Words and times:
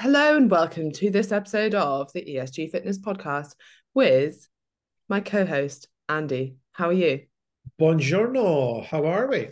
Hello 0.00 0.36
and 0.36 0.48
welcome 0.48 0.92
to 0.92 1.10
this 1.10 1.32
episode 1.32 1.74
of 1.74 2.12
the 2.12 2.22
ESG 2.22 2.70
Fitness 2.70 3.00
Podcast 3.00 3.56
with 3.94 4.48
my 5.08 5.18
co-host 5.18 5.88
Andy. 6.08 6.54
How 6.70 6.90
are 6.90 6.92
you? 6.92 7.22
Buongiorno. 7.80 8.84
How 8.84 9.06
are 9.06 9.26
we? 9.26 9.48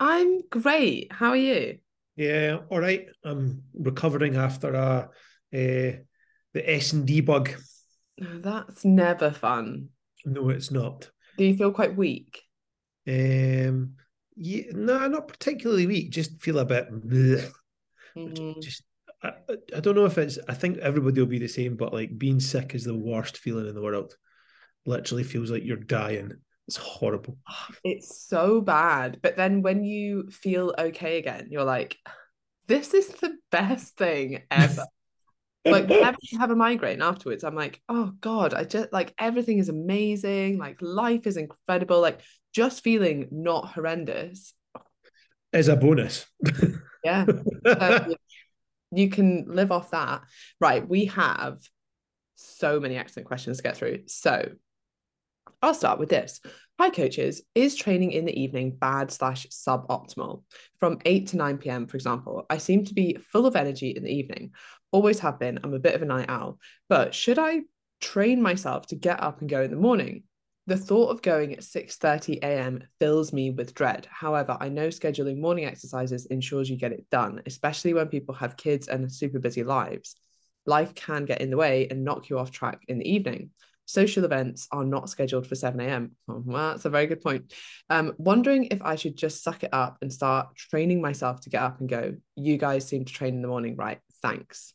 I'm 0.00 0.40
great. 0.48 1.12
How 1.12 1.28
are 1.28 1.36
you? 1.36 1.80
Yeah, 2.16 2.60
all 2.70 2.80
right. 2.80 3.08
I'm 3.22 3.62
recovering 3.74 4.36
after 4.36 4.72
a, 4.72 5.10
a 5.52 6.00
the 6.54 6.74
S 6.74 6.94
and 6.94 7.06
D 7.06 7.20
bug. 7.20 7.50
That's 8.16 8.86
never 8.86 9.32
fun. 9.32 9.90
No, 10.24 10.48
it's 10.48 10.70
not. 10.70 11.10
Do 11.36 11.44
you 11.44 11.54
feel 11.58 11.72
quite 11.72 11.94
weak? 11.94 12.40
Um, 13.06 13.96
yeah, 14.34 14.62
no, 14.72 15.08
not 15.08 15.28
particularly 15.28 15.86
weak. 15.86 16.10
Just 16.10 16.40
feel 16.40 16.58
a 16.58 16.64
bit. 16.64 16.90
bleh. 16.90 17.50
Mm. 18.16 18.62
Just 18.62 18.82
I, 19.22 19.32
I- 19.76 19.80
don't 19.80 19.96
know 19.96 20.04
if 20.06 20.18
it's. 20.18 20.38
I 20.48 20.54
think 20.54 20.78
everybody 20.78 21.20
will 21.20 21.28
be 21.28 21.38
the 21.38 21.48
same, 21.48 21.76
but 21.76 21.92
like 21.92 22.16
being 22.18 22.40
sick 22.40 22.74
is 22.74 22.84
the 22.84 22.96
worst 22.96 23.38
feeling 23.38 23.66
in 23.68 23.74
the 23.74 23.82
world. 23.82 24.14
Literally 24.86 25.24
feels 25.24 25.50
like 25.50 25.64
you're 25.64 25.76
dying. 25.76 26.32
It's 26.66 26.76
horrible. 26.76 27.38
It's 27.84 28.26
so 28.26 28.60
bad. 28.60 29.18
But 29.22 29.36
then 29.36 29.62
when 29.62 29.84
you 29.84 30.28
feel 30.30 30.74
okay 30.78 31.18
again, 31.18 31.48
you're 31.50 31.64
like, 31.64 31.96
this 32.66 32.94
is 32.94 33.08
the 33.08 33.36
best 33.50 33.96
thing 33.96 34.42
ever. 34.50 34.84
like 35.64 35.88
whenever 35.88 36.16
I 36.34 36.38
have 36.38 36.50
a 36.50 36.56
migraine 36.56 37.02
afterwards, 37.02 37.44
I'm 37.44 37.54
like, 37.54 37.80
oh 37.88 38.12
God, 38.20 38.54
I 38.54 38.64
just 38.64 38.92
like 38.92 39.14
everything 39.18 39.58
is 39.58 39.68
amazing. 39.68 40.58
Like 40.58 40.76
life 40.80 41.26
is 41.26 41.36
incredible. 41.36 42.00
Like 42.00 42.20
just 42.52 42.84
feeling 42.84 43.28
not 43.30 43.72
horrendous. 43.72 44.54
Is 45.52 45.68
a 45.68 45.76
bonus. 45.76 46.26
Yeah. 47.04 47.24
So 47.64 48.14
you 48.90 49.10
can 49.10 49.44
live 49.48 49.72
off 49.72 49.90
that. 49.90 50.22
Right. 50.60 50.86
We 50.86 51.06
have 51.06 51.58
so 52.36 52.80
many 52.80 52.96
excellent 52.96 53.26
questions 53.26 53.56
to 53.56 53.62
get 53.62 53.76
through. 53.76 54.04
So 54.06 54.50
I'll 55.60 55.74
start 55.74 55.98
with 55.98 56.08
this. 56.08 56.40
Hi, 56.78 56.90
coaches. 56.90 57.42
Is 57.56 57.74
training 57.74 58.12
in 58.12 58.24
the 58.24 58.40
evening 58.40 58.76
bad 58.78 59.10
slash 59.10 59.46
suboptimal? 59.48 60.44
From 60.78 60.98
8 61.04 61.26
to 61.28 61.36
9 61.36 61.58
p.m., 61.58 61.86
for 61.88 61.96
example, 61.96 62.46
I 62.48 62.58
seem 62.58 62.84
to 62.84 62.94
be 62.94 63.18
full 63.32 63.46
of 63.46 63.56
energy 63.56 63.90
in 63.90 64.04
the 64.04 64.12
evening. 64.12 64.52
Always 64.92 65.18
have 65.18 65.40
been. 65.40 65.58
I'm 65.64 65.74
a 65.74 65.80
bit 65.80 65.96
of 65.96 66.02
a 66.02 66.06
night 66.06 66.30
owl. 66.30 66.60
But 66.88 67.14
should 67.14 67.38
I 67.38 67.62
train 68.00 68.40
myself 68.40 68.86
to 68.88 68.96
get 68.96 69.20
up 69.20 69.40
and 69.40 69.50
go 69.50 69.62
in 69.62 69.72
the 69.72 69.76
morning? 69.76 70.22
The 70.68 70.76
thought 70.76 71.08
of 71.08 71.22
going 71.22 71.54
at 71.54 71.60
6:30 71.60 72.40
a.m. 72.42 72.82
fills 72.98 73.32
me 73.32 73.50
with 73.50 73.72
dread. 73.72 74.06
However, 74.10 74.54
I 74.60 74.68
know 74.68 74.88
scheduling 74.88 75.40
morning 75.40 75.64
exercises 75.64 76.26
ensures 76.26 76.68
you 76.68 76.76
get 76.76 76.92
it 76.92 77.08
done, 77.10 77.40
especially 77.46 77.94
when 77.94 78.08
people 78.08 78.34
have 78.34 78.58
kids 78.58 78.86
and 78.86 79.10
super 79.10 79.38
busy 79.38 79.64
lives. 79.64 80.16
Life 80.66 80.94
can 80.94 81.24
get 81.24 81.40
in 81.40 81.48
the 81.48 81.56
way 81.56 81.88
and 81.90 82.04
knock 82.04 82.28
you 82.28 82.38
off 82.38 82.50
track 82.50 82.82
in 82.86 82.98
the 82.98 83.10
evening. 83.10 83.48
Social 83.86 84.26
events 84.26 84.68
are 84.70 84.84
not 84.84 85.08
scheduled 85.08 85.46
for 85.46 85.54
7 85.54 85.80
a.m. 85.80 86.10
Oh, 86.28 86.42
well, 86.44 86.72
that's 86.72 86.84
a 86.84 86.90
very 86.90 87.06
good 87.06 87.22
point. 87.22 87.50
Um, 87.88 88.12
wondering 88.18 88.64
if 88.64 88.82
I 88.82 88.96
should 88.96 89.16
just 89.16 89.42
suck 89.42 89.64
it 89.64 89.72
up 89.72 89.96
and 90.02 90.12
start 90.12 90.54
training 90.54 91.00
myself 91.00 91.40
to 91.40 91.48
get 91.48 91.62
up 91.62 91.80
and 91.80 91.88
go. 91.88 92.16
You 92.36 92.58
guys 92.58 92.86
seem 92.86 93.06
to 93.06 93.12
train 93.14 93.36
in 93.36 93.40
the 93.40 93.48
morning, 93.48 93.74
right? 93.74 94.00
Thanks. 94.20 94.74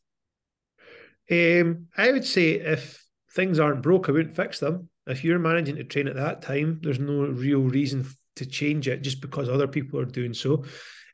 Um, 1.29 1.89
I 1.95 2.11
would 2.11 2.25
say 2.25 2.53
if 2.53 3.05
things 3.35 3.59
aren't 3.59 3.83
broke, 3.83 4.09
I 4.09 4.13
wouldn't 4.13 4.35
fix 4.35 4.59
them. 4.59 4.89
If 5.07 5.23
you're 5.23 5.39
managing 5.39 5.75
to 5.75 5.83
train 5.83 6.07
at 6.07 6.15
that 6.15 6.41
time, 6.41 6.79
there's 6.81 6.99
no 6.99 7.23
real 7.25 7.61
reason 7.61 8.07
to 8.37 8.45
change 8.45 8.87
it 8.87 9.01
just 9.01 9.21
because 9.21 9.49
other 9.49 9.67
people 9.67 9.99
are 9.99 10.05
doing 10.05 10.33
so. 10.33 10.63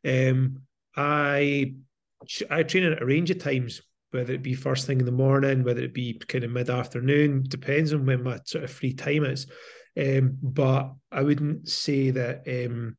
Um, 0.07 0.61
I 0.95 1.75
I 2.49 2.63
train 2.63 2.83
at 2.83 3.01
a 3.01 3.05
range 3.05 3.31
of 3.31 3.39
times, 3.39 3.81
whether 4.11 4.33
it 4.33 4.43
be 4.43 4.53
first 4.53 4.85
thing 4.85 4.99
in 4.99 5.05
the 5.05 5.11
morning, 5.11 5.63
whether 5.63 5.81
it 5.81 5.93
be 5.93 6.19
kind 6.27 6.43
of 6.43 6.51
mid 6.51 6.69
afternoon, 6.69 7.43
depends 7.47 7.93
on 7.93 8.05
when 8.05 8.23
my 8.23 8.39
sort 8.45 8.63
of 8.63 8.71
free 8.71 8.93
time 8.93 9.25
is. 9.25 9.47
Um, 9.99 10.37
but 10.41 10.93
I 11.11 11.23
wouldn't 11.23 11.67
say 11.67 12.11
that 12.11 12.43
um, 12.47 12.97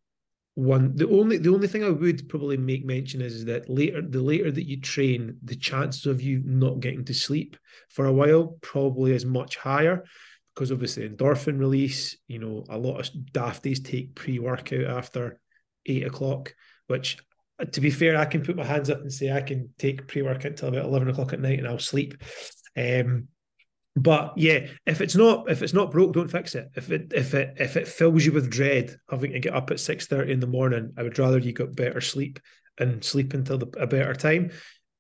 one 0.55 0.97
the 0.97 1.09
only 1.09 1.39
the 1.39 1.53
only 1.53 1.69
thing 1.69 1.85
I 1.85 1.91
would 1.91 2.29
probably 2.29 2.57
make 2.57 2.85
mention 2.85 3.21
is 3.23 3.45
that 3.47 3.69
later 3.71 4.03
the 4.03 4.21
later 4.21 4.51
that 4.51 4.69
you 4.69 4.81
train, 4.81 5.37
the 5.43 5.57
chances 5.57 6.07
of 6.07 6.21
you 6.21 6.43
not 6.45 6.81
getting 6.81 7.05
to 7.07 7.15
sleep 7.15 7.57
for 7.89 8.07
a 8.07 8.13
while 8.13 8.59
probably 8.61 9.13
is 9.13 9.25
much 9.25 9.57
higher 9.57 10.05
because 10.61 10.73
obviously 10.73 11.09
endorphin 11.09 11.59
release, 11.59 12.19
you 12.29 12.39
know, 12.39 12.67
a 12.69 12.77
lot 12.77 12.99
of 13.01 13.11
dafties 13.33 13.83
take 13.83 14.15
pre-workout 14.15 14.85
after 14.85 15.41
eight 15.87 16.07
o'clock, 16.07 16.55
which 16.87 17.17
uh, 17.59 17.65
to 17.65 17.81
be 17.81 17.91
fair, 17.91 18.15
I 18.19 18.27
can 18.27 18.45
put 18.45 18.57
my 18.57 18.65
hands 18.65 18.91
up 18.91 19.01
and 19.01 19.11
say 19.11 19.33
I 19.33 19.41
can 19.41 19.71
take 19.79 20.07
pre-workout 20.07 20.59
till 20.59 20.69
about 20.69 20.85
eleven 20.85 21.09
o'clock 21.09 21.33
at 21.33 21.41
night 21.41 21.59
and 21.59 21.67
I'll 21.67 21.79
sleep. 21.79 22.23
Um, 22.77 23.29
but 23.97 24.35
yeah, 24.37 24.67
if 24.85 25.01
it's 25.01 25.17
not 25.17 25.51
if 25.51 25.63
it's 25.63 25.73
not 25.73 25.93
broke, 25.93 26.13
don't 26.13 26.31
fix 26.31 26.55
it. 26.55 26.69
If 26.77 26.91
it 26.91 27.11
if 27.15 27.33
it 27.33 27.55
if 27.57 27.79
it 27.79 27.89
fills 27.89 28.27
you 28.27 28.33
with 28.33 28.51
dread 28.51 28.95
having 29.09 29.33
to 29.33 29.41
get 29.41 29.55
up 29.55 29.71
at 29.71 29.81
six 29.81 30.09
thirty 30.09 30.31
in 30.31 30.41
the 30.41 30.47
morning, 30.47 30.93
I 30.99 31.05
would 31.05 31.19
rather 31.19 31.39
you 31.39 31.55
got 31.55 31.75
better 31.75 32.03
sleep 32.03 32.39
and 32.79 33.03
sleep 33.03 33.33
until 33.33 33.57
the, 33.57 33.67
a 33.79 33.87
better 33.87 34.15
time, 34.15 34.51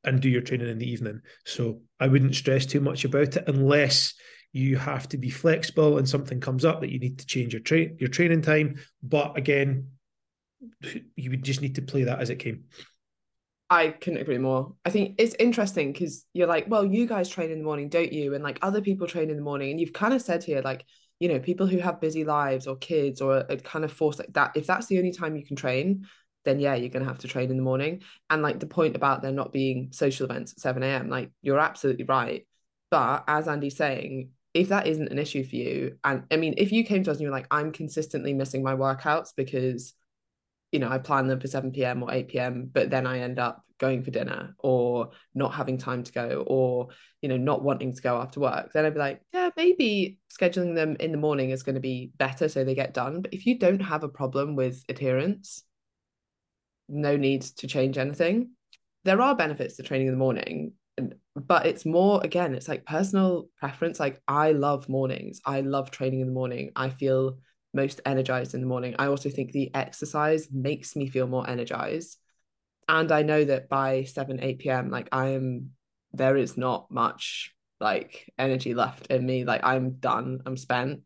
and 0.04 0.22
do 0.22 0.31
your 0.31 0.41
training 0.41 0.71
in 0.71 0.78
the 0.78 0.91
evening. 0.91 1.21
So 1.44 1.82
I 2.00 2.06
wouldn't 2.06 2.34
stress 2.34 2.65
too 2.65 2.81
much 2.81 3.04
about 3.04 3.37
it 3.37 3.44
unless 3.47 4.15
you 4.53 4.77
have 4.77 5.09
to 5.09 5.16
be 5.16 5.31
flexible 5.31 5.99
and 5.99 6.09
something 6.09 6.41
comes 6.41 6.65
up 6.65 6.81
that 6.81 6.91
you 6.91 6.99
need 6.99 7.19
to 7.19 7.27
change 7.27 7.53
your 7.53 7.62
train 7.62 7.97
your 8.00 8.09
training 8.09 8.43
time. 8.43 8.77
But 9.03 9.38
again, 9.38 9.88
you 11.16 11.31
would 11.31 11.43
just 11.43 11.62
need 11.62 11.77
to 11.77 11.83
play 11.83 12.05
that 12.05 12.21
as 12.21 12.31
it 12.31 12.37
came. 12.37 12.65
I 13.72 13.91
couldn't 13.91 14.21
agree 14.21 14.39
more. 14.39 14.75
I 14.84 14.91
think 14.91 15.15
it's 15.19 15.37
interesting 15.39 15.93
because 15.93 16.27
you're 16.33 16.49
like, 16.49 16.66
well, 16.69 16.84
you 16.84 17.06
guys 17.06 17.28
train 17.28 17.53
in 17.53 17.59
the 17.59 17.65
morning, 17.65 17.89
don't 17.89 18.12
you? 18.12 18.34
And 18.34 18.43
like 18.43 18.59
other 18.62 18.81
people 18.81 19.06
train 19.06 19.31
in 19.31 19.37
the 19.37 19.43
morning. 19.43 19.71
And 19.71 19.78
you've 19.78 19.93
kind 19.93 20.12
of 20.12 20.21
said 20.21 20.43
here, 20.43 20.60
like, 20.60 20.84
you 21.21 21.28
know, 21.28 21.39
people 21.39 21.69
who 21.69 21.78
have 21.78 22.00
busy 22.00 22.25
lives 22.25 22.66
or 22.66 22.77
kids 22.77 23.21
or 23.21 23.44
are 23.49 23.56
kind 23.59 23.84
of 23.84 23.93
forced 23.93 24.19
like 24.19 24.33
that, 24.33 24.56
if 24.56 24.66
that's 24.66 24.87
the 24.87 24.99
only 24.99 25.12
time 25.12 25.37
you 25.37 25.44
can 25.44 25.55
train, 25.55 26.06
then 26.44 26.59
yeah, 26.59 26.75
you're 26.75 26.89
going 26.89 27.05
to 27.05 27.09
have 27.09 27.21
to 27.21 27.28
train 27.28 27.49
in 27.50 27.56
the 27.56 27.62
morning. 27.62 28.03
And 28.28 28.43
like 28.43 28.59
the 28.59 28.66
point 28.66 28.97
about 28.97 29.22
there 29.22 29.31
not 29.31 29.53
being 29.53 29.91
social 29.93 30.25
events 30.25 30.53
at 30.53 30.59
7 30.59 30.83
a.m., 30.83 31.09
like 31.09 31.31
you're 31.41 31.60
absolutely 31.60 32.05
right. 32.05 32.47
But 32.91 33.22
as 33.28 33.47
Andy's 33.47 33.77
saying, 33.77 34.31
if 34.53 34.69
that 34.69 34.87
isn't 34.87 35.09
an 35.09 35.19
issue 35.19 35.44
for 35.44 35.56
you, 35.56 35.99
and 36.05 36.25
I 36.31 36.37
mean, 36.37 36.55
if 36.59 36.72
you 36.72 36.84
came 36.84 37.05
to 37.05 37.11
us 37.11 37.19
and 37.19 37.22
you're 37.22 37.33
like, 37.33 37.47
I'm 37.50 37.72
consistently 37.72 38.34
missing 38.34 38.62
my 38.62 38.75
workouts 38.75 39.28
because 39.37 39.94
you 40.72 40.78
know, 40.78 40.88
I 40.88 40.99
plan 40.99 41.27
them 41.27 41.41
for 41.41 41.49
7 41.49 41.72
p.m. 41.72 42.03
or 42.03 42.12
8 42.12 42.28
p.m., 42.28 42.71
but 42.72 42.91
then 42.91 43.06
I 43.06 43.21
end 43.21 43.39
up 43.39 43.65
going 43.78 44.03
for 44.03 44.10
dinner 44.10 44.55
or 44.59 45.10
not 45.34 45.55
having 45.55 45.78
time 45.78 46.03
to 46.05 46.12
go 46.12 46.44
or, 46.47 46.89
you 47.22 47.28
know, 47.28 47.37
not 47.37 47.62
wanting 47.62 47.94
to 47.94 48.03
go 48.03 48.21
after 48.21 48.41
work, 48.41 48.72
then 48.72 48.84
I'd 48.84 48.94
be 48.94 49.00
like, 49.00 49.22
yeah, 49.33 49.50
maybe 49.56 50.19
scheduling 50.31 50.75
them 50.75 50.97
in 51.00 51.12
the 51.12 51.19
morning 51.19 51.50
is 51.50 51.62
going 51.62 51.75
to 51.75 51.81
be 51.81 52.12
better 52.19 52.49
so 52.49 52.62
they 52.62 52.75
get 52.75 52.94
done. 52.94 53.22
But 53.22 53.34
if 53.34 53.47
you 53.47 53.59
don't 53.59 53.81
have 53.81 54.05
a 54.05 54.09
problem 54.09 54.55
with 54.55 54.84
adherence, 54.89 55.65
no 56.89 57.16
need 57.16 57.43
to 57.43 57.66
change 57.66 57.99
anything. 57.99 58.50
There 59.05 59.21
are 59.22 59.34
benefits 59.34 59.77
to 59.77 59.83
training 59.83 60.09
in 60.09 60.12
the 60.12 60.19
morning, 60.19 60.75
but 61.37 61.66
it's 61.66 61.87
more, 61.87 62.21
again, 62.22 62.55
it's 62.55 62.69
like 62.69 62.84
personal 62.84 63.49
preference. 63.59 64.00
Like, 64.00 64.21
I 64.27 64.53
love 64.53 64.88
mornings, 64.88 65.41
I 65.44 65.61
love 65.61 65.91
training 65.91 66.21
in 66.21 66.27
the 66.27 66.33
morning. 66.33 66.71
I 66.77 66.91
feel 66.91 67.38
most 67.72 68.00
energized 68.05 68.55
in 68.55 68.61
the 68.61 68.66
morning. 68.66 68.97
I 68.99 69.06
also 69.06 69.31
think 69.31 69.53
the 69.53 69.75
exercise 69.75 70.49
makes 70.53 70.97
me 70.97 71.09
feel 71.09 71.27
more 71.27 71.49
energized. 71.49 72.19
And 72.89 73.12
I 73.12 73.22
know 73.22 73.44
that 73.44 73.69
by 73.69 74.05
7, 74.05 74.41
8 74.43 74.59
p.m., 74.59 74.91
like 74.91 75.09
I 75.12 75.28
am, 75.28 75.71
there 76.12 76.37
is 76.37 76.56
not 76.56 76.91
much 76.91 77.55
like 77.78 78.31
energy 78.39 78.75
left 78.75 79.06
in 79.06 79.25
me. 79.25 79.44
Like 79.44 79.65
I'm 79.65 79.93
done, 79.93 80.41
I'm 80.44 80.56
spent. 80.56 81.00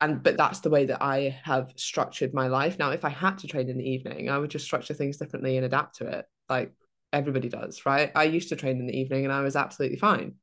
And 0.00 0.22
but 0.22 0.36
that's 0.36 0.60
the 0.60 0.70
way 0.70 0.86
that 0.86 1.02
I 1.02 1.40
have 1.44 1.72
structured 1.76 2.34
my 2.34 2.48
life. 2.48 2.78
Now, 2.78 2.90
if 2.90 3.04
I 3.04 3.08
had 3.08 3.38
to 3.38 3.46
train 3.46 3.68
in 3.68 3.78
the 3.78 3.88
evening, 3.88 4.28
I 4.28 4.38
would 4.38 4.50
just 4.50 4.64
structure 4.64 4.94
things 4.94 5.16
differently 5.16 5.56
and 5.56 5.64
adapt 5.64 5.96
to 5.98 6.06
it. 6.06 6.26
Like 6.48 6.72
everybody 7.12 7.48
does, 7.48 7.84
right? 7.84 8.10
I 8.14 8.24
used 8.24 8.48
to 8.48 8.56
train 8.56 8.78
in 8.78 8.86
the 8.86 8.98
evening 8.98 9.24
and 9.24 9.32
I 9.32 9.42
was 9.42 9.56
absolutely 9.56 9.98
fine. 9.98 10.34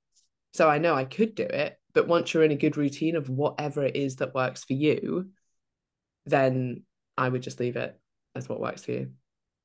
So 0.53 0.69
I 0.69 0.77
know 0.77 0.95
I 0.95 1.05
could 1.05 1.35
do 1.35 1.43
it, 1.43 1.77
but 1.93 2.07
once 2.07 2.33
you're 2.33 2.43
in 2.43 2.51
a 2.51 2.55
good 2.55 2.77
routine 2.77 3.15
of 3.15 3.29
whatever 3.29 3.83
it 3.83 3.95
is 3.95 4.17
that 4.17 4.33
works 4.35 4.63
for 4.63 4.73
you, 4.73 5.29
then 6.25 6.83
I 7.17 7.29
would 7.29 7.41
just 7.41 7.59
leave 7.59 7.75
it 7.75 7.99
as 8.35 8.47
what 8.47 8.59
works 8.59 8.85
for 8.85 8.91
you. 8.91 9.11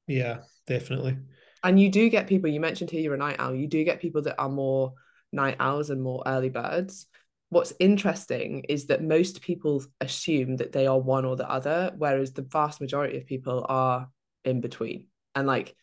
Yeah, 0.06 0.39
definitely. 0.67 1.17
And 1.62 1.81
you 1.81 1.91
do 1.91 2.11
get 2.11 2.27
people, 2.27 2.51
you 2.51 2.61
mentioned 2.61 2.91
here 2.91 3.01
you're 3.01 3.15
a 3.15 3.19
night 3.19 3.37
owl, 3.39 3.55
you 3.55 3.67
do 3.67 3.85
get 3.85 4.01
people 4.01 4.23
that 4.23 4.39
are 4.39 4.51
more 4.51 4.95
night 5.33 5.56
owls 5.61 5.91
and 5.91 6.03
more 6.03 6.23
early 6.27 6.51
birds. 6.51 7.06
What's 7.49 7.73
interesting 7.79 8.65
is 8.69 8.87
that 8.87 9.03
most 9.03 9.41
people 9.41 9.85
assume 10.01 10.56
that 10.56 10.73
they 10.73 10.87
are 10.87 10.99
one 10.99 11.25
or 11.25 11.37
the 11.37 11.49
other, 11.49 11.93
whereas 11.97 12.33
the 12.33 12.43
vast 12.43 12.81
majority 12.81 13.17
of 13.17 13.27
people 13.27 13.65
are 13.69 14.09
in 14.45 14.61
between. 14.61 15.06
And 15.35 15.47
like 15.47 15.75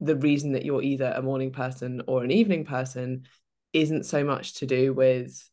the 0.00 0.16
reason 0.16 0.52
that 0.52 0.64
you're 0.64 0.82
either 0.82 1.12
a 1.16 1.22
morning 1.22 1.50
person 1.50 2.02
or 2.06 2.22
an 2.22 2.30
evening 2.30 2.64
person 2.64 3.24
isn't 3.72 4.04
so 4.04 4.24
much 4.24 4.54
to 4.54 4.66
do 4.66 4.92
with 4.92 5.48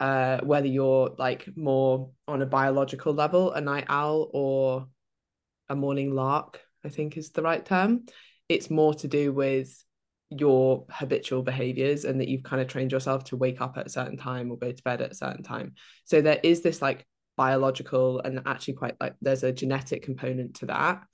uh 0.00 0.38
whether 0.42 0.66
you're 0.66 1.14
like 1.18 1.48
more 1.56 2.10
on 2.26 2.42
a 2.42 2.46
biological 2.46 3.12
level 3.12 3.52
a 3.52 3.60
night 3.60 3.86
owl 3.88 4.28
or 4.32 4.88
a 5.68 5.76
morning 5.76 6.14
lark 6.14 6.60
i 6.84 6.88
think 6.88 7.16
is 7.16 7.30
the 7.30 7.42
right 7.42 7.64
term 7.64 8.04
it's 8.48 8.70
more 8.70 8.92
to 8.94 9.08
do 9.08 9.32
with 9.32 9.84
your 10.30 10.84
habitual 10.90 11.42
behaviors 11.42 12.04
and 12.04 12.20
that 12.20 12.28
you've 12.28 12.42
kind 12.42 12.60
of 12.60 12.68
trained 12.68 12.92
yourself 12.92 13.24
to 13.24 13.36
wake 13.36 13.60
up 13.60 13.76
at 13.76 13.86
a 13.86 13.90
certain 13.90 14.16
time 14.16 14.50
or 14.50 14.58
go 14.58 14.72
to 14.72 14.82
bed 14.82 15.00
at 15.00 15.12
a 15.12 15.14
certain 15.14 15.42
time. 15.42 15.74
So 16.04 16.20
there 16.20 16.40
is 16.42 16.62
this 16.62 16.82
like 16.82 17.06
biological 17.36 18.20
and 18.20 18.42
actually 18.46 18.74
quite 18.74 18.96
like 19.00 19.14
there's 19.20 19.42
a 19.42 19.52
genetic 19.52 20.02
component 20.02 20.56
to 20.56 20.66
that. 20.66 21.04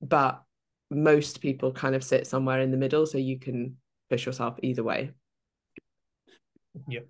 But 0.00 0.42
most 0.90 1.40
people 1.40 1.72
kind 1.72 1.94
of 1.94 2.04
sit 2.04 2.26
somewhere 2.26 2.60
in 2.60 2.70
the 2.70 2.76
middle 2.76 3.06
so 3.06 3.18
you 3.18 3.38
can 3.38 3.76
push 4.10 4.26
yourself 4.26 4.56
either 4.62 4.82
way. 4.82 5.12
Yep. 6.88 7.06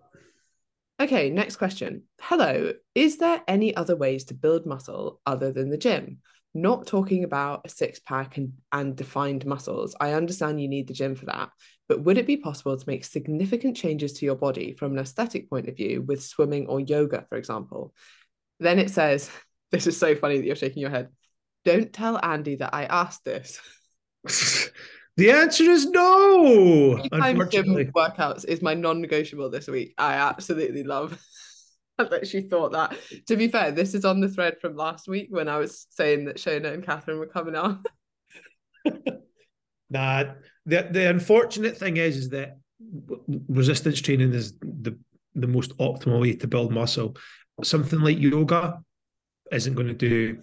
Okay, 1.00 1.28
next 1.28 1.56
question. 1.56 2.04
Hello, 2.20 2.72
is 2.94 3.18
there 3.18 3.42
any 3.48 3.74
other 3.74 3.96
ways 3.96 4.24
to 4.26 4.34
build 4.34 4.64
muscle 4.64 5.20
other 5.26 5.50
than 5.50 5.70
the 5.70 5.76
gym? 5.76 6.18
Not 6.54 6.86
talking 6.86 7.24
about 7.24 7.62
a 7.64 7.68
six 7.68 7.98
pack 7.98 8.36
and, 8.36 8.52
and 8.70 8.94
defined 8.94 9.44
muscles. 9.44 9.96
I 10.00 10.12
understand 10.12 10.60
you 10.60 10.68
need 10.68 10.86
the 10.86 10.94
gym 10.94 11.16
for 11.16 11.26
that, 11.26 11.50
but 11.88 12.04
would 12.04 12.16
it 12.16 12.28
be 12.28 12.36
possible 12.36 12.76
to 12.76 12.88
make 12.88 13.04
significant 13.04 13.76
changes 13.76 14.12
to 14.14 14.24
your 14.24 14.36
body 14.36 14.72
from 14.72 14.92
an 14.92 15.00
aesthetic 15.00 15.50
point 15.50 15.68
of 15.68 15.76
view 15.76 16.02
with 16.02 16.22
swimming 16.22 16.68
or 16.68 16.78
yoga, 16.78 17.26
for 17.28 17.36
example? 17.38 17.92
Then 18.60 18.78
it 18.78 18.90
says, 18.90 19.30
This 19.72 19.88
is 19.88 19.98
so 19.98 20.14
funny 20.14 20.36
that 20.36 20.46
you're 20.46 20.54
shaking 20.54 20.82
your 20.82 20.90
head. 20.90 21.08
Don't 21.64 21.92
tell 21.92 22.22
Andy 22.22 22.56
that 22.56 22.74
I 22.74 22.84
asked 22.84 23.24
this. 23.24 23.60
the 25.16 25.30
answer 25.30 25.64
is 25.64 25.86
no. 25.86 27.00
Unfortunately, 27.10 27.86
workouts 27.86 28.44
is 28.44 28.62
my 28.62 28.74
non-negotiable 28.74 29.50
this 29.50 29.66
week. 29.66 29.94
I 29.96 30.14
absolutely 30.14 30.84
love. 30.84 31.18
I 31.98 32.04
bet 32.04 32.26
she 32.26 32.40
thought 32.40 32.72
that. 32.72 32.96
To 33.28 33.36
be 33.36 33.48
fair, 33.48 33.70
this 33.70 33.94
is 33.94 34.04
on 34.04 34.20
the 34.20 34.28
thread 34.28 34.60
from 34.60 34.76
last 34.76 35.06
week 35.08 35.28
when 35.30 35.48
I 35.48 35.58
was 35.58 35.86
saying 35.90 36.24
that 36.24 36.36
Shona 36.36 36.74
and 36.74 36.84
Catherine 36.84 37.18
were 37.18 37.26
coming 37.26 37.54
on. 37.54 37.84
nah, 39.90 40.24
the 40.66 40.88
the 40.90 41.08
unfortunate 41.08 41.76
thing 41.76 41.96
is, 41.96 42.16
is 42.16 42.28
that 42.30 42.58
resistance 43.48 44.00
training 44.00 44.32
is 44.32 44.58
the 44.58 44.98
the 45.34 45.46
most 45.46 45.76
optimal 45.78 46.20
way 46.20 46.34
to 46.34 46.48
build 46.48 46.72
muscle. 46.72 47.16
Something 47.62 48.00
like 48.00 48.18
yoga 48.18 48.80
isn't 49.52 49.74
going 49.74 49.88
to 49.88 49.94
do 49.94 50.40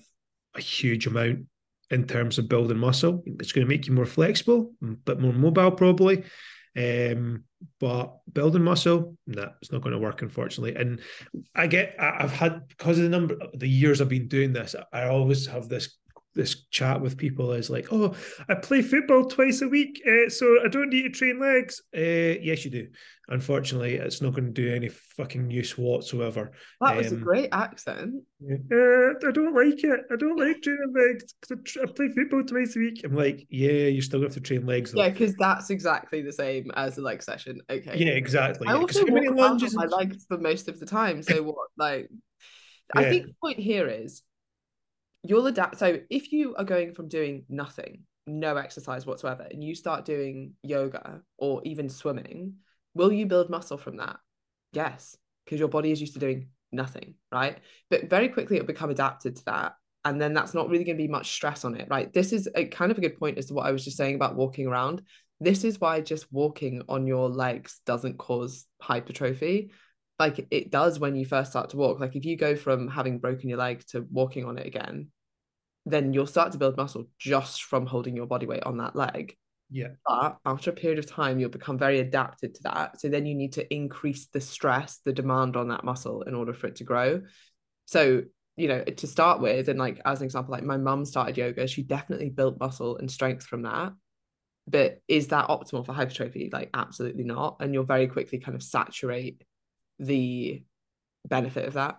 a 0.56 0.62
huge 0.62 1.07
amount 1.07 1.45
in 1.89 2.07
terms 2.07 2.38
of 2.38 2.50
building 2.50 2.77
muscle. 2.77 3.24
It's 3.25 3.51
going 3.51 3.65
to 3.65 3.69
make 3.69 3.88
you 3.88 3.94
more 3.94 4.06
flexible, 4.06 4.74
a 4.83 4.88
bit 4.88 5.19
more 5.19 5.33
mobile, 5.33 5.71
probably. 5.71 6.24
Um, 6.77 7.44
but 7.80 8.18
building 8.31 8.63
muscle, 8.63 9.18
no, 9.27 9.51
it's 9.62 9.71
not 9.71 9.81
going 9.81 9.94
to 9.94 10.00
work, 10.00 10.21
unfortunately. 10.21 10.75
And 10.75 11.01
I 11.53 11.68
get, 11.68 11.95
I've 12.00 12.31
had 12.31 12.68
because 12.69 12.98
of 12.98 13.03
the 13.03 13.09
number, 13.09 13.36
the 13.53 13.68
years 13.68 14.00
I've 14.00 14.09
been 14.09 14.30
doing 14.30 14.53
this, 14.53 14.75
I 14.94 15.07
always 15.07 15.45
have 15.48 15.68
this 15.68 15.98
this 16.33 16.66
chat 16.69 17.01
with 17.01 17.18
people 17.18 17.51
is 17.54 17.69
like, 17.69 17.88
oh, 17.92 18.16
I 18.48 18.56
play 18.56 18.81
football 18.81 19.25
twice 19.25 19.62
a 19.62 19.68
week, 19.68 20.01
uh, 20.07 20.30
so 20.30 20.60
I 20.63 20.68
don't 20.68 20.89
need 20.89 21.04
to 21.04 21.10
train 21.10 21.39
legs. 21.39 21.81
Uh, 21.95 22.39
yes, 22.42 22.63
you 22.63 22.72
do. 22.72 22.88
Unfortunately, 23.28 23.95
it's 23.95 24.22
not 24.22 24.33
going 24.33 24.45
to 24.45 24.51
do 24.51 24.74
any 24.74 24.89
fucking 24.89 25.50
use 25.50 25.78
whatsoever. 25.78 26.51
That 26.81 26.98
was 26.98 27.12
um, 27.12 27.18
a 27.18 27.22
great 27.22 27.50
accent. 27.54 28.16
Uh, 28.44 29.28
I 29.28 29.31
don't 29.31 29.56
like 29.56 29.83
it. 29.83 30.00
I 30.12 30.16
don't 30.18 30.38
like 30.38 30.62
training 30.62 30.94
legs. 30.94 31.33
I 31.81 31.86
play 31.86 32.10
football 32.10 32.44
twice 32.44 32.75
a 32.75 32.80
week. 32.80 33.01
I'm 33.06 33.16
like, 33.16 33.48
yeah, 33.50 33.88
you 33.88 34.01
still 34.01 34.22
have 34.22 34.33
to 34.33 34.42
train 34.42 34.66
legs. 34.66 34.92
Though. 34.92 35.04
Yeah, 35.04 35.10
because 35.10 35.33
that's 35.36 35.69
exactly 35.69 36.22
the 36.22 36.33
same 36.33 36.72
as 36.75 36.95
the 36.95 37.01
leg 37.01 37.24
session. 37.24 37.62
Okay. 37.69 37.98
Yeah, 37.98 38.13
exactly. 38.13 38.68
I 38.68 38.74
yeah, 38.74 38.80
also 38.80 39.06
walk 39.06 39.36
lunges 39.36 39.75
my 39.75 39.86
legs 39.86 40.25
for 40.28 40.38
most 40.38 40.68
of 40.68 40.80
the 40.80 40.86
time. 40.86 41.24
So 41.24 41.42
what, 41.44 41.56
like, 41.78 42.10
yeah. 42.95 43.01
I 43.01 43.10
think 43.10 43.28
the 43.28 43.33
point 43.42 43.60
here 43.60 43.88
is 43.88 44.24
you'll 45.23 45.47
adapt. 45.47 45.79
So 45.79 46.00
if 46.09 46.31
you 46.31 46.56
are 46.56 46.63
going 46.63 46.94
from 46.94 47.07
doing 47.07 47.45
nothing, 47.50 48.03
no 48.27 48.56
exercise 48.56 49.06
whatsoever, 49.06 49.47
and 49.50 49.63
you 49.63 49.75
start 49.75 50.06
doing 50.06 50.53
yoga 50.63 51.21
or 51.38 51.62
even 51.63 51.89
swimming, 51.89 52.56
will 52.94 53.12
you 53.12 53.25
build 53.25 53.50
muscle 53.50 53.77
from 53.77 53.97
that? 53.97 54.18
Yes, 54.73 55.18
because 55.45 55.59
your 55.59 55.69
body 55.69 55.91
is 55.91 56.01
used 56.01 56.13
to 56.13 56.19
doing 56.19 56.47
nothing, 56.71 57.15
right? 57.31 57.59
But 57.89 58.09
very 58.09 58.29
quickly 58.29 58.57
it'll 58.57 58.68
become 58.68 58.89
adapted 58.89 59.35
to 59.38 59.45
that. 59.45 59.73
And 60.03 60.19
then 60.19 60.33
that's 60.33 60.56
not 60.56 60.69
really 60.69 60.83
going 60.83 60.97
to 60.97 61.03
be 61.03 61.07
much 61.07 61.31
stress 61.31 61.63
on 61.63 61.75
it, 61.75 61.88
right? 61.89 62.12
This 62.12 62.33
is 62.33 62.50
a 62.56 62.65
kind 62.65 62.91
of 62.91 62.97
a 62.97 63.01
good 63.01 63.19
point 63.19 63.38
as 63.38 63.47
to 63.47 63.53
what 63.53 63.68
I 63.68 63.71
was 63.71 63.83
just 63.83 63.97
saying 63.97 64.15
about 64.15 64.35
walking 64.35 64.65
around. 64.65 65.03
This 65.39 65.63
is 65.63 65.79
why 65.79 66.01
just 66.01 66.31
walking 66.31 66.81
on 66.89 67.06
your 67.06 67.29
legs 67.29 67.81
doesn't 67.85 68.18
cause 68.18 68.65
hypertrophy 68.81 69.71
like 70.21 70.47
it 70.51 70.69
does 70.69 71.00
when 71.00 71.15
you 71.15 71.25
first 71.25 71.50
start 71.50 71.71
to 71.71 71.77
walk. 71.77 72.00
Like 72.00 72.15
if 72.15 72.25
you 72.25 72.38
go 72.38 72.56
from 72.56 72.88
having 72.88 73.18
broken 73.18 73.50
your 73.50 73.57
leg 73.57 73.83
to 73.88 74.06
walking 74.12 74.45
on 74.45 74.59
it 74.59 74.68
again, 74.68 75.07
then 75.88 76.13
you'll 76.13 76.27
start 76.27 76.51
to 76.51 76.59
build 76.59 76.77
muscle 76.77 77.07
just 77.18 77.63
from 77.63 77.88
holding 77.88 78.15
your 78.15 78.27
body 78.27 78.45
weight 78.45 78.63
on 78.63 78.77
that 78.77 78.95
leg. 78.95 79.35
Yeah. 79.71 79.88
But 80.06 80.38
after 80.45 80.69
a 80.69 80.73
period 80.73 81.00
of 81.00 81.07
time, 81.07 81.39
you'll 81.39 81.50
become 81.50 81.79
very 81.79 82.00
adapted 82.01 82.53
to 82.53 82.63
that. 82.63 83.01
So 83.01 83.09
then 83.09 83.25
you 83.25 83.33
need 83.33 83.53
to 83.53 83.73
increase 83.73 84.27
the 84.27 84.41
stress, 84.41 85.00
the 85.03 85.12
demand 85.12 85.57
on 85.57 85.69
that 85.69 85.83
muscle 85.83 86.21
in 86.21 86.35
order 86.35 86.53
for 86.53 86.68
it 86.68 86.75
to 86.75 86.83
grow. 86.83 87.23
So, 87.85 88.21
you 88.57 88.68
know, 88.68 88.83
to 88.83 89.07
start 89.07 89.41
with, 89.41 89.69
and 89.69 89.79
like 89.79 90.00
as 90.06 90.19
an 90.19 90.25
example, 90.25 90.51
like 90.51 90.63
my 90.63 90.77
mum 90.77 91.03
started 91.03 91.35
yoga, 91.35 91.65
she 91.65 91.81
definitely 91.81 92.29
built 92.29 92.59
muscle 92.59 92.97
and 92.97 93.09
strength 93.09 93.47
from 93.47 93.63
that. 93.63 93.94
But 94.68 95.01
is 95.07 95.29
that 95.29 95.47
optimal 95.47 95.83
for 95.83 95.94
hypertrophy? 95.94 96.51
Like, 96.53 96.69
absolutely 96.75 97.23
not. 97.23 97.57
And 97.59 97.73
you'll 97.73 97.85
very 97.85 98.06
quickly 98.06 98.38
kind 98.38 98.56
of 98.56 98.62
saturate 98.62 99.41
the 100.01 100.63
benefit 101.25 101.68
of 101.68 101.75
that. 101.75 101.95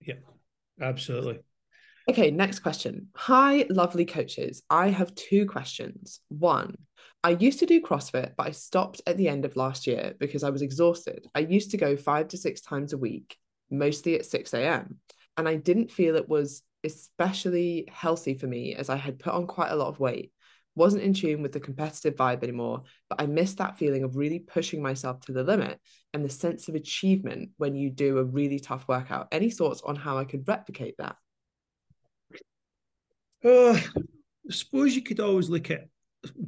Yeah, 0.00 0.14
absolutely. 0.80 1.40
Okay, 2.08 2.30
next 2.30 2.60
question. 2.60 3.08
Hi, 3.16 3.66
lovely 3.68 4.06
coaches. 4.06 4.62
I 4.70 4.88
have 4.88 5.14
two 5.14 5.46
questions. 5.46 6.20
One, 6.28 6.76
I 7.22 7.30
used 7.30 7.58
to 7.58 7.66
do 7.66 7.82
CrossFit, 7.82 8.32
but 8.36 8.46
I 8.46 8.52
stopped 8.52 9.02
at 9.06 9.18
the 9.18 9.28
end 9.28 9.44
of 9.44 9.56
last 9.56 9.86
year 9.86 10.14
because 10.18 10.42
I 10.42 10.50
was 10.50 10.62
exhausted. 10.62 11.26
I 11.34 11.40
used 11.40 11.70
to 11.72 11.76
go 11.76 11.96
five 11.96 12.28
to 12.28 12.38
six 12.38 12.62
times 12.62 12.94
a 12.94 12.98
week, 12.98 13.36
mostly 13.70 14.14
at 14.14 14.24
6 14.24 14.54
a.m. 14.54 14.96
And 15.36 15.46
I 15.46 15.56
didn't 15.56 15.90
feel 15.90 16.16
it 16.16 16.28
was 16.28 16.62
especially 16.84 17.86
healthy 17.92 18.34
for 18.34 18.46
me 18.46 18.74
as 18.74 18.88
I 18.88 18.96
had 18.96 19.18
put 19.18 19.34
on 19.34 19.46
quite 19.46 19.70
a 19.70 19.76
lot 19.76 19.88
of 19.88 20.00
weight 20.00 20.32
wasn't 20.78 21.02
in 21.02 21.12
tune 21.12 21.42
with 21.42 21.52
the 21.52 21.60
competitive 21.60 22.14
vibe 22.14 22.42
anymore, 22.42 22.84
but 23.10 23.20
I 23.20 23.26
missed 23.26 23.58
that 23.58 23.76
feeling 23.76 24.04
of 24.04 24.16
really 24.16 24.38
pushing 24.38 24.82
myself 24.82 25.20
to 25.22 25.32
the 25.32 25.42
limit 25.42 25.78
and 26.14 26.24
the 26.24 26.30
sense 26.30 26.68
of 26.68 26.74
achievement 26.74 27.50
when 27.58 27.74
you 27.74 27.90
do 27.90 28.18
a 28.18 28.24
really 28.24 28.58
tough 28.58 28.88
workout. 28.88 29.28
Any 29.32 29.50
thoughts 29.50 29.82
on 29.84 29.96
how 29.96 30.16
I 30.16 30.24
could 30.24 30.48
replicate 30.48 30.94
that? 30.98 31.16
Uh, 33.44 33.78
I 34.48 34.50
suppose 34.50 34.96
you 34.96 35.02
could 35.02 35.20
always 35.20 35.50
look 35.50 35.70
at 35.70 35.88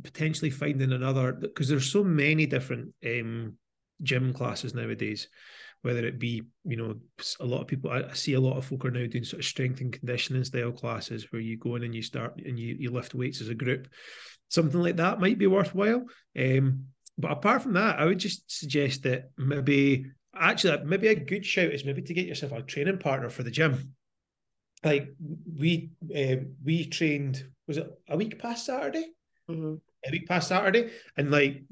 potentially 0.02 0.50
finding 0.50 0.92
another 0.92 1.32
because 1.32 1.68
there's 1.68 1.90
so 1.90 2.02
many 2.02 2.46
different 2.46 2.94
um, 3.04 3.54
gym 4.02 4.32
classes 4.32 4.74
nowadays 4.74 5.28
whether 5.82 6.04
it 6.04 6.18
be 6.18 6.42
you 6.64 6.76
know 6.76 6.94
a 7.40 7.44
lot 7.44 7.62
of 7.62 7.66
people 7.66 7.90
I, 7.90 8.12
see 8.12 8.34
a 8.34 8.40
lot 8.40 8.56
of 8.56 8.66
folk 8.66 8.84
are 8.84 8.90
now 8.90 9.06
doing 9.06 9.24
sort 9.24 9.40
of 9.40 9.46
strength 9.46 9.80
and 9.80 9.92
conditioning 9.92 10.44
style 10.44 10.72
classes 10.72 11.32
where 11.32 11.40
you 11.40 11.56
go 11.56 11.76
in 11.76 11.84
and 11.84 11.94
you 11.94 12.02
start 12.02 12.40
and 12.44 12.58
you, 12.58 12.76
you 12.78 12.90
lift 12.90 13.14
weights 13.14 13.40
as 13.40 13.48
a 13.48 13.54
group. 13.54 13.88
Something 14.48 14.82
like 14.82 14.96
that 14.96 15.20
might 15.20 15.38
be 15.38 15.46
worthwhile 15.46 16.04
um, 16.38 16.86
but 17.16 17.30
apart 17.32 17.62
from 17.62 17.74
that 17.74 17.98
i 17.98 18.04
would 18.04 18.18
just 18.18 18.50
suggest 18.50 19.04
that 19.04 19.30
maybe 19.38 20.06
actually 20.34 20.84
maybe 20.84 21.08
a 21.08 21.14
good 21.14 21.44
shout 21.44 21.72
is 21.72 21.84
maybe 21.84 22.02
to 22.02 22.14
get 22.14 22.26
yourself 22.26 22.52
a 22.52 22.62
training 22.62 22.98
partner 22.98 23.30
for 23.30 23.42
the 23.42 23.50
gym. 23.50 23.94
Like 24.82 25.12
we 25.58 25.90
uh, 26.14 26.42
we 26.64 26.86
trained 26.86 27.44
was 27.66 27.76
it 27.76 27.90
a 28.08 28.16
week 28.16 28.38
past 28.38 28.66
saturday? 28.66 29.06
Mm-hmm. 29.48 29.74
a 30.06 30.10
week 30.12 30.28
past 30.28 30.46
saturday 30.46 30.90
and 31.16 31.32
like 31.32 31.64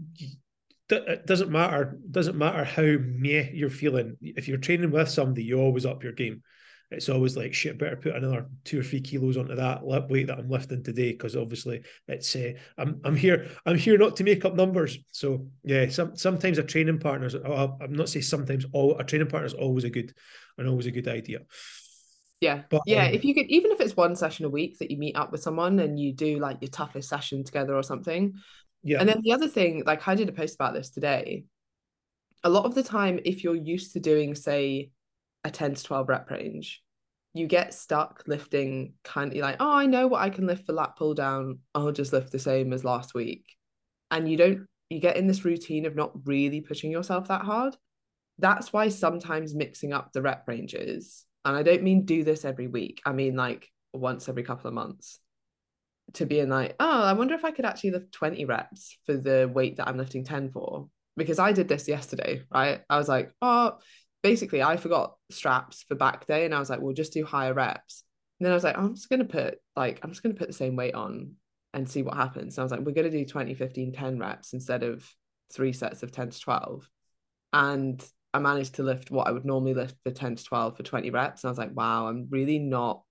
it 0.90 1.26
doesn't 1.26 1.50
matter 1.50 1.99
doesn't 2.11 2.37
matter 2.37 2.64
how 2.64 2.83
meh 2.83 3.50
you're 3.52 3.71
feeling. 3.71 4.16
If 4.21 4.49
you're 4.49 4.59
training 4.59 4.90
with 4.90 5.09
somebody 5.09 5.45
you 5.45 5.61
always 5.61 5.87
up 5.87 6.02
your 6.02 6.12
game. 6.12 6.42
It's 6.90 7.11
always 7.11 7.37
like 7.37 7.52
shit 7.52 7.78
better 7.78 7.97
put 7.97 8.14
another 8.14 8.47
two 8.64 8.80
or 8.80 8.83
three 8.83 9.02
kilos 9.02 9.37
onto 9.37 9.57
that 9.57 9.85
weight 9.85 10.28
that 10.28 10.38
i'm 10.38 10.49
lifting 10.49 10.83
today. 10.83 11.12
Because 11.12 11.37
obviously 11.37 11.83
it's 12.07 12.35
uh, 12.35 12.52
i'm 12.78 13.00
i'm 13.04 13.14
here 13.14 13.49
i'm 13.66 13.76
here 13.76 13.99
not 13.99 14.16
to 14.16 14.25
make 14.25 14.45
up 14.45 14.54
numbers. 14.54 14.99
So 15.12 15.49
yeah 15.64 15.88
some 15.90 16.16
sometimes 16.16 16.57
a 16.57 16.62
training 16.62 16.99
partner's 16.99 17.35
oh, 17.35 17.76
i'm 17.80 17.92
not 17.92 18.09
saying 18.09 18.23
sometimes 18.23 18.64
all 18.73 18.99
a 18.99 19.04
training 19.04 19.28
partner 19.28 19.47
is 19.47 19.54
always 19.54 19.85
a 19.85 19.90
good 19.90 20.14
and 20.57 20.66
always 20.66 20.87
a 20.87 20.90
good 20.90 21.09
idea. 21.09 21.40
Yeah. 22.40 22.62
But, 22.71 22.83
yeah 22.87 23.07
um, 23.07 23.12
if 23.12 23.25
you 23.25 23.35
could 23.35 23.47
even 23.47 23.73
if 23.73 23.80
it's 23.80 23.97
one 23.97 24.16
session 24.16 24.47
a 24.47 24.49
week 24.49 24.78
that 24.78 24.90
you 24.90 24.97
meet 24.97 25.16
up 25.16 25.33
with 25.33 25.42
someone 25.42 25.78
and 25.80 25.99
you 25.99 26.14
do 26.14 26.38
like 26.38 26.59
your 26.62 26.71
toughest 26.71 27.09
session 27.09 27.45
together 27.45 27.75
or 27.75 27.83
something 27.83 28.35
yeah. 28.88 29.00
And 29.00 29.09
then 29.09 29.21
the 29.23 29.33
other 29.33 29.49
thing, 29.49 29.83
like 29.85 30.07
I 30.09 30.14
did 30.14 30.30
a 30.30 30.33
post 30.33 30.54
about 30.54 30.73
this 30.73 30.88
today. 30.88 31.45
A 32.42 32.49
lot 32.49 32.64
of 32.64 32.75
the 32.75 32.83
time, 32.83 33.21
if 33.25 33.45
you're 33.45 33.54
used 33.54 33.92
to 33.92 34.00
doing, 34.00 34.35
say, 34.35 34.90
a 35.45 35.50
10 35.50 35.75
to 35.75 35.85
12 35.85 36.09
rep 36.09 36.30
range, 36.30 36.83
you 37.35 37.47
get 37.47 37.75
stuck 37.75 38.25
lifting 38.26 38.95
kind 39.04 39.30
of 39.33 39.38
like, 39.38 39.57
oh, 39.61 39.75
I 39.75 39.85
know 39.85 40.07
what 40.07 40.23
I 40.23 40.30
can 40.30 40.47
lift 40.47 40.64
for 40.64 40.73
lat 40.73 40.97
pull 40.97 41.12
down. 41.12 41.59
I'll 41.75 41.92
just 41.92 42.14
lift 42.14 42.33
the 42.33 42.38
same 42.38 42.73
as 42.73 42.83
last 42.83 43.12
week. 43.12 43.45
And 44.11 44.30
you 44.30 44.38
don't, 44.38 44.66
you 44.88 45.00
get 45.00 45.18
in 45.18 45.26
this 45.26 45.45
routine 45.45 45.85
of 45.85 45.95
not 45.95 46.12
really 46.26 46.62
pushing 46.62 46.90
yourself 46.90 47.28
that 47.28 47.42
hard. 47.42 47.76
That's 48.38 48.73
why 48.73 48.88
sometimes 48.88 49.54
mixing 49.54 49.92
up 49.92 50.12
the 50.12 50.23
rep 50.23 50.49
ranges, 50.49 51.26
and 51.45 51.54
I 51.54 51.62
don't 51.62 51.83
mean 51.83 52.07
do 52.07 52.25
this 52.25 52.47
every 52.47 52.68
week, 52.68 53.02
I 53.04 53.12
mean 53.12 53.37
like 53.37 53.68
once 53.92 54.28
every 54.28 54.45
couple 54.45 54.68
of 54.68 54.75
months 54.75 55.18
to 56.15 56.27
being 56.27 56.49
like, 56.49 56.75
oh, 56.81 57.03
I 57.03 57.12
wonder 57.12 57.35
if 57.35 57.45
I 57.45 57.50
could 57.50 57.65
actually 57.65 57.91
lift 57.91 58.12
20 58.12 58.45
reps 58.45 58.97
for 59.07 59.17
the 59.17 59.50
weight 59.53 59.77
that 59.77 59.88
I'm 59.88 59.99
lifting 59.99 60.25
10 60.25 60.50
for. 60.50 60.88
Because 61.17 61.38
I 61.38 61.53
did 61.53 61.69
this 61.69 61.88
yesterday, 61.88 62.43
right? 62.53 62.81
I 62.88 62.97
was 62.97 63.09
like, 63.09 63.33
oh, 63.43 63.79
basically, 64.23 64.62
I 64.62 64.77
forgot 64.77 65.17
straps 65.31 65.83
for 65.83 65.95
back 65.95 66.27
day. 66.27 66.45
And 66.45 66.55
I 66.55 66.61
was 66.61 66.71
like, 66.71 66.81
we'll 66.81 66.95
just 66.95 67.12
do 67.12 67.25
higher 67.25 67.53
reps. 67.53 68.05
And 68.38 68.47
then 68.47 68.53
I 68.53 68.55
was 68.55 68.65
like, 68.65 68.79
I'm 68.79 68.95
just 68.95 69.09
going 69.09 69.21
to 69.21 69.25
put, 69.25 69.59
like, 69.75 70.00
I'm 70.03 70.11
just 70.11 70.23
going 70.23 70.35
to 70.35 70.38
put 70.38 70.49
the 70.49 70.55
same 70.55 70.77
weight 70.77 70.95
on 70.95 71.33
and 71.75 71.88
see 71.88 72.03
what 72.03 72.17
happens. 72.17 72.55
So 72.55 72.62
I 72.62 72.65
was 72.65 72.73
like, 72.73 72.81
we're 72.81 72.93
going 72.93 73.11
to 73.11 73.19
do 73.19 73.25
20, 73.25 73.55
15, 73.55 73.93
10 73.93 74.19
reps 74.19 74.53
instead 74.53 74.83
of 74.85 75.09
three 75.53 75.73
sets 75.73 76.03
of 76.03 76.12
10 76.12 76.31
to 76.31 76.41
12. 76.41 76.88
And 77.53 78.05
I 78.33 78.38
managed 78.38 78.77
to 78.77 78.83
lift 78.83 79.11
what 79.11 79.27
I 79.27 79.33
would 79.33 79.45
normally 79.45 79.75
lift 79.75 79.97
for 80.05 80.12
10 80.12 80.37
to 80.37 80.45
12 80.45 80.77
for 80.77 80.83
20 80.83 81.11
reps. 81.11 81.43
And 81.43 81.49
I 81.49 81.50
was 81.50 81.59
like, 81.59 81.75
wow, 81.75 82.07
I'm 82.07 82.29
really 82.31 82.59
not, 82.59 83.03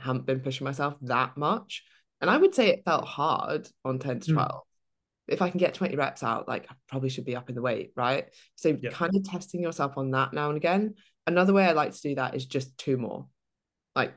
haven't 0.00 0.26
been 0.26 0.40
pushing 0.40 0.64
myself 0.64 0.94
that 1.02 1.36
much. 1.36 1.84
And 2.22 2.30
I 2.30 2.36
would 2.36 2.54
say 2.54 2.68
it 2.68 2.84
felt 2.84 3.04
hard 3.04 3.68
on 3.84 3.98
10 3.98 4.20
to 4.20 4.32
12. 4.32 4.48
Mm. 4.48 4.60
If 5.28 5.42
I 5.42 5.50
can 5.50 5.58
get 5.58 5.74
20 5.74 5.96
reps 5.96 6.22
out, 6.22 6.48
like 6.48 6.66
I 6.70 6.74
probably 6.88 7.10
should 7.10 7.24
be 7.24 7.34
up 7.34 7.48
in 7.48 7.56
the 7.56 7.62
weight, 7.62 7.90
right? 7.96 8.26
So 8.54 8.78
yeah. 8.80 8.90
kind 8.90 9.14
of 9.14 9.24
testing 9.24 9.60
yourself 9.60 9.98
on 9.98 10.12
that 10.12 10.32
now 10.32 10.48
and 10.48 10.56
again. 10.56 10.94
Another 11.26 11.52
way 11.52 11.64
I 11.64 11.72
like 11.72 11.92
to 11.92 12.00
do 12.00 12.14
that 12.14 12.36
is 12.36 12.46
just 12.46 12.78
two 12.78 12.96
more. 12.96 13.26
Like, 13.96 14.14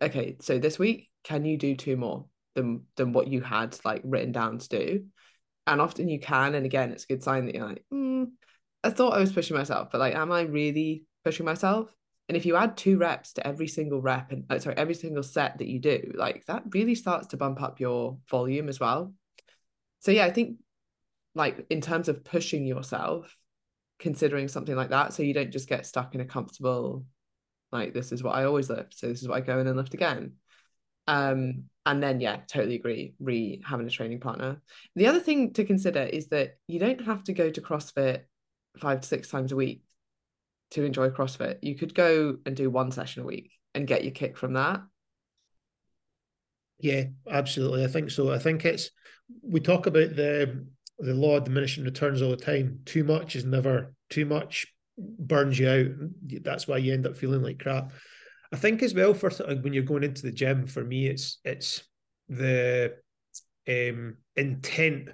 okay, 0.00 0.36
so 0.40 0.58
this 0.58 0.78
week, 0.78 1.08
can 1.24 1.44
you 1.44 1.58
do 1.58 1.74
two 1.74 1.96
more 1.96 2.26
than 2.54 2.84
than 2.96 3.12
what 3.12 3.28
you 3.28 3.40
had 3.40 3.76
like 3.84 4.02
written 4.04 4.32
down 4.32 4.58
to 4.58 4.68
do? 4.68 5.04
And 5.66 5.80
often 5.80 6.08
you 6.08 6.20
can. 6.20 6.54
And 6.54 6.64
again, 6.64 6.92
it's 6.92 7.04
a 7.04 7.08
good 7.08 7.22
sign 7.22 7.46
that 7.46 7.54
you're 7.56 7.66
like, 7.66 7.84
mm, 7.92 8.28
I 8.84 8.90
thought 8.90 9.14
I 9.14 9.20
was 9.20 9.32
pushing 9.32 9.56
myself, 9.56 9.88
but 9.90 9.98
like, 9.98 10.14
am 10.14 10.30
I 10.30 10.42
really 10.42 11.04
pushing 11.24 11.46
myself? 11.46 11.90
And 12.30 12.36
if 12.36 12.46
you 12.46 12.54
add 12.54 12.76
two 12.76 12.96
reps 12.96 13.32
to 13.32 13.44
every 13.44 13.66
single 13.66 14.00
rep 14.00 14.30
and 14.30 14.44
uh, 14.48 14.60
sorry, 14.60 14.76
every 14.76 14.94
single 14.94 15.24
set 15.24 15.58
that 15.58 15.66
you 15.66 15.80
do, 15.80 16.12
like 16.14 16.46
that 16.46 16.62
really 16.72 16.94
starts 16.94 17.26
to 17.26 17.36
bump 17.36 17.60
up 17.60 17.80
your 17.80 18.18
volume 18.30 18.68
as 18.68 18.78
well. 18.78 19.12
So 19.98 20.12
yeah, 20.12 20.26
I 20.26 20.30
think 20.30 20.58
like 21.34 21.66
in 21.70 21.80
terms 21.80 22.08
of 22.08 22.22
pushing 22.22 22.64
yourself, 22.66 23.36
considering 23.98 24.46
something 24.46 24.76
like 24.76 24.90
that, 24.90 25.12
so 25.12 25.24
you 25.24 25.34
don't 25.34 25.50
just 25.50 25.68
get 25.68 25.86
stuck 25.86 26.14
in 26.14 26.20
a 26.20 26.24
comfortable, 26.24 27.04
like 27.72 27.94
this 27.94 28.12
is 28.12 28.22
what 28.22 28.36
I 28.36 28.44
always 28.44 28.70
lift, 28.70 28.96
so 28.96 29.08
this 29.08 29.22
is 29.22 29.26
what 29.26 29.38
I 29.38 29.40
go 29.40 29.58
in 29.58 29.66
and 29.66 29.76
lift 29.76 29.94
again. 29.94 30.34
Um, 31.08 31.64
and 31.84 32.00
then 32.00 32.20
yeah, 32.20 32.36
totally 32.46 32.76
agree. 32.76 33.14
Re 33.18 33.60
having 33.66 33.88
a 33.88 33.90
training 33.90 34.20
partner. 34.20 34.62
The 34.94 35.08
other 35.08 35.18
thing 35.18 35.52
to 35.54 35.64
consider 35.64 36.02
is 36.02 36.28
that 36.28 36.58
you 36.68 36.78
don't 36.78 37.04
have 37.06 37.24
to 37.24 37.32
go 37.32 37.50
to 37.50 37.60
CrossFit 37.60 38.20
five 38.78 39.00
to 39.00 39.08
six 39.08 39.26
times 39.26 39.50
a 39.50 39.56
week 39.56 39.82
to 40.70 40.84
enjoy 40.84 41.10
CrossFit. 41.10 41.58
You 41.62 41.74
could 41.74 41.94
go 41.94 42.36
and 42.46 42.56
do 42.56 42.70
one 42.70 42.92
session 42.92 43.22
a 43.22 43.26
week 43.26 43.50
and 43.74 43.86
get 43.86 44.04
your 44.04 44.12
kick 44.12 44.36
from 44.36 44.54
that. 44.54 44.82
Yeah, 46.78 47.04
absolutely. 47.28 47.84
I 47.84 47.88
think 47.88 48.10
so. 48.10 48.32
I 48.32 48.38
think 48.38 48.64
it's 48.64 48.90
we 49.42 49.60
talk 49.60 49.86
about 49.86 50.16
the 50.16 50.66
the 50.98 51.14
law 51.14 51.36
of 51.36 51.44
diminishing 51.44 51.84
returns 51.84 52.22
all 52.22 52.30
the 52.30 52.36
time. 52.36 52.80
Too 52.84 53.04
much 53.04 53.36
is 53.36 53.44
never 53.44 53.94
too 54.08 54.24
much 54.24 54.66
burns 54.98 55.58
you 55.58 55.68
out. 55.68 55.86
That's 56.42 56.66
why 56.66 56.78
you 56.78 56.92
end 56.92 57.06
up 57.06 57.16
feeling 57.16 57.42
like 57.42 57.58
crap. 57.58 57.92
I 58.52 58.56
think 58.56 58.82
as 58.82 58.94
well 58.94 59.14
for 59.14 59.30
when 59.30 59.72
you're 59.72 59.82
going 59.82 60.02
into 60.02 60.22
the 60.22 60.32
gym, 60.32 60.66
for 60.66 60.84
me, 60.84 61.06
it's 61.06 61.38
it's 61.44 61.82
the 62.28 62.96
um, 63.68 64.16
intent 64.36 65.10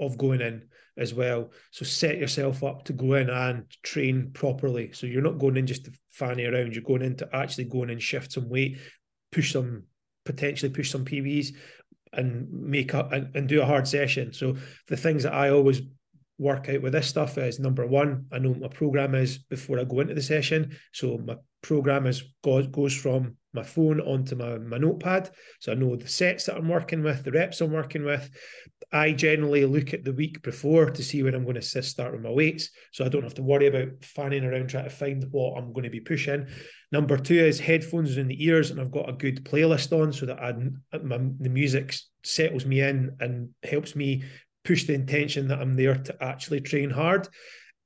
of 0.00 0.18
going 0.18 0.40
in 0.40 0.68
as 0.96 1.14
well. 1.14 1.50
So 1.70 1.84
set 1.84 2.18
yourself 2.18 2.62
up 2.62 2.84
to 2.84 2.92
go 2.92 3.14
in 3.14 3.30
and 3.30 3.64
train 3.82 4.30
properly. 4.32 4.92
So 4.92 5.06
you're 5.06 5.22
not 5.22 5.38
going 5.38 5.56
in 5.56 5.66
just 5.66 5.86
to 5.86 5.92
fanny 6.10 6.44
around. 6.44 6.74
You're 6.74 6.84
going 6.84 7.02
in 7.02 7.16
to 7.16 7.28
actually 7.32 7.64
go 7.64 7.82
in 7.82 7.90
and 7.90 8.02
shift 8.02 8.32
some 8.32 8.48
weight, 8.48 8.78
push 9.30 9.52
some 9.52 9.84
potentially 10.24 10.72
push 10.72 10.90
some 10.90 11.04
PBs 11.04 11.54
and 12.12 12.48
make 12.50 12.94
up 12.94 13.12
and, 13.12 13.34
and 13.34 13.48
do 13.48 13.62
a 13.62 13.66
hard 13.66 13.88
session. 13.88 14.32
So 14.32 14.56
the 14.88 14.96
things 14.96 15.22
that 15.22 15.34
I 15.34 15.50
always 15.50 15.82
work 16.38 16.68
out 16.68 16.82
with 16.82 16.92
this 16.92 17.06
stuff 17.06 17.38
is 17.38 17.58
number 17.58 17.86
one, 17.86 18.26
I 18.32 18.38
know 18.38 18.54
my 18.54 18.68
program 18.68 19.14
is 19.14 19.38
before 19.38 19.78
I 19.78 19.84
go 19.84 20.00
into 20.00 20.14
the 20.14 20.22
session. 20.22 20.76
So 20.92 21.18
my 21.18 21.36
program 21.62 22.06
is 22.06 22.22
goes, 22.42 22.66
goes 22.68 22.94
from 22.94 23.36
my 23.52 23.62
phone 23.62 24.00
onto 24.00 24.34
my, 24.34 24.58
my 24.58 24.78
notepad. 24.78 25.30
So 25.60 25.72
I 25.72 25.74
know 25.74 25.96
the 25.96 26.08
sets 26.08 26.46
that 26.46 26.56
I'm 26.56 26.68
working 26.68 27.02
with, 27.02 27.24
the 27.24 27.32
reps 27.32 27.60
I'm 27.60 27.72
working 27.72 28.04
with. 28.04 28.30
I 28.92 29.12
generally 29.12 29.64
look 29.64 29.94
at 29.94 30.04
the 30.04 30.12
week 30.12 30.42
before 30.42 30.90
to 30.90 31.02
see 31.02 31.22
when 31.22 31.34
I'm 31.34 31.44
going 31.44 31.60
to 31.60 31.82
start 31.82 32.12
with 32.12 32.22
my 32.22 32.30
weights. 32.30 32.70
So 32.92 33.04
I 33.04 33.08
don't 33.08 33.22
have 33.22 33.34
to 33.34 33.42
worry 33.42 33.66
about 33.66 34.04
fanning 34.04 34.44
around 34.44 34.68
trying 34.68 34.84
to 34.84 34.90
find 34.90 35.24
what 35.30 35.56
I'm 35.56 35.72
going 35.72 35.84
to 35.84 35.90
be 35.90 36.00
pushing. 36.00 36.46
Number 36.90 37.16
two 37.16 37.38
is 37.38 37.58
headphones 37.58 38.18
in 38.18 38.28
the 38.28 38.44
ears, 38.44 38.70
and 38.70 38.78
I've 38.78 38.90
got 38.90 39.08
a 39.08 39.14
good 39.14 39.44
playlist 39.44 39.98
on 39.98 40.12
so 40.12 40.26
that 40.26 40.38
I, 40.38 40.52
my, 40.98 41.18
the 41.40 41.48
music 41.48 41.94
settles 42.22 42.66
me 42.66 42.80
in 42.80 43.16
and 43.20 43.50
helps 43.62 43.96
me 43.96 44.24
push 44.64 44.84
the 44.84 44.94
intention 44.94 45.48
that 45.48 45.60
I'm 45.60 45.74
there 45.74 45.94
to 45.94 46.22
actually 46.22 46.60
train 46.60 46.90
hard. 46.90 47.28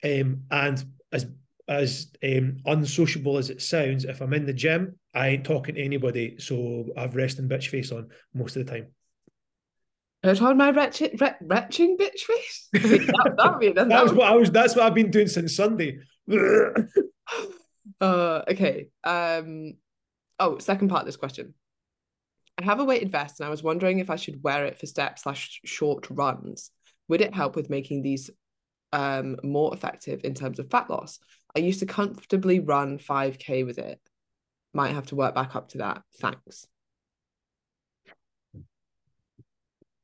Um, 0.05 0.43
and 0.51 0.85
as 1.13 1.27
as 1.69 2.13
um, 2.23 2.59
unsociable 2.65 3.39
as 3.39 3.51
it 3.51 3.61
sounds, 3.61 4.05
if 4.05 4.21
I'm 4.21 4.35
in 4.35 4.47
the 4.47 4.53
gym, 4.53 4.99
I 5.17 5.29
ain't 5.29 5.45
talking 5.45 5.77
to 5.77 5.83
anybody. 5.83 6.37
So 6.39 6.85
I've 6.95 7.17
resting 7.17 7.49
bitch 7.49 7.69
face 7.69 7.91
on 7.91 8.11
most 8.35 8.55
of 8.57 8.67
the 8.67 8.73
time. 8.73 8.89
Put 10.23 10.43
on 10.43 10.59
my 10.59 10.71
retching, 10.71 11.17
ret- 11.19 11.39
retching 11.41 11.97
bitch 11.97 12.21
face. 12.21 12.69
that, 12.73 13.35
that, 13.39 13.59
be, 13.59 13.73
that, 13.73 13.89
that's 13.89 14.13
what 14.13 14.31
I 14.31 14.37
was. 14.37 14.51
That's 14.51 14.77
what 14.77 14.85
I've 14.85 14.95
been 14.95 15.11
doing 15.11 15.29
since 15.29 15.57
Sunday. 15.57 16.01
uh, 18.01 18.43
okay. 18.51 18.89
Um. 19.05 19.75
Oh, 20.39 20.59
second 20.59 20.89
part 20.89 21.01
of 21.01 21.07
this 21.07 21.17
question. 21.17 21.55
I 22.59 22.65
have 22.65 22.81
a 22.81 22.85
weighted 22.85 23.11
vest, 23.11 23.41
and 23.41 23.47
I 23.47 23.51
was 23.51 23.63
wondering 23.63 24.01
if 24.01 24.11
I 24.11 24.17
should 24.17 24.43
wear 24.43 24.67
it 24.67 24.79
for 24.79 24.87
step 24.87 25.19
slash 25.19 25.61
short 25.65 26.09
runs. 26.11 26.71
Would 27.09 27.23
it 27.23 27.35
help 27.35 27.57
with 27.57 27.71
making 27.71 28.03
these 28.03 28.31
um 28.93 29.37
more 29.43 29.73
effective 29.73 30.21
in 30.25 30.35
terms 30.35 30.59
of 30.59 30.71
fat 30.71 30.91
loss? 30.91 31.21
I 31.55 31.61
used 31.61 31.81
to 31.81 31.87
comfortably 31.87 32.61
run 32.61 32.99
5k 32.99 33.65
with 33.65 33.79
it. 33.79 33.99
Might 34.77 34.93
have 34.93 35.07
to 35.07 35.17
work 35.17 35.35
back 35.35 35.57
up 35.57 35.71
to 35.71 35.79
that. 35.79 36.03
Thanks. 36.21 36.67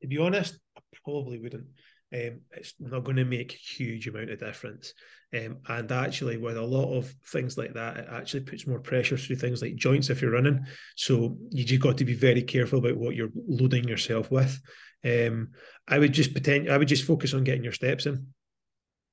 To 0.01 0.07
be 0.07 0.17
honest, 0.17 0.57
I 0.75 0.81
probably 1.03 1.37
wouldn't. 1.37 1.67
Um, 2.11 2.41
it's 2.49 2.73
not 2.79 3.03
going 3.03 3.17
to 3.17 3.23
make 3.23 3.53
a 3.53 3.57
huge 3.57 4.07
amount 4.07 4.31
of 4.31 4.39
difference. 4.39 4.95
Um, 5.31 5.59
and 5.69 5.91
actually, 5.91 6.37
with 6.37 6.57
a 6.57 6.65
lot 6.65 6.91
of 6.91 7.13
things 7.27 7.55
like 7.55 7.75
that, 7.75 7.97
it 7.97 8.07
actually 8.09 8.45
puts 8.45 8.65
more 8.65 8.79
pressure 8.79 9.15
through 9.15 9.35
things 9.35 9.61
like 9.61 9.75
joints 9.75 10.09
if 10.09 10.23
you're 10.23 10.31
running. 10.31 10.65
So 10.95 11.37
you 11.51 11.63
just 11.63 11.79
got 11.79 11.99
to 11.99 12.05
be 12.05 12.15
very 12.15 12.41
careful 12.41 12.79
about 12.79 12.97
what 12.97 13.15
you're 13.15 13.29
loading 13.47 13.87
yourself 13.87 14.31
with. 14.31 14.59
Um, 15.05 15.49
I 15.87 15.99
would 15.99 16.13
just 16.13 16.31
pretend 16.31 16.67
I 16.67 16.79
would 16.79 16.87
just 16.87 17.05
focus 17.05 17.35
on 17.35 17.43
getting 17.43 17.63
your 17.63 17.73
steps 17.73 18.07
in. 18.07 18.25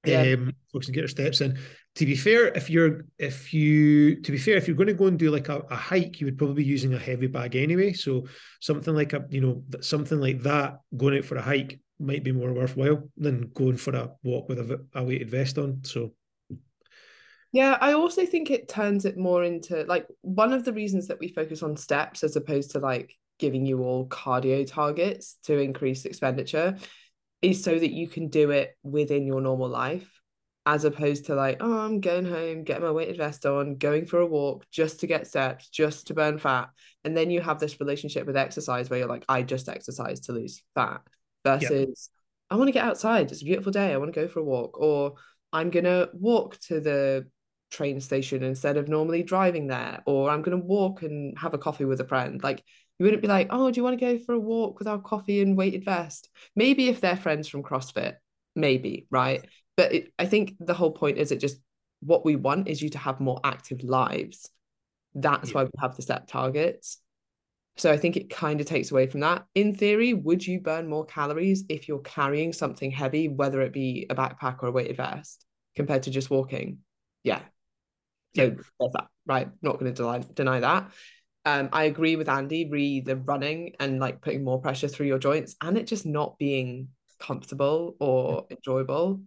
Yeah. 0.05 0.33
Um, 0.33 0.55
focus 0.73 0.89
on 0.89 0.95
get 0.95 1.01
your 1.01 1.09
steps 1.09 1.41
in 1.41 1.59
to 1.97 2.07
be 2.07 2.17
fair, 2.17 2.49
if 2.49 2.71
you're 2.71 3.05
if 3.19 3.53
you 3.53 4.21
to 4.21 4.33
be 4.33 4.39
fair, 4.39 4.57
if 4.57 4.69
you're 4.69 4.77
going 4.77 4.87
to 4.87 4.95
go 4.95 5.07
and 5.07 5.19
do 5.19 5.31
like 5.31 5.49
a, 5.49 5.59
a, 5.71 5.77
hike, 5.77 6.21
you 6.21 6.27
would 6.27 6.39
probably 6.39 6.63
be 6.63 6.65
using 6.65 6.95
a 6.95 6.99
heavy 6.99 7.27
bag 7.27 7.57
anyway. 7.57 7.93
So 7.93 8.27
something 8.61 8.95
like 8.95 9.13
a 9.13 9.25
you 9.29 9.41
know 9.41 9.65
something 9.81 10.21
like 10.21 10.43
that 10.43 10.79
going 10.97 11.19
out 11.19 11.25
for 11.25 11.37
a 11.37 11.43
hike 11.43 11.81
might 11.99 12.25
be 12.25 12.33
more 12.33 12.53
worthwhile 12.53 13.09
than 13.17 13.51
going 13.55 13.77
for 13.77 13.95
a 13.95 14.11
walk 14.23 14.49
with 14.49 14.59
a, 14.59 14.87
a 14.95 15.05
weighted 15.05 15.31
vest 15.31 15.59
on. 15.59 15.83
So 15.83 16.13
yeah, 17.53 17.77
I 17.81 17.95
also 17.95 18.25
think 18.25 18.51
it 18.51 18.69
turns 18.69 19.05
it 19.05 19.19
more 19.19 19.43
into 19.43 19.85
like 19.89 20.07
one 20.21 20.53
of 20.53 20.65
the 20.65 20.73
reasons 20.73 21.09
that 21.09 21.19
we 21.19 21.29
focus 21.29 21.63
on 21.65 21.77
steps 21.77 22.23
as 22.23 22.37
opposed 22.37 22.71
to 22.73 22.79
like 22.79 23.17
giving 23.41 23.67
you 23.67 23.83
all 23.83 24.07
cardio 24.07 24.65
targets 24.65 25.39
to 25.43 25.59
increase 25.59 26.05
expenditure 26.05 26.77
is 27.43 27.63
so 27.63 27.79
that 27.79 27.93
you 27.93 28.09
can 28.09 28.29
do 28.29 28.51
it 28.51 28.77
within 28.83 29.27
your 29.27 29.41
normal 29.41 29.69
life 29.69 30.21
as 30.67 30.85
opposed 30.85 31.25
to 31.27 31.35
like, 31.35 31.57
oh, 31.61 31.79
I'm 31.79 32.01
going 32.01 32.27
home, 32.27 32.65
getting 32.65 32.85
my 32.85 32.91
weighted 32.91 33.17
vest 33.17 33.47
on, 33.47 33.77
going 33.77 34.05
for 34.07 34.21
a 34.21 34.27
walk 34.27 34.67
just 34.71 35.01
to 35.01 35.07
get 35.07 35.27
steps, 35.27 35.71
just 35.71 36.09
to 36.09 36.15
burn 36.15 36.39
fat. 36.39 36.69
And 37.03 37.17
then 37.17 37.31
you 37.31 37.41
have 37.41 37.59
this 37.59 37.81
relationship 37.81 38.27
with 38.27 38.37
exercise 38.37 38.91
where 38.91 38.99
you're 38.99 39.09
like, 39.09 39.25
I 39.29 39.43
just 39.43 39.69
exercise 39.69 40.21
to 40.21 40.33
lose 40.33 40.63
fat 40.75 41.01
versus 41.45 41.71
yep. 41.71 41.89
I 42.51 42.57
want 42.57 42.69
to 42.69 42.73
get 42.73 42.85
outside. 42.85 43.33
It's 43.33 43.43
a 43.43 43.47
beautiful 43.47 43.73
day. 43.73 43.93
I 43.93 43.97
want 43.97 44.13
to 44.13 44.21
go 44.21 44.29
for 44.29 44.41
a 44.41 44.45
walk. 44.45 44.79
Or 44.79 45.15
I'm 45.53 45.71
going 45.71 45.85
to 45.85 46.11
walk 46.13 46.59
to 46.67 46.79
the 46.79 47.27
train 47.71 48.01
station 48.01 48.43
instead 48.43 48.77
of 48.77 48.89
normally 48.89 49.23
driving 49.23 49.69
there. 49.69 50.03
Or 50.05 50.29
I'm 50.29 50.43
going 50.43 50.61
to 50.61 50.65
walk 50.65 51.03
and 51.03 51.39
have 51.39 51.55
a 51.55 51.59
coffee 51.59 51.87
with 51.87 52.01
a 52.01 52.07
friend. 52.07 52.43
Like, 52.43 52.63
you 53.01 53.05
wouldn't 53.05 53.23
be 53.23 53.29
like, 53.29 53.49
oh, 53.51 53.71
do 53.71 53.79
you 53.79 53.83
want 53.85 53.99
to 53.99 54.05
go 54.05 54.19
for 54.19 54.35
a 54.35 54.39
walk 54.39 54.79
with 54.79 54.87
our 54.87 55.01
coffee 55.01 55.43
and 55.43 55.57
weighted 55.57 55.85
vest? 55.85 56.29
Maybe 56.55 56.89
if 56.89 57.01
they're 57.01 57.17
friends 57.17 57.49
from 57.49 57.65
CrossFit, 57.65 58.15
maybe, 58.55 59.07
right? 59.11 59.45
but 59.81 59.95
it, 59.95 60.13
I 60.19 60.27
think 60.27 60.57
the 60.61 60.75
whole 60.75 60.91
point 60.91 61.17
is 61.17 61.33
it 61.33 61.41
just 61.41 61.59
what 62.01 62.23
we 62.23 62.37
want 62.37 62.69
is 62.69 62.83
you 62.83 62.91
to 62.91 62.99
have 62.99 63.19
more 63.19 63.41
active 63.45 63.83
lives. 63.83 64.51
That's 65.15 65.49
yeah. 65.49 65.55
why 65.55 65.65
we 65.65 65.71
have 65.81 65.97
the 65.97 66.03
set 66.03 66.29
targets. 66.29 66.99
So 67.79 67.91
I 67.91 67.97
think 67.97 68.19
it 68.19 68.29
kind 68.29 68.61
of 68.61 68.67
takes 68.67 68.91
away 68.91 69.07
from 69.07 69.21
that. 69.21 69.47
In 69.55 69.75
theory, 69.75 70.13
would 70.13 70.47
you 70.47 70.61
burn 70.61 70.87
more 70.87 71.07
calories 71.07 71.65
if 71.71 71.89
you're 71.89 72.01
carrying 72.01 72.53
something 72.53 72.91
heavy, 72.91 73.29
whether 73.29 73.63
it 73.63 73.73
be 73.73 74.07
a 74.11 74.15
backpack 74.15 74.63
or 74.63 74.67
a 74.69 74.71
weighted 74.71 74.99
vest, 74.99 75.47
compared 75.75 76.03
to 76.03 76.11
just 76.11 76.29
walking? 76.29 76.81
Yeah. 77.25 77.41
So 78.37 78.43
yeah. 78.43 78.51
there's 78.79 78.93
that, 78.93 79.07
right? 79.25 79.49
Not 79.63 79.79
going 79.79 79.95
to 79.95 79.97
deny, 79.97 80.19
deny 80.35 80.61
that. 80.61 80.91
Um, 81.47 81.71
I 81.73 81.85
agree 81.85 82.17
with 82.17 82.29
Andy, 82.29 82.69
re 82.69 83.01
the 83.01 83.17
running 83.17 83.75
and 83.81 83.99
like 83.99 84.21
putting 84.21 84.45
more 84.45 84.61
pressure 84.61 84.89
through 84.89 85.07
your 85.07 85.19
joints 85.19 85.57
and 85.61 85.79
it 85.79 85.87
just 85.87 86.05
not 86.05 86.39
being 86.39 86.89
comfortable 87.19 87.97
or 87.99 88.47
enjoyable. 88.51 89.23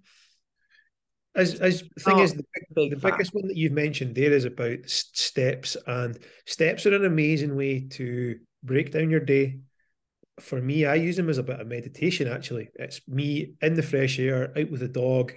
As 1.35 1.59
as 1.59 1.81
the 1.95 2.03
thing 2.03 2.19
is, 2.19 2.33
the, 2.33 2.43
big 2.75 2.91
the 2.91 2.97
biggest 2.97 3.33
one 3.33 3.47
that 3.47 3.57
you've 3.57 3.71
mentioned 3.71 4.13
there 4.13 4.31
is 4.31 4.45
about 4.45 4.77
steps, 4.85 5.75
and 5.87 6.19
steps 6.45 6.85
are 6.85 6.95
an 6.95 7.05
amazing 7.05 7.55
way 7.55 7.87
to 7.91 8.37
break 8.61 8.91
down 8.91 9.09
your 9.09 9.19
day. 9.19 9.59
For 10.39 10.61
me, 10.61 10.85
I 10.85 10.95
use 10.95 11.15
them 11.15 11.29
as 11.29 11.39
a 11.39 11.43
bit 11.43 11.59
of 11.59 11.67
meditation. 11.67 12.27
Actually, 12.27 12.69
it's 12.75 13.01
me 13.07 13.53
in 13.61 13.73
the 13.73 13.81
fresh 13.81 14.19
air, 14.19 14.53
out 14.55 14.69
with 14.69 14.81
the 14.81 14.87
dog, 14.87 15.33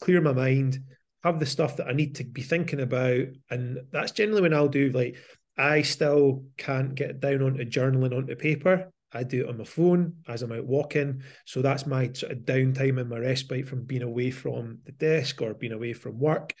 clear 0.00 0.22
my 0.22 0.32
mind, 0.32 0.78
have 1.24 1.40
the 1.40 1.46
stuff 1.46 1.76
that 1.76 1.88
I 1.88 1.92
need 1.92 2.14
to 2.16 2.24
be 2.24 2.42
thinking 2.42 2.80
about, 2.80 3.26
and 3.50 3.80
that's 3.92 4.12
generally 4.12 4.40
when 4.40 4.54
I'll 4.54 4.68
do 4.68 4.88
like 4.90 5.18
I 5.58 5.82
still 5.82 6.44
can't 6.56 6.94
get 6.94 7.20
down 7.20 7.42
onto 7.42 7.64
journaling 7.64 8.16
onto 8.16 8.36
paper. 8.36 8.92
I 9.12 9.22
do 9.22 9.44
it 9.44 9.48
on 9.48 9.58
my 9.58 9.64
phone 9.64 10.14
as 10.28 10.42
I'm 10.42 10.52
out 10.52 10.66
walking. 10.66 11.22
So 11.46 11.62
that's 11.62 11.86
my 11.86 12.12
sort 12.12 12.32
of 12.32 12.38
downtime 12.40 13.00
and 13.00 13.08
my 13.08 13.18
respite 13.18 13.66
from 13.66 13.84
being 13.84 14.02
away 14.02 14.30
from 14.30 14.78
the 14.84 14.92
desk 14.92 15.40
or 15.40 15.54
being 15.54 15.72
away 15.72 15.94
from 15.94 16.18
work. 16.18 16.54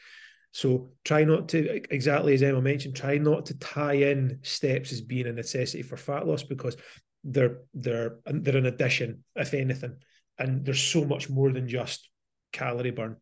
So 0.50 0.92
try 1.04 1.24
not 1.24 1.48
to, 1.50 1.82
exactly 1.92 2.34
as 2.34 2.42
Emma 2.42 2.62
mentioned, 2.62 2.96
try 2.96 3.18
not 3.18 3.46
to 3.46 3.58
tie 3.58 3.94
in 3.94 4.38
steps 4.42 4.92
as 4.92 5.02
being 5.02 5.26
a 5.26 5.32
necessity 5.32 5.82
for 5.82 5.96
fat 5.96 6.26
loss 6.26 6.42
because 6.42 6.76
they're 7.22 7.58
they're 7.74 8.16
they're 8.24 8.56
an 8.56 8.66
addition, 8.66 9.24
if 9.36 9.52
anything. 9.52 9.96
And 10.38 10.64
there's 10.64 10.80
so 10.80 11.04
much 11.04 11.28
more 11.28 11.52
than 11.52 11.68
just 11.68 12.08
calorie 12.52 12.92
burn. 12.92 13.16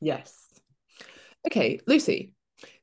Yes. 0.00 0.34
Okay, 1.46 1.80
Lucy. 1.86 2.32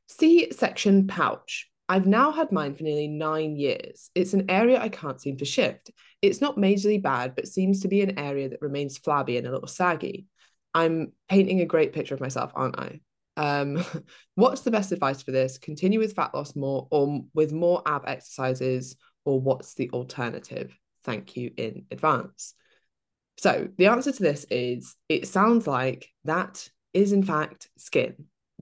C 0.07 0.51
section 0.51 1.07
pouch. 1.07 1.69
I've 1.93 2.07
now 2.07 2.31
had 2.31 2.51
mine 2.51 2.73
for 2.73 2.81
nearly 2.81 3.07
nine 3.07 3.55
years. 3.55 4.09
It's 4.15 4.33
an 4.33 4.49
area 4.49 4.81
I 4.81 4.89
can't 4.89 5.21
seem 5.21 5.37
to 5.37 5.45
shift. 5.45 5.91
It's 6.23 6.41
not 6.41 6.57
majorly 6.57 6.99
bad, 6.99 7.35
but 7.35 7.47
seems 7.47 7.81
to 7.81 7.87
be 7.87 8.01
an 8.01 8.17
area 8.17 8.49
that 8.49 8.63
remains 8.63 8.97
flabby 8.97 9.37
and 9.37 9.45
a 9.45 9.51
little 9.51 9.67
saggy. 9.67 10.25
I'm 10.73 11.11
painting 11.29 11.61
a 11.61 11.67
great 11.67 11.93
picture 11.93 12.15
of 12.15 12.19
myself, 12.19 12.51
aren't 12.55 12.79
I? 12.79 13.01
Um, 13.37 13.85
what's 14.33 14.61
the 14.61 14.71
best 14.71 14.91
advice 14.91 15.21
for 15.21 15.29
this? 15.29 15.59
Continue 15.59 15.99
with 15.99 16.15
fat 16.15 16.33
loss 16.33 16.55
more 16.55 16.87
or 16.89 17.25
with 17.35 17.53
more 17.53 17.83
ab 17.85 18.05
exercises, 18.07 18.95
or 19.23 19.39
what's 19.39 19.75
the 19.75 19.91
alternative? 19.91 20.75
Thank 21.03 21.37
you 21.37 21.51
in 21.57 21.85
advance. 21.91 22.55
So 23.37 23.67
the 23.77 23.85
answer 23.85 24.11
to 24.11 24.23
this 24.23 24.47
is 24.49 24.95
it 25.09 25.27
sounds 25.27 25.67
like 25.67 26.09
that 26.23 26.67
is 26.91 27.11
in 27.11 27.21
fact 27.21 27.69
skin 27.77 28.15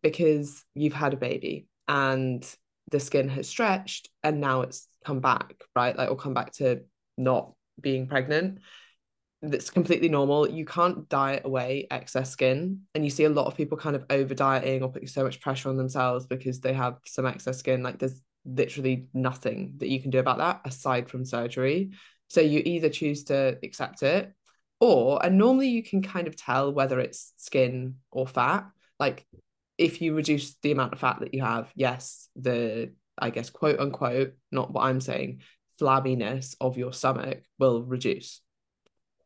because 0.03 0.65
you've 0.75 0.91
had 0.91 1.13
a 1.13 1.17
baby 1.17 1.67
and 1.87 2.45
the 2.91 2.99
skin 2.99 3.29
has 3.29 3.47
stretched 3.47 4.09
and 4.23 4.39
now 4.39 4.61
it's 4.61 4.87
come 5.03 5.19
back, 5.19 5.63
right? 5.75 5.97
Like, 5.97 6.09
or 6.09 6.15
come 6.15 6.33
back 6.33 6.51
to 6.53 6.81
not 7.17 7.53
being 7.79 8.07
pregnant. 8.07 8.59
That's 9.41 9.71
completely 9.71 10.09
normal. 10.09 10.47
You 10.47 10.65
can't 10.65 11.09
diet 11.09 11.43
away 11.45 11.87
excess 11.89 12.29
skin. 12.29 12.81
And 12.93 13.03
you 13.03 13.09
see 13.09 13.23
a 13.23 13.29
lot 13.29 13.47
of 13.47 13.57
people 13.57 13.77
kind 13.77 13.95
of 13.95 14.05
over 14.09 14.35
dieting 14.35 14.83
or 14.83 14.89
putting 14.91 15.07
so 15.07 15.23
much 15.23 15.41
pressure 15.41 15.69
on 15.69 15.77
themselves 15.77 16.27
because 16.27 16.59
they 16.59 16.73
have 16.73 16.97
some 17.05 17.25
excess 17.25 17.57
skin. 17.57 17.81
Like, 17.81 17.97
there's 17.97 18.21
literally 18.45 19.07
nothing 19.13 19.73
that 19.77 19.89
you 19.89 20.01
can 20.01 20.11
do 20.11 20.19
about 20.19 20.37
that 20.37 20.61
aside 20.65 21.09
from 21.09 21.25
surgery. 21.25 21.91
So 22.29 22.41
you 22.41 22.61
either 22.63 22.89
choose 22.89 23.25
to 23.25 23.57
accept 23.63 24.03
it 24.03 24.33
or, 24.79 25.23
and 25.23 25.37
normally 25.37 25.69
you 25.69 25.83
can 25.83 26.01
kind 26.01 26.27
of 26.27 26.35
tell 26.35 26.73
whether 26.73 26.99
it's 26.99 27.33
skin 27.37 27.95
or 28.11 28.27
fat. 28.27 28.67
Like 28.99 29.25
if 29.81 29.99
you 29.99 30.13
reduce 30.13 30.55
the 30.61 30.71
amount 30.71 30.93
of 30.93 30.99
fat 30.99 31.19
that 31.21 31.33
you 31.33 31.41
have, 31.41 31.71
yes, 31.75 32.29
the 32.35 32.93
I 33.17 33.31
guess 33.31 33.49
quote 33.49 33.79
unquote, 33.79 34.33
not 34.51 34.71
what 34.71 34.83
I'm 34.83 35.01
saying, 35.01 35.41
flabbiness 35.81 36.55
of 36.61 36.77
your 36.77 36.93
stomach 36.93 37.41
will 37.57 37.81
reduce. 37.81 38.41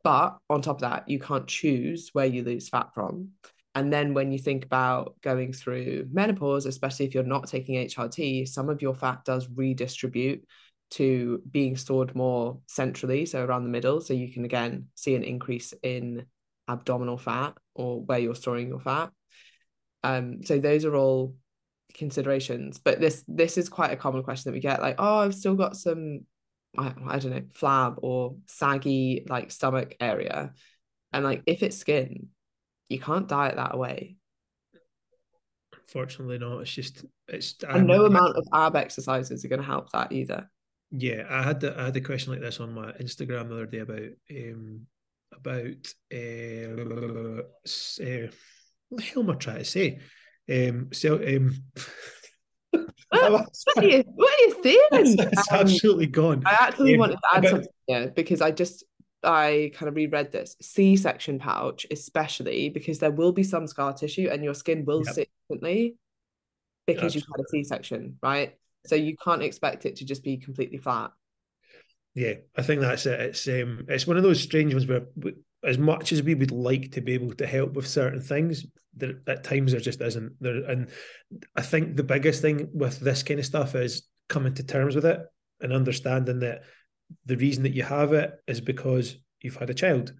But 0.02 0.38
on 0.50 0.62
top 0.62 0.78
of 0.78 0.82
that, 0.82 1.10
you 1.10 1.20
can't 1.20 1.46
choose 1.46 2.10
where 2.13 2.26
you 2.26 2.44
lose 2.44 2.70
fat 2.70 2.94
from. 2.94 3.32
And 3.74 3.91
then 3.91 4.13
when 4.13 4.32
you 4.32 4.39
think 4.39 4.63
about 4.63 5.20
going 5.22 5.52
through 5.52 6.08
menopause, 6.13 6.65
especially 6.65 7.06
if 7.06 7.13
you're 7.13 7.24
not 7.24 7.48
taking 7.48 7.76
HRT, 7.76 8.48
some 8.48 8.70
of 8.70 8.82
your 8.82 8.96
fat 8.96 9.26
does 9.26 9.50
redistribute 9.54 10.46
to 10.91 11.41
being 11.52 11.76
stored 11.76 12.15
more 12.15 12.60
centrally, 12.68 13.26
so 13.26 13.44
around 13.44 13.63
the 13.65 13.70
middle. 13.70 14.00
So 14.00 14.13
you 14.13 14.32
can 14.32 14.46
again 14.46 14.88
see 14.96 15.15
an 15.15 15.24
increase 15.24 15.74
in 15.84 16.28
abdominal 16.70 17.18
fat 17.18 17.58
or 17.74 18.02
where 18.02 18.20
you're 18.20 18.36
storing 18.36 18.70
your 18.70 18.80
fat. 18.80 19.12
Um, 20.06 20.44
so 20.44 20.60
those 20.60 20.86
are 20.86 20.96
all 20.96 21.36
considerations. 21.96 22.78
But 22.78 23.00
this 23.00 23.24
this 23.28 23.58
is 23.58 23.70
quite 23.70 23.91
a 23.91 23.98
common 23.98 24.22
question 24.24 24.52
that 24.52 24.56
we 24.56 24.62
get, 24.62 24.82
like, 24.82 24.96
oh, 25.00 25.20
I've 25.20 25.34
still 25.34 25.56
got 25.56 25.76
some, 25.76 26.22
I, 26.78 26.94
I 27.08 27.20
don't 27.20 27.32
know, 27.32 27.41
flab 27.60 27.96
or 28.04 28.36
saggy 28.48 29.26
like 29.28 29.52
stomach 29.52 29.96
area, 30.00 30.54
and 31.12 31.26
like 31.26 31.41
if 31.48 31.63
it's 31.63 31.78
skin, 31.78 32.28
you 32.88 33.00
can't 33.00 33.28
diet 33.28 33.56
that 33.56 33.74
away. 33.74 34.18
Fortunately, 35.88 36.38
not. 36.38 36.60
It's 36.60 36.72
just 36.72 37.04
it's. 37.28 37.56
And 37.68 37.88
no 37.88 38.06
amount 38.06 38.38
of 38.38 38.48
ab 38.54 38.76
exercises 38.76 39.44
are 39.44 39.48
going 39.50 39.62
to 39.62 39.65
help 39.65 39.91
that 39.91 40.12
either. 40.12 40.50
Yeah, 40.91 41.24
I 41.30 41.41
had 41.41 41.62
the, 41.62 41.78
I 41.80 41.86
had 41.86 41.98
a 41.98 42.02
question 42.02 42.32
like 42.32 42.41
this 42.41 42.60
on 42.60 42.74
my 42.74 42.91
Instagram 42.94 43.50
the 43.50 43.56
other 43.56 43.65
day 43.65 43.80
about 43.80 44.10
um 44.30 44.86
about 45.34 45.94
uh, 46.13 47.41
uh 48.04 48.32
what 48.89 49.02
the 49.02 49.04
hell 49.08 49.24
am 49.24 49.30
I 49.32 49.36
trying 49.36 49.58
to 49.60 49.65
say? 49.65 50.00
Um, 50.50 50.89
so 50.93 51.15
um. 51.15 51.56
what, 53.10 53.48
are 53.78 53.84
you, 53.84 54.04
what 54.08 54.34
are 54.34 54.43
you 54.45 54.60
saying? 54.63 54.80
It's 54.91 55.52
Um, 55.52 55.60
absolutely 55.60 56.08
gone. 56.08 56.43
I 56.45 56.58
actually 56.60 56.93
Um, 56.93 57.00
wanted 57.00 57.13
to 57.15 57.21
add 57.34 57.39
about- 57.39 57.50
something 57.52 57.69
here 57.88 58.13
because 58.15 58.41
I 58.41 58.52
just 58.52 58.84
I 59.24 59.71
kind 59.74 59.89
of 59.89 59.95
reread 59.95 60.32
this 60.32 60.56
C-section 60.62 61.39
pouch, 61.39 61.88
especially 61.89 62.69
because 62.69 63.00
there 63.00 63.10
will 63.12 63.32
be 63.32 63.41
some 63.41 63.65
scar 63.65 63.91
tissue 63.93 64.30
and 64.32 64.43
your 64.43 64.54
skin 64.54 64.86
will 64.86 65.04
Yep. 65.04 65.15
sit 65.15 65.30
differently 65.50 65.95
because 66.86 67.15
you've 67.15 67.24
had 67.24 67.39
a 67.39 67.41
Absolutely. 67.41 67.63
C-section, 67.63 68.19
right? 68.21 68.56
So 68.86 68.93
you 68.95 69.15
can't 69.17 69.41
expect 69.41 69.88
it 69.88 69.95
to 69.95 70.06
just 70.06 70.24
be 70.24 70.38
completely 70.38 70.78
flat. 70.78 71.12
Yeah, 72.13 72.36
I 72.56 72.62
think 72.62 72.82
that's 72.82 73.08
it. 73.08 73.19
It's 73.19 73.48
um, 73.48 73.86
it's 73.89 74.06
one 74.06 74.17
of 74.17 74.24
those 74.24 74.39
strange 74.41 74.74
ones 74.74 74.86
where, 74.86 75.08
as 75.65 75.78
much 75.78 76.12
as 76.12 76.21
we 76.21 76.36
would 76.36 76.51
like 76.51 76.91
to 76.91 77.01
be 77.01 77.13
able 77.13 77.34
to 77.34 77.47
help 77.47 77.73
with 77.73 77.88
certain 77.88 78.21
things, 78.21 78.65
there 78.95 79.21
at 79.28 79.43
times 79.43 79.71
there 79.71 79.82
just 79.82 80.01
isn't. 80.01 80.34
There, 80.39 80.63
and 80.69 80.89
I 81.56 81.62
think 81.62 81.95
the 81.95 82.04
biggest 82.04 82.41
thing 82.41 82.69
with 82.73 82.99
this 82.99 83.23
kind 83.23 83.39
of 83.39 83.45
stuff 83.45 83.75
is 83.75 84.08
coming 84.30 84.54
to 84.56 84.63
terms 84.63 84.95
with 84.95 85.06
it 85.06 85.19
and 85.62 85.73
understanding 85.73 86.39
that 86.39 86.63
the 87.25 87.38
reason 87.38 87.63
that 87.63 87.75
you 87.75 87.84
have 87.84 88.13
it 88.13 88.34
is 88.47 88.62
because 88.62 89.17
you've 89.41 89.58
had 89.58 89.69
a 89.69 89.73
child. 89.73 90.13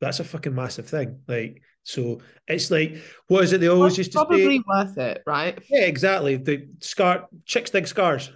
That's 0.00 0.20
a 0.20 0.24
fucking 0.24 0.54
massive 0.54 0.88
thing. 0.88 1.20
Like, 1.26 1.62
so 1.82 2.20
it's 2.46 2.70
like, 2.70 2.98
what 3.28 3.44
is 3.44 3.52
it 3.52 3.60
they 3.60 3.68
always 3.68 3.96
used 3.96 4.12
to 4.12 4.18
say? 4.18 4.24
probably 4.24 4.62
worth 4.66 4.98
it, 4.98 5.22
right? 5.26 5.58
Yeah, 5.70 5.84
exactly. 5.84 6.36
The 6.36 6.68
scar, 6.80 7.28
chicks 7.44 7.70
dig 7.70 7.86
scars. 7.86 8.30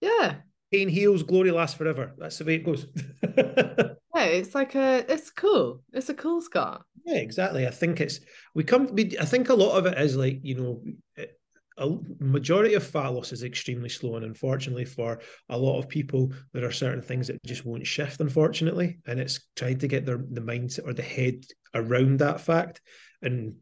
Yeah. 0.00 0.36
Pain 0.72 0.88
heals, 0.88 1.22
glory 1.22 1.50
lasts 1.50 1.76
forever. 1.76 2.14
That's 2.18 2.38
the 2.38 2.44
way 2.44 2.56
it 2.56 2.64
goes. 2.64 2.86
Yeah, 4.20 4.26
it's 4.26 4.54
like 4.54 4.74
a 4.74 5.04
it's 5.12 5.30
cool. 5.30 5.82
It's 5.92 6.08
a 6.08 6.14
cool 6.14 6.40
scar. 6.40 6.84
Yeah, 7.04 7.16
exactly. 7.18 7.66
I 7.66 7.70
think 7.70 8.00
it's 8.00 8.20
we 8.54 8.64
come. 8.64 8.88
We, 8.92 9.16
I 9.18 9.24
think 9.24 9.48
a 9.48 9.54
lot 9.54 9.76
of 9.78 9.86
it 9.86 9.98
is 9.98 10.16
like 10.16 10.40
you 10.42 10.54
know, 10.56 10.82
it- 11.16 11.36
a 11.78 11.96
majority 12.18 12.74
of 12.74 12.86
fat 12.86 13.08
loss 13.08 13.32
is 13.32 13.42
extremely 13.42 13.88
slow, 13.88 14.16
and 14.16 14.24
unfortunately 14.26 14.84
for 14.84 15.20
a 15.48 15.56
lot 15.56 15.78
of 15.78 15.88
people, 15.88 16.30
there 16.52 16.66
are 16.66 16.72
certain 16.72 17.00
things 17.00 17.28
that 17.28 17.42
just 17.46 17.64
won't 17.64 17.86
shift. 17.86 18.20
Unfortunately, 18.20 18.98
and 19.06 19.18
it's 19.18 19.48
trying 19.56 19.78
to 19.78 19.88
get 19.88 20.04
their 20.04 20.18
the 20.18 20.42
mindset 20.42 20.86
or 20.86 20.92
the 20.92 21.00
head 21.02 21.42
around 21.74 22.18
that 22.18 22.42
fact. 22.42 22.82
And 23.22 23.54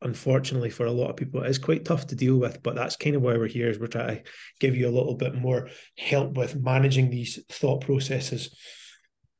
unfortunately, 0.00 0.70
for 0.70 0.86
a 0.86 0.90
lot 0.92 1.10
of 1.10 1.16
people, 1.16 1.42
it 1.42 1.50
is 1.50 1.58
quite 1.58 1.84
tough 1.84 2.06
to 2.06 2.14
deal 2.14 2.38
with. 2.38 2.62
But 2.62 2.74
that's 2.74 2.96
kind 2.96 3.16
of 3.16 3.20
why 3.20 3.36
we're 3.36 3.48
here. 3.48 3.68
Is 3.68 3.78
we're 3.78 3.88
trying 3.88 4.16
to 4.16 4.22
give 4.60 4.74
you 4.74 4.88
a 4.88 4.96
little 4.96 5.16
bit 5.16 5.34
more 5.34 5.68
help 5.98 6.38
with 6.38 6.56
managing 6.56 7.10
these 7.10 7.38
thought 7.50 7.82
processes. 7.82 8.56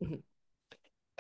Mm-hmm. 0.05 0.17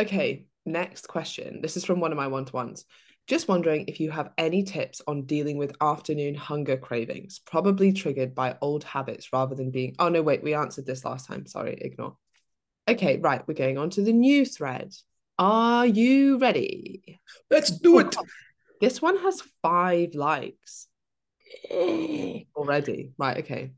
Okay, 0.00 0.46
next 0.64 1.08
question. 1.08 1.60
This 1.60 1.76
is 1.76 1.84
from 1.84 1.98
one 1.98 2.12
of 2.12 2.16
my 2.16 2.28
one-to-ones. 2.28 2.84
Just 3.26 3.48
wondering 3.48 3.84
if 3.88 3.98
you 4.00 4.10
have 4.10 4.30
any 4.38 4.62
tips 4.62 5.02
on 5.06 5.26
dealing 5.26 5.58
with 5.58 5.76
afternoon 5.80 6.34
hunger 6.34 6.76
cravings, 6.76 7.40
probably 7.44 7.92
triggered 7.92 8.34
by 8.34 8.56
old 8.62 8.84
habits 8.84 9.32
rather 9.32 9.54
than 9.54 9.70
being. 9.70 9.96
Oh, 9.98 10.08
no, 10.08 10.22
wait, 10.22 10.42
we 10.42 10.54
answered 10.54 10.86
this 10.86 11.04
last 11.04 11.26
time. 11.26 11.46
Sorry, 11.46 11.76
ignore. 11.80 12.16
Okay, 12.88 13.18
right, 13.18 13.46
we're 13.46 13.54
going 13.54 13.76
on 13.76 13.90
to 13.90 14.02
the 14.02 14.12
new 14.12 14.46
thread. 14.46 14.94
Are 15.38 15.84
you 15.84 16.38
ready? 16.38 17.20
Let's 17.50 17.70
do 17.70 17.98
it. 17.98 18.16
Oh, 18.18 18.24
this 18.80 19.02
one 19.02 19.18
has 19.18 19.42
five 19.62 20.14
likes 20.14 20.86
already. 21.70 23.12
Right, 23.18 23.38
okay. 23.38 23.72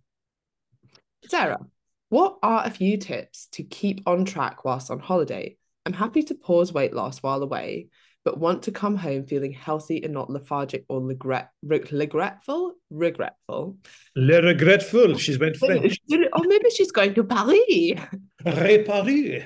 Sarah, 1.27 1.67
what 2.09 2.39
are 2.43 2.65
a 2.65 2.71
few 2.71 2.99
tips 2.99 3.47
to 3.53 3.63
keep 3.63 4.03
on 4.07 4.25
track 4.25 4.65
whilst 4.65 4.91
on 4.91 5.01
holiday? 5.01 5.57
I'm 5.87 5.93
happy 5.93 6.23
to 6.25 6.35
pause 6.35 6.73
weight 6.73 6.93
loss 6.93 7.23
while 7.23 7.43
away, 7.43 7.89
but 8.25 8.39
want 8.39 8.65
to 8.65 8.73
come 8.73 8.97
home 8.97 9.25
feeling 9.25 9.53
healthy 9.53 10.03
and 10.03 10.13
not 10.13 10.31
lethargic 10.31 10.85
or 10.89 11.01
regret, 11.01 11.51
regretful. 11.63 12.75
Regretful. 12.91 13.77
Le 14.15 14.43
regretful. 14.43 15.17
She's 15.17 15.39
went 15.39 15.57
French. 15.57 15.99
or 16.11 16.45
maybe 16.45 16.71
she's 16.71 16.93
going 16.93 17.15
to 17.15 17.25
Paris. 17.25 18.01
Paris. 18.45 19.45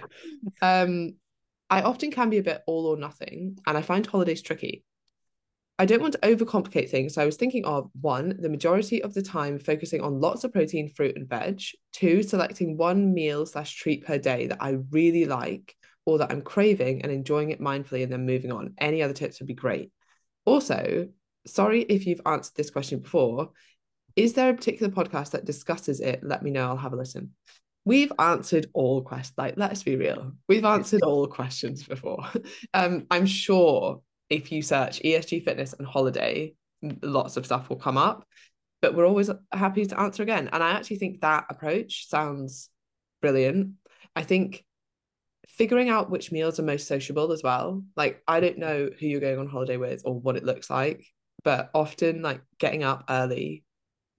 Um, 0.60 1.14
I 1.70 1.82
often 1.82 2.10
can 2.10 2.30
be 2.30 2.38
a 2.38 2.42
bit 2.42 2.62
all 2.66 2.86
or 2.86 2.96
nothing, 2.96 3.58
and 3.66 3.78
I 3.78 3.82
find 3.82 4.06
holidays 4.06 4.42
tricky. 4.42 4.84
I 5.78 5.86
don't 5.86 6.02
want 6.02 6.12
to 6.12 6.20
overcomplicate 6.20 6.88
things. 6.88 7.14
So 7.14 7.22
I 7.22 7.26
was 7.26 7.36
thinking 7.36 7.64
of 7.64 7.90
one, 8.00 8.36
the 8.38 8.48
majority 8.48 9.02
of 9.02 9.12
the 9.12 9.22
time 9.22 9.58
focusing 9.58 10.02
on 10.02 10.20
lots 10.20 10.44
of 10.44 10.52
protein, 10.52 10.88
fruit, 10.88 11.16
and 11.16 11.28
veg. 11.28 11.62
Two, 11.92 12.22
selecting 12.22 12.76
one 12.76 13.12
meal 13.12 13.44
slash 13.44 13.74
treat 13.74 14.06
per 14.06 14.18
day 14.18 14.46
that 14.46 14.62
I 14.62 14.76
really 14.90 15.24
like 15.24 15.74
or 16.06 16.18
that 16.18 16.30
I'm 16.30 16.42
craving 16.42 17.02
and 17.02 17.10
enjoying 17.10 17.50
it 17.50 17.60
mindfully 17.60 18.02
and 18.02 18.12
then 18.12 18.26
moving 18.26 18.52
on. 18.52 18.74
Any 18.78 19.02
other 19.02 19.14
tips 19.14 19.40
would 19.40 19.48
be 19.48 19.54
great. 19.54 19.90
Also, 20.44 21.08
sorry 21.46 21.82
if 21.82 22.06
you've 22.06 22.20
answered 22.26 22.54
this 22.56 22.70
question 22.70 23.00
before. 23.00 23.50
Is 24.16 24.34
there 24.34 24.50
a 24.50 24.54
particular 24.54 24.92
podcast 24.92 25.30
that 25.30 25.44
discusses 25.44 26.00
it? 26.00 26.22
Let 26.22 26.42
me 26.42 26.50
know. 26.50 26.68
I'll 26.68 26.76
have 26.76 26.92
a 26.92 26.96
listen. 26.96 27.30
We've 27.84 28.12
answered 28.18 28.66
all 28.72 29.02
questions. 29.02 29.34
Like, 29.36 29.54
let's 29.56 29.82
be 29.82 29.96
real. 29.96 30.32
We've 30.48 30.64
answered 30.64 31.02
all 31.02 31.26
questions 31.26 31.82
before. 31.82 32.24
Um, 32.74 33.06
I'm 33.10 33.26
sure 33.26 34.02
if 34.30 34.50
you 34.50 34.62
search 34.62 35.00
ESG 35.02 35.44
fitness 35.44 35.74
and 35.74 35.86
holiday, 35.86 36.54
lots 37.02 37.36
of 37.36 37.46
stuff 37.46 37.68
will 37.68 37.76
come 37.76 37.96
up. 37.96 38.26
But 38.80 38.94
we're 38.94 39.06
always 39.06 39.30
happy 39.52 39.86
to 39.86 40.00
answer 40.00 40.22
again. 40.22 40.50
And 40.52 40.62
I 40.62 40.72
actually 40.72 40.98
think 40.98 41.20
that 41.20 41.46
approach 41.48 42.08
sounds 42.08 42.68
brilliant. 43.22 43.72
I 44.14 44.22
think 44.22 44.64
figuring 45.48 45.88
out 45.88 46.10
which 46.10 46.32
meals 46.32 46.58
are 46.58 46.64
most 46.64 46.86
sociable 46.86 47.32
as 47.32 47.42
well. 47.42 47.82
Like, 47.96 48.22
I 48.26 48.40
don't 48.40 48.58
know 48.58 48.90
who 48.98 49.06
you're 49.06 49.20
going 49.20 49.38
on 49.38 49.48
holiday 49.48 49.76
with 49.76 50.02
or 50.04 50.18
what 50.18 50.36
it 50.36 50.44
looks 50.44 50.70
like, 50.70 51.06
but 51.42 51.70
often, 51.74 52.22
like, 52.22 52.40
getting 52.58 52.82
up 52.84 53.04
early, 53.08 53.64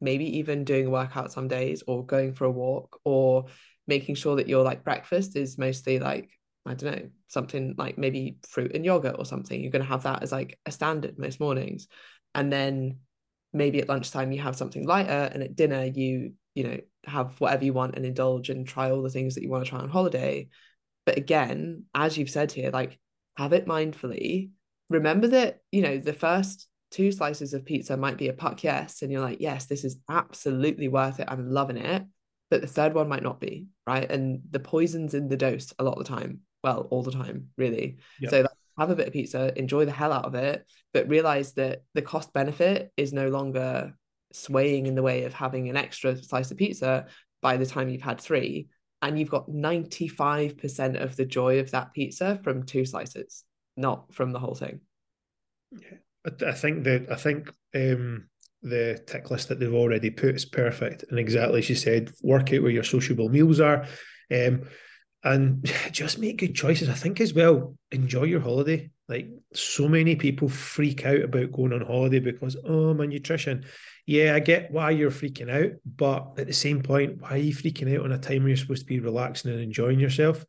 maybe 0.01 0.37
even 0.39 0.63
doing 0.63 0.87
a 0.87 0.89
workout 0.89 1.31
some 1.31 1.47
days 1.47 1.83
or 1.87 2.05
going 2.05 2.33
for 2.33 2.45
a 2.45 2.51
walk 2.51 2.99
or 3.03 3.45
making 3.87 4.15
sure 4.15 4.37
that 4.37 4.49
your 4.49 4.63
like 4.63 4.83
breakfast 4.83 5.35
is 5.35 5.57
mostly 5.57 5.99
like 5.99 6.29
I 6.65 6.73
don't 6.73 6.95
know, 6.95 7.09
something 7.27 7.75
like 7.77 7.97
maybe 7.97 8.37
fruit 8.49 8.71
and 8.73 8.83
yogurt 8.83 9.17
or 9.19 9.25
something. 9.25 9.61
You're 9.61 9.71
going 9.71 9.83
to 9.83 9.89
have 9.89 10.03
that 10.03 10.23
as 10.23 10.31
like 10.31 10.57
a 10.65 10.71
standard 10.71 11.19
most 11.19 11.39
mornings. 11.39 11.87
And 12.33 12.51
then 12.51 12.99
maybe 13.53 13.79
at 13.81 13.89
lunchtime 13.89 14.31
you 14.31 14.41
have 14.41 14.55
something 14.55 14.85
lighter 14.85 15.29
and 15.31 15.43
at 15.43 15.55
dinner 15.55 15.85
you, 15.85 16.33
you 16.55 16.63
know, 16.63 16.79
have 17.05 17.39
whatever 17.39 17.63
you 17.65 17.73
want 17.73 17.95
and 17.95 18.05
indulge 18.05 18.49
and 18.49 18.67
try 18.67 18.89
all 18.89 19.03
the 19.03 19.11
things 19.11 19.35
that 19.35 19.43
you 19.43 19.49
want 19.49 19.63
to 19.63 19.69
try 19.69 19.79
on 19.79 19.89
holiday. 19.89 20.47
But 21.05 21.17
again, 21.17 21.83
as 21.93 22.17
you've 22.17 22.29
said 22.29 22.51
here, 22.51 22.71
like 22.71 22.99
have 23.37 23.53
it 23.53 23.67
mindfully. 23.67 24.51
Remember 24.89 25.27
that, 25.27 25.59
you 25.71 25.81
know, 25.81 25.97
the 25.97 26.13
first 26.13 26.67
two 26.91 27.11
slices 27.11 27.53
of 27.53 27.65
pizza 27.65 27.97
might 27.97 28.17
be 28.17 28.29
a 28.29 28.33
puck 28.33 28.63
yes 28.63 29.01
and 29.01 29.11
you're 29.11 29.21
like, 29.21 29.41
yes, 29.41 29.65
this 29.65 29.83
is 29.83 29.97
absolutely 30.09 30.87
worth 30.87 31.19
it. 31.19 31.27
I'm 31.29 31.49
loving 31.49 31.77
it. 31.77 32.03
But 32.49 32.61
the 32.61 32.67
third 32.67 32.93
one 32.93 33.09
might 33.09 33.23
not 33.23 33.39
be, 33.39 33.67
right? 33.87 34.09
And 34.09 34.41
the 34.51 34.59
poison's 34.59 35.13
in 35.13 35.27
the 35.27 35.37
dose 35.37 35.73
a 35.79 35.83
lot 35.83 35.97
of 35.97 36.05
the 36.05 36.09
time 36.09 36.41
well 36.65 36.87
all 36.89 37.03
the 37.03 37.11
time 37.11 37.49
really 37.57 37.97
yep. 38.19 38.31
so 38.31 38.47
have 38.77 38.89
a 38.89 38.95
bit 38.95 39.05
of 39.07 39.13
pizza 39.13 39.57
enjoy 39.57 39.85
the 39.85 39.91
hell 39.91 40.11
out 40.11 40.25
of 40.25 40.33
it 40.33 40.65
but 40.93 41.07
realize 41.07 41.53
that 41.53 41.83
the 41.93 42.01
cost 42.01 42.33
benefit 42.33 42.91
is 42.97 43.13
no 43.13 43.29
longer 43.29 43.93
swaying 44.33 44.87
in 44.87 44.95
the 44.95 45.03
way 45.03 45.25
of 45.25 45.33
having 45.33 45.69
an 45.69 45.77
extra 45.77 46.17
slice 46.17 46.49
of 46.49 46.57
pizza 46.57 47.05
by 47.41 47.55
the 47.55 47.67
time 47.67 47.87
you've 47.87 48.01
had 48.01 48.19
three 48.19 48.67
and 49.01 49.19
you've 49.19 49.29
got 49.29 49.49
95% 49.49 51.01
of 51.01 51.15
the 51.15 51.25
joy 51.25 51.59
of 51.59 51.71
that 51.71 51.93
pizza 51.93 52.39
from 52.43 52.63
two 52.63 52.85
slices 52.85 53.43
not 53.77 54.13
from 54.13 54.31
the 54.31 54.39
whole 54.39 54.55
thing 54.55 54.79
yeah 55.71 55.97
i, 56.47 56.51
think 56.53 56.83
that 56.85 57.07
i 57.11 57.15
think 57.15 57.51
um 57.75 58.27
the 58.61 59.01
tick 59.05 59.29
list 59.29 59.49
that 59.49 59.59
they've 59.59 59.73
already 59.73 60.09
put 60.09 60.35
is 60.35 60.45
perfect 60.45 61.03
and 61.09 61.19
exactly 61.19 61.61
she 61.61 61.75
said 61.75 62.11
work 62.23 62.53
out 62.53 62.61
where 62.61 62.71
your 62.71 62.83
sociable 62.83 63.29
meals 63.29 63.59
are 63.59 63.85
um, 64.33 64.63
and 65.23 65.69
just 65.91 66.19
make 66.19 66.37
good 66.37 66.55
choices. 66.55 66.89
I 66.89 66.93
think 66.93 67.19
as 67.19 67.33
well, 67.33 67.75
enjoy 67.91 68.23
your 68.23 68.39
holiday. 68.39 68.91
Like 69.07 69.27
so 69.53 69.87
many 69.87 70.15
people 70.15 70.49
freak 70.49 71.05
out 71.05 71.21
about 71.21 71.51
going 71.51 71.73
on 71.73 71.81
holiday 71.81 72.19
because, 72.19 72.55
oh, 72.65 72.93
my 72.93 73.05
nutrition. 73.05 73.65
Yeah, 74.05 74.35
I 74.35 74.39
get 74.39 74.71
why 74.71 74.91
you're 74.91 75.11
freaking 75.11 75.49
out, 75.49 75.79
but 75.83 76.33
at 76.37 76.47
the 76.47 76.53
same 76.53 76.83
point, 76.83 77.21
why 77.21 77.31
are 77.31 77.37
you 77.37 77.55
freaking 77.55 77.95
out 77.97 78.05
on 78.05 78.11
a 78.11 78.19
time 78.19 78.41
where 78.41 78.49
you're 78.49 78.57
supposed 78.57 78.83
to 78.83 78.87
be 78.87 78.99
relaxing 78.99 79.51
and 79.51 79.59
enjoying 79.59 79.99
yourself? 79.99 80.45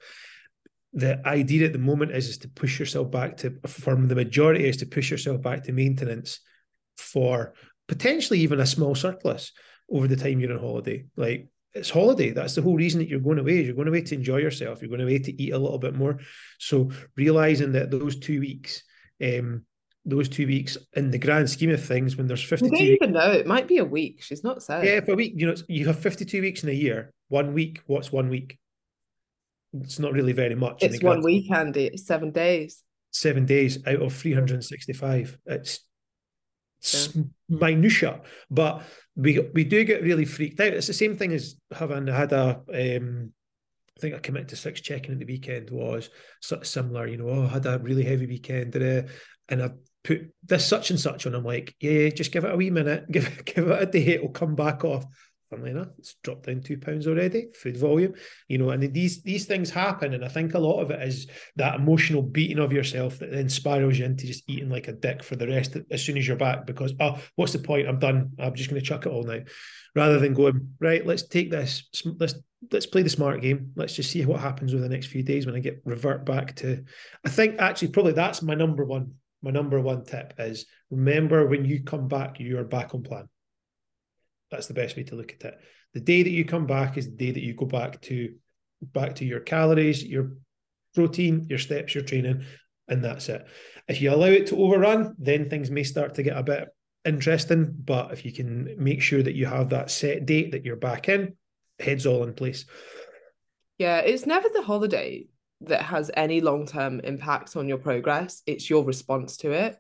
The 0.93 1.27
idea 1.27 1.67
at 1.67 1.73
the 1.73 1.79
moment 1.79 2.13
is, 2.13 2.29
is 2.29 2.39
to 2.39 2.49
push 2.49 2.79
yourself 2.79 3.11
back 3.11 3.39
to, 3.39 3.59
for 3.67 3.97
the 3.97 4.15
majority, 4.15 4.69
is 4.69 4.79
to 4.79 4.87
push 4.87 5.11
yourself 5.11 5.41
back 5.41 5.65
to 5.65 5.73
maintenance 5.73 6.41
for 6.99 7.55
potentially 7.89 8.41
even 8.41 8.61
a 8.61 8.67
small 8.67 8.95
surplus 8.95 9.53
over 9.91 10.07
the 10.07 10.17
time 10.17 10.41
you're 10.41 10.53
on 10.53 10.59
holiday. 10.59 11.07
Like 11.17 11.49
it's 11.75 11.91
holiday. 11.91 12.31
That's 12.31 12.55
the 12.55 12.63
whole 12.63 12.77
reason 12.77 13.01
that 13.01 13.09
you're 13.09 13.21
going 13.21 13.39
away. 13.39 13.63
You're 13.63 13.75
going 13.75 13.89
away 13.89 14.03
to 14.03 14.15
enjoy 14.15 14.39
yourself. 14.39 14.81
You're 14.81 14.89
going 14.89 15.03
away 15.03 15.19
to 15.19 15.43
eat 15.43 15.53
a 15.53 15.59
little 15.59 15.79
bit 15.79 15.95
more. 15.95 16.19
So 16.59 16.91
realizing 17.17 17.73
that 17.73 17.91
those 17.91 18.19
two 18.19 18.41
weeks, 18.41 18.83
um, 19.23 19.65
those 20.07 20.29
two 20.29 20.47
weeks 20.47 20.79
in 20.95 21.11
the 21.11 21.19
grand 21.19 21.51
scheme 21.51 21.71
of 21.71 21.85
things, 21.85 22.17
when 22.17 22.27
there's 22.27 22.43
52 22.43 22.71
We 22.71 22.79
don't 22.79 22.89
even 22.89 23.13
know. 23.13 23.33
It 23.33 23.47
might 23.47 23.69
be 23.69 23.79
a 23.79 23.85
week. 23.85 24.23
She's 24.23 24.45
not 24.45 24.63
said. 24.63 24.85
Yeah, 24.85 25.01
for 25.01 25.13
a 25.13 25.17
week, 25.17 25.35
you 25.37 25.47
know, 25.47 25.55
you 25.69 25.87
have 25.87 25.99
52 25.99 26.41
weeks 26.41 26.63
in 26.63 26.69
a 26.69 26.73
year. 26.73 27.13
One 27.29 27.53
week, 27.53 27.83
what's 27.87 28.13
one 28.13 28.31
week? 28.31 28.59
It's 29.75 29.99
not 29.99 30.13
really 30.13 30.33
very 30.33 30.55
much. 30.55 30.83
It's 30.83 31.03
one 31.03 31.23
week, 31.23 31.51
Andy. 31.51 31.87
It's 31.87 32.07
seven 32.07 32.31
days. 32.31 32.83
Seven 33.11 33.45
days 33.45 33.85
out 33.87 34.01
of 34.01 34.15
365. 34.15 35.39
It's 35.47 35.81
yeah. 36.83 37.23
minutia, 37.49 38.21
but 38.51 38.83
we 39.17 39.41
we 39.55 39.65
do 39.65 39.85
get 39.85 40.03
really 40.03 40.25
freaked 40.25 40.61
out. 40.61 40.73
It's 40.73 40.87
the 40.87 40.93
same 40.93 41.17
thing 41.17 41.33
as 41.33 41.57
having 41.73 42.07
had 42.07 42.33
a 42.33 42.61
um, 42.73 43.33
I 43.97 44.01
think 44.01 44.15
I 44.15 44.19
committed 44.19 44.49
to 44.51 44.57
six 44.57 44.81
checking 44.81 45.13
at 45.13 45.19
the 45.19 45.25
weekend 45.25 45.71
was 45.71 46.11
sort 46.43 46.61
of 46.61 46.67
similar, 46.67 47.07
you 47.07 47.17
know, 47.17 47.31
oh, 47.31 47.45
I 47.45 47.49
had 47.49 47.67
a 47.67 47.79
really 47.79 48.05
heavy 48.05 48.27
weekend 48.27 48.77
and 48.77 49.63
I 49.63 49.71
put 50.07 50.33
this 50.45 50.67
such 50.67 50.91
and 50.91 51.01
such 51.01 51.27
on. 51.27 51.35
I'm 51.35 51.45
like, 51.45 51.75
yeah, 51.81 52.09
just 52.09 52.33
give 52.33 52.45
it 52.45 52.53
a 52.53 52.57
wee 52.57 52.71
minute, 52.71 53.05
give 53.11 53.45
give 53.45 53.69
it 53.69 53.83
a 53.83 53.87
day, 53.87 54.07
it'll 54.15 54.31
come 54.31 54.55
back 54.55 54.85
off 54.85 55.05
funnily 55.51 55.71
enough, 55.71 55.89
it's 55.99 56.15
dropped 56.23 56.47
down 56.47 56.61
two 56.61 56.79
pounds 56.79 57.07
already. 57.07 57.49
Food 57.55 57.77
volume, 57.77 58.15
you 58.49 58.59
know, 58.59 58.71
and 58.71 58.83
these 58.93 59.23
these 59.23 59.47
things 59.47 59.71
happen, 59.71 60.15
and 60.15 60.25
I 60.25 60.29
think 60.29 60.55
a 60.55 60.59
lot 60.59 60.81
of 60.81 60.91
it 60.91 61.03
is 61.03 61.27
that 61.57 61.77
emotional 61.77 62.23
beating 62.23 62.59
of 62.59 62.73
yourself 62.73 63.19
that 63.19 63.31
then 63.31 63.49
spirals 63.49 63.99
you 63.99 64.05
into 64.05 64.27
just 64.27 64.49
eating 64.49 64.69
like 64.69 64.89
a 64.89 64.93
dick 64.93 65.23
for 65.23 65.37
the 65.37 65.49
rest 65.49 65.77
of, 65.77 65.87
as 65.91 66.05
soon 66.05 66.17
as 66.17 66.27
you're 66.27 66.37
back 66.37 66.67
because 66.67 66.95
oh, 67.01 67.19
what's 67.37 67.53
the 67.53 67.59
point? 67.59 67.89
I'm 67.89 67.99
done. 67.99 68.33
I'm 68.39 68.55
just 68.55 68.71
going 68.71 68.81
to 68.81 68.87
chuck 68.87 69.07
it 69.07 69.13
all 69.13 69.25
now, 69.25 69.41
rather 69.95 70.19
than 70.19 70.35
going 70.35 70.75
right. 70.81 71.07
Let's 71.07 71.27
take 71.27 71.51
this. 71.51 71.89
Let's 72.05 72.35
let's 72.73 72.87
play 72.87 73.03
the 73.03 73.11
smart 73.11 73.43
game. 73.43 73.73
Let's 73.77 73.95
just 73.95 74.11
see 74.11 74.25
what 74.25 74.41
happens 74.41 74.75
over 74.75 74.83
the 74.83 74.89
next 74.89 75.07
few 75.07 75.23
days 75.23 75.47
when 75.47 75.55
I 75.55 75.61
get 75.61 75.83
revert 75.85 76.25
back 76.25 76.57
to. 76.57 76.85
I 77.25 77.29
think 77.29 77.57
actually 77.59 77.89
probably 77.89 78.13
that's 78.13 78.43
my 78.43 78.55
number 78.55 78.85
one. 78.85 79.15
My 79.47 79.53
number 79.53 79.81
one 79.81 80.05
tip 80.05 80.35
is 80.39 80.67
remember 80.91 81.47
when 81.47 81.65
you 81.65 81.85
come 81.85 82.09
back, 82.09 82.41
you 82.41 82.59
are 82.59 82.65
back 82.65 82.95
on 82.95 83.03
plan 83.03 83.29
that's 84.51 84.67
the 84.67 84.75
best 84.75 84.97
way 84.97 85.03
to 85.05 85.17
look 85.17 85.33
at 85.33 85.45
it. 85.45 85.61
The 85.95 86.01
day 86.01 86.23
that 86.23 86.31
you 86.31 86.45
come 86.45 86.67
back 86.67 86.97
is 86.97 87.07
the 87.07 87.17
day 87.17 87.31
that 87.31 87.43
you 87.43 87.55
go 87.55 87.67
back 87.67 88.01
to 88.03 88.35
back 88.83 89.17
to 89.17 89.25
your 89.25 89.41
calories, 89.41 90.05
your 90.05 90.33
protein, 90.95 91.47
your 91.49 91.59
steps, 91.59 91.95
your 91.95 92.05
training, 92.05 92.45
and 92.89 93.03
that's 93.03 93.29
it. 93.29 93.47
If 93.89 94.01
you 94.01 94.13
allow 94.13 94.27
it 94.27 94.49
to 94.49 94.63
overrun, 94.63 95.15
then 95.19 95.49
things 95.49 95.71
may 95.71 95.83
start 95.83 96.15
to 96.17 96.23
get 96.23 96.37
a 96.37 96.43
bit 96.43 96.69
interesting. 97.05 97.75
But 97.85 98.13
if 98.13 98.25
you 98.25 98.33
can 98.33 98.77
make 98.79 99.03
sure 99.03 99.23
that 99.23 99.35
you 99.35 99.47
have 99.47 99.71
that 99.71 99.91
set 99.91 100.27
date 100.27 100.53
that 100.53 100.65
you're 100.65 100.77
back 100.77 101.09
in, 101.09 101.37
heads 101.79 102.07
all 102.07 102.25
in 102.25 102.35
place. 102.35 102.67
Yeah, 103.79 103.99
it's 103.99 104.27
never 104.27 104.49
the 104.49 104.63
holiday 104.63 105.27
that 105.63 105.83
has 105.83 106.11
any 106.15 106.41
long 106.41 106.67
term 106.67 107.01
impacts 107.01 107.57
on 107.57 107.69
your 107.69 107.79
progress. 107.79 108.43
It's 108.47 108.69
your 108.69 108.85
response 108.85 109.37
to 109.39 109.53
it. 109.53 109.77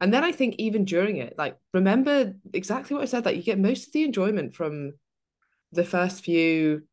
And 0.00 0.14
then 0.14 0.24
I 0.24 0.32
think 0.32 0.54
even 0.58 0.84
during 0.84 1.18
it, 1.18 1.34
like 1.36 1.56
remember 1.74 2.34
exactly 2.54 2.94
what 2.94 3.02
I 3.02 3.06
said, 3.06 3.26
like 3.26 3.36
you 3.36 3.42
get 3.42 3.58
most 3.58 3.88
of 3.88 3.92
the 3.92 4.04
enjoyment 4.04 4.54
from 4.54 4.92
the 5.72 5.84
first 5.84 6.24
few, 6.24 6.84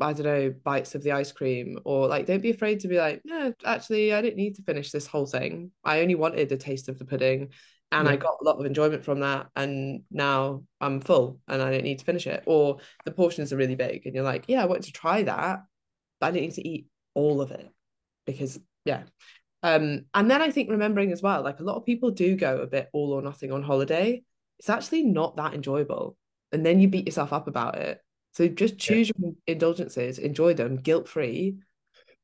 I 0.00 0.14
don't 0.14 0.24
know, 0.24 0.54
bites 0.64 0.94
of 0.94 1.02
the 1.02 1.12
ice 1.12 1.32
cream, 1.32 1.78
or 1.84 2.08
like 2.08 2.26
don't 2.26 2.42
be 2.42 2.50
afraid 2.50 2.80
to 2.80 2.88
be 2.88 2.98
like, 2.98 3.20
no, 3.24 3.52
actually, 3.64 4.14
I 4.14 4.22
didn't 4.22 4.36
need 4.36 4.56
to 4.56 4.62
finish 4.62 4.90
this 4.90 5.06
whole 5.06 5.26
thing. 5.26 5.70
I 5.84 6.00
only 6.00 6.14
wanted 6.14 6.50
a 6.50 6.56
taste 6.56 6.88
of 6.88 6.98
the 6.98 7.04
pudding 7.04 7.50
and 7.92 8.06
yeah. 8.06 8.14
I 8.14 8.16
got 8.16 8.38
a 8.40 8.44
lot 8.44 8.58
of 8.58 8.66
enjoyment 8.66 9.04
from 9.04 9.20
that. 9.20 9.48
And 9.54 10.02
now 10.10 10.64
I'm 10.80 11.00
full 11.00 11.40
and 11.46 11.60
I 11.60 11.70
don't 11.70 11.84
need 11.84 11.98
to 11.98 12.04
finish 12.04 12.26
it. 12.26 12.42
Or 12.46 12.78
the 13.04 13.12
portions 13.12 13.52
are 13.52 13.56
really 13.56 13.76
big 13.76 14.06
and 14.06 14.14
you're 14.14 14.24
like, 14.24 14.46
yeah, 14.48 14.62
I 14.62 14.66
wanted 14.66 14.84
to 14.84 14.92
try 14.92 15.22
that, 15.24 15.60
but 16.20 16.26
I 16.26 16.30
didn't 16.30 16.48
need 16.48 16.54
to 16.54 16.68
eat 16.68 16.86
all 17.16 17.40
of 17.40 17.50
it 17.50 17.68
because 18.26 18.60
yeah 18.84 19.02
um, 19.62 20.04
and 20.14 20.30
then 20.30 20.42
I 20.42 20.52
think 20.52 20.70
remembering 20.70 21.10
as 21.10 21.22
well, 21.22 21.42
like 21.42 21.58
a 21.58 21.64
lot 21.64 21.76
of 21.76 21.84
people 21.84 22.12
do 22.12 22.36
go 22.36 22.60
a 22.60 22.68
bit 22.68 22.88
all 22.92 23.12
or 23.12 23.20
nothing 23.20 23.50
on 23.50 23.64
holiday. 23.64 24.22
It's 24.60 24.70
actually 24.70 25.02
not 25.02 25.36
that 25.38 25.54
enjoyable. 25.54 26.16
And 26.52 26.64
then 26.64 26.78
you 26.78 26.86
beat 26.86 27.06
yourself 27.06 27.32
up 27.32 27.48
about 27.48 27.76
it. 27.76 27.98
So 28.32 28.46
just 28.46 28.78
choose 28.78 29.08
yeah. 29.08 29.14
your 29.18 29.32
indulgences, 29.48 30.20
enjoy 30.20 30.54
them 30.54 30.76
guilt 30.76 31.08
free, 31.08 31.56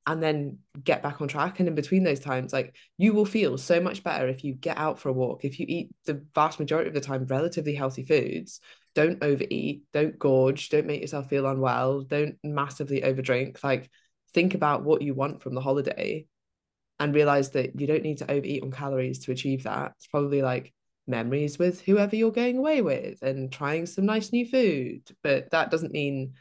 and 0.07 0.22
then 0.22 0.59
get 0.85 1.02
back 1.02 1.20
on 1.20 1.26
track. 1.26 1.59
And 1.59 1.68
in 1.68 1.74
between 1.74 2.05
those 2.05 2.20
times, 2.20 2.52
like 2.52 2.76
you 2.96 3.12
will 3.12 3.24
feel 3.24 3.59
so 3.59 3.81
much 3.81 4.05
better 4.05 4.28
if 4.28 4.44
you 4.44 4.55
get 4.55 4.78
out 4.78 5.00
for 5.00 5.09
a 5.09 5.12
walk, 5.12 5.44
if 5.44 5.59
you 5.59 5.66
eat 5.68 5.90
the 6.05 6.24
vast 6.37 6.61
majority 6.61 6.88
of 6.88 6.94
the 6.94 7.00
time 7.00 7.24
relatively 7.26 7.74
healthy 7.74 8.05
foods, 8.05 8.61
don't 8.94 9.24
overeat, 9.24 9.83
don't 9.92 10.16
gorge, 10.16 10.68
don't 10.68 10.87
make 10.87 11.00
yourself 11.00 11.28
feel 11.28 11.46
unwell, 11.46 12.02
don't 12.02 12.37
massively 12.44 13.00
overdrink. 13.00 13.64
Like 13.64 13.90
think 14.34 14.54
about 14.54 14.84
what 14.84 15.02
you 15.02 15.14
want 15.14 15.42
from 15.42 15.54
the 15.54 15.60
holiday 15.60 16.26
and 16.98 17.14
realize 17.14 17.50
that 17.50 17.78
you 17.80 17.86
don't 17.86 18.02
need 18.02 18.18
to 18.18 18.30
overeat 18.30 18.62
on 18.62 18.70
calories 18.70 19.20
to 19.20 19.32
achieve 19.32 19.64
that. 19.64 19.92
It's 19.96 20.06
probably 20.06 20.42
like 20.42 20.72
memories 21.06 21.58
with 21.58 21.80
whoever 21.80 22.14
you're 22.14 22.30
going 22.30 22.58
away 22.58 22.80
with 22.80 23.22
and 23.22 23.50
trying 23.52 23.86
some 23.86 24.06
nice 24.06 24.32
new 24.32 24.46
food. 24.46 25.02
But 25.22 25.50
that 25.50 25.70
doesn't 25.70 25.92
mean 25.92 26.34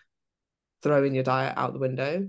throwing 0.84 1.15
your 1.15 1.23
diet 1.23 1.54
out 1.58 1.73
the 1.73 1.80
window. 1.80 2.27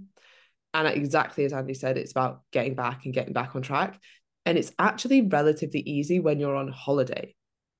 And 0.74 0.88
exactly 0.88 1.44
as 1.44 1.52
Andy 1.52 1.74
said, 1.74 1.98
it's 1.98 2.12
about 2.12 2.40
getting 2.52 2.74
back 2.74 3.04
and 3.04 3.12
getting 3.12 3.34
back 3.34 3.54
on 3.54 3.62
track. 3.62 4.00
And 4.46 4.56
it's 4.56 4.72
actually 4.78 5.22
relatively 5.22 5.80
easy 5.80 6.18
when 6.18 6.40
you're 6.40 6.56
on 6.56 6.68
holiday 6.68 7.34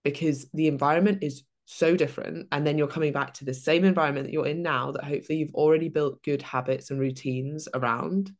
because 0.04 0.46
the 0.52 0.68
environment 0.68 1.22
is 1.22 1.42
so 1.72 1.96
different. 1.96 2.48
And 2.52 2.66
then 2.66 2.78
you're 2.78 2.87
coming 2.87 3.12
back 3.12 3.35
to 3.35 3.44
the 3.44 3.54
same 3.54 3.85
environment 3.85 4.26
that 4.26 4.32
you're 4.32 4.46
in 4.46 4.62
now 4.62 4.92
that 4.92 5.04
hopefully 5.04 5.38
you've 5.38 5.54
already 5.54 5.88
built 5.88 6.22
good 6.22 6.42
habits 6.42 6.90
and 6.90 7.00
routines 7.00 7.68
around. 7.74 8.30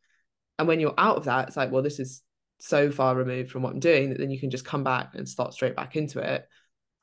And 0.59 0.69
when 0.69 0.81
you're 0.81 0.95
out 0.99 1.17
of 1.17 1.25
that, 1.25 1.49
it's 1.49 1.57
like, 1.57 1.71
well, 1.71 1.83
this 1.83 1.99
is 1.99 2.23
so 2.59 2.91
far 2.91 3.17
removed 3.17 3.51
from 3.51 3.63
what 3.63 3.73
I'm 3.73 3.81
doing 3.81 4.11
that 4.11 4.19
then 4.19 4.31
you 4.31 4.39
can 4.39 4.51
just 4.51 4.65
come 4.65 4.85
back 4.85 5.15
and 5.15 5.29
start 5.29 5.55
straight 5.55 5.75
back 5.75 5.97
into 5.97 6.21
it. 6.21 6.47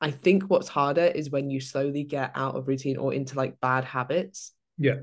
I 0.00 0.10
think 0.10 0.44
what's 0.44 0.68
harder 0.68 1.04
is 1.04 1.30
when 1.30 1.50
you 1.50 1.60
slowly 1.60 2.04
get 2.04 2.32
out 2.34 2.56
of 2.56 2.68
routine 2.68 2.96
or 2.96 3.12
into 3.12 3.36
like 3.36 3.60
bad 3.60 3.84
habits. 3.84 4.52
Yeah 4.78 4.96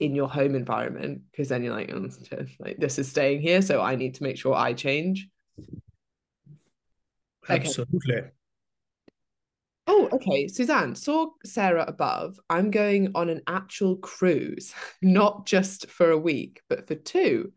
in 0.00 0.14
your 0.14 0.28
home 0.28 0.54
environment 0.54 1.20
because 1.30 1.48
then 1.48 1.62
you're 1.62 1.74
like, 1.74 1.92
oh, 1.92 2.08
like 2.58 2.78
this 2.78 2.98
is 2.98 3.08
staying 3.08 3.40
here, 3.40 3.62
so 3.62 3.80
I 3.80 3.94
need 3.94 4.14
to 4.14 4.22
make 4.22 4.38
sure 4.38 4.54
I 4.54 4.72
change. 4.72 5.28
Absolutely. 7.48 8.22
Oh, 9.86 10.08
okay. 10.12 10.46
Suzanne, 10.48 10.94
saw 10.94 11.30
Sarah 11.44 11.84
above. 11.86 12.38
I'm 12.48 12.70
going 12.70 13.12
on 13.14 13.28
an 13.28 13.42
actual 13.46 13.96
cruise, 13.96 14.74
not 15.02 15.46
just 15.46 15.90
for 15.90 16.10
a 16.10 16.18
week, 16.18 16.62
but 16.68 16.86
for 16.86 16.94
two. 16.94 17.52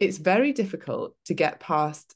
It's 0.00 0.18
very 0.18 0.52
difficult 0.52 1.14
to 1.26 1.34
get 1.34 1.60
past 1.60 2.14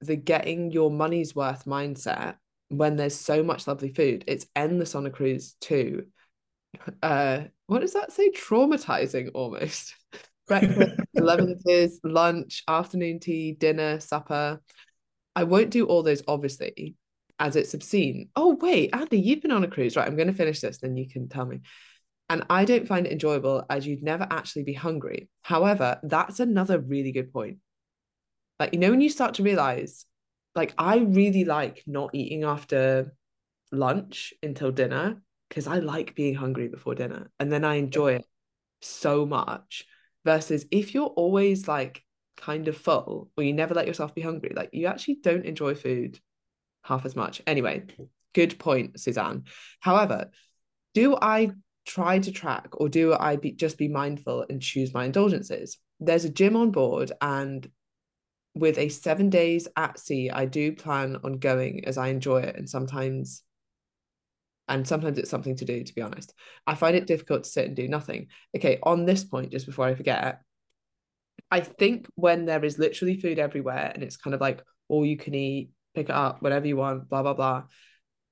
the 0.00 0.16
getting 0.16 0.70
your 0.70 0.90
money's 0.90 1.34
worth 1.34 1.64
mindset 1.64 2.36
when 2.68 2.96
there's 2.96 3.14
so 3.14 3.42
much 3.42 3.66
lovely 3.66 3.92
food. 3.92 4.24
It's 4.26 4.46
endless 4.54 4.94
on 4.94 5.06
a 5.06 5.10
cruise 5.10 5.54
too. 5.60 6.06
Uh, 7.02 7.44
what 7.66 7.80
does 7.80 7.94
that 7.94 8.12
say? 8.12 8.30
Traumatizing 8.30 9.30
almost. 9.34 9.94
Breakfast, 10.46 11.00
lunches, 11.14 11.98
lunch, 12.04 12.62
afternoon 12.68 13.20
tea, 13.20 13.52
dinner, 13.52 14.00
supper. 14.00 14.60
I 15.34 15.44
won't 15.44 15.70
do 15.70 15.86
all 15.86 16.02
those, 16.02 16.22
obviously, 16.28 16.94
as 17.38 17.56
it's 17.56 17.74
obscene. 17.74 18.28
Oh, 18.36 18.56
wait, 18.60 18.90
Andy, 18.92 19.18
you've 19.18 19.42
been 19.42 19.52
on 19.52 19.64
a 19.64 19.68
cruise, 19.68 19.96
right? 19.96 20.06
I'm 20.06 20.16
going 20.16 20.28
to 20.28 20.34
finish 20.34 20.60
this, 20.60 20.78
then 20.78 20.96
you 20.96 21.08
can 21.08 21.28
tell 21.28 21.46
me. 21.46 21.60
And 22.30 22.44
I 22.50 22.64
don't 22.64 22.86
find 22.86 23.06
it 23.06 23.12
enjoyable 23.12 23.64
as 23.70 23.86
you'd 23.86 24.02
never 24.02 24.26
actually 24.30 24.64
be 24.64 24.74
hungry. 24.74 25.28
However, 25.42 25.98
that's 26.02 26.40
another 26.40 26.78
really 26.78 27.12
good 27.12 27.32
point. 27.32 27.58
Like, 28.60 28.74
you 28.74 28.80
know, 28.80 28.90
when 28.90 29.00
you 29.00 29.08
start 29.08 29.34
to 29.34 29.42
realize, 29.42 30.04
like, 30.54 30.74
I 30.76 30.98
really 30.98 31.44
like 31.44 31.84
not 31.86 32.10
eating 32.14 32.44
after 32.44 33.14
lunch 33.70 34.34
until 34.42 34.72
dinner 34.72 35.22
because 35.48 35.66
I 35.66 35.78
like 35.78 36.14
being 36.14 36.34
hungry 36.34 36.68
before 36.68 36.94
dinner 36.94 37.30
and 37.38 37.50
then 37.50 37.64
I 37.64 37.76
enjoy 37.76 38.14
it 38.14 38.26
so 38.80 39.24
much. 39.24 39.86
Versus 40.24 40.66
if 40.70 40.92
you're 40.92 41.06
always 41.06 41.68
like 41.68 42.04
kind 42.36 42.68
of 42.68 42.76
full 42.76 43.30
or 43.36 43.44
you 43.44 43.54
never 43.54 43.72
let 43.72 43.86
yourself 43.86 44.14
be 44.14 44.20
hungry, 44.20 44.52
like 44.54 44.70
you 44.72 44.86
actually 44.86 45.18
don't 45.22 45.46
enjoy 45.46 45.74
food 45.74 46.20
half 46.88 47.06
as 47.06 47.14
much. 47.14 47.42
Anyway, 47.46 47.84
good 48.34 48.58
point, 48.58 48.98
Suzanne. 48.98 49.44
However, 49.80 50.30
do 50.94 51.16
I 51.20 51.52
try 51.86 52.18
to 52.18 52.32
track 52.32 52.80
or 52.80 52.88
do 52.88 53.14
I 53.14 53.36
be, 53.36 53.52
just 53.52 53.78
be 53.78 53.88
mindful 53.88 54.46
and 54.48 54.60
choose 54.60 54.92
my 54.92 55.04
indulgences? 55.04 55.78
There's 56.00 56.24
a 56.24 56.30
gym 56.30 56.56
on 56.56 56.70
board 56.70 57.12
and 57.20 57.68
with 58.54 58.78
a 58.78 58.88
seven 58.88 59.30
days 59.30 59.68
at 59.76 59.98
sea, 59.98 60.30
I 60.30 60.46
do 60.46 60.72
plan 60.72 61.18
on 61.22 61.34
going 61.34 61.84
as 61.84 61.98
I 61.98 62.08
enjoy 62.08 62.38
it. 62.38 62.56
And 62.56 62.68
sometimes 62.68 63.42
and 64.68 64.86
sometimes 64.86 65.18
it's 65.18 65.30
something 65.30 65.56
to 65.56 65.64
do 65.64 65.82
to 65.82 65.94
be 65.94 66.02
honest 66.02 66.34
i 66.66 66.74
find 66.74 66.94
it 66.94 67.06
difficult 67.06 67.44
to 67.44 67.50
sit 67.50 67.66
and 67.66 67.74
do 67.74 67.88
nothing 67.88 68.26
okay 68.54 68.78
on 68.82 69.04
this 69.04 69.24
point 69.24 69.50
just 69.50 69.66
before 69.66 69.86
i 69.86 69.94
forget 69.94 70.40
i 71.50 71.60
think 71.60 72.06
when 72.14 72.44
there 72.44 72.64
is 72.64 72.78
literally 72.78 73.18
food 73.18 73.38
everywhere 73.38 73.90
and 73.94 74.02
it's 74.02 74.16
kind 74.16 74.34
of 74.34 74.40
like 74.40 74.62
all 74.88 75.04
you 75.04 75.16
can 75.16 75.34
eat 75.34 75.70
pick 75.94 76.08
it 76.08 76.14
up 76.14 76.42
whatever 76.42 76.66
you 76.66 76.76
want 76.76 77.08
blah 77.08 77.22
blah 77.22 77.34
blah 77.34 77.62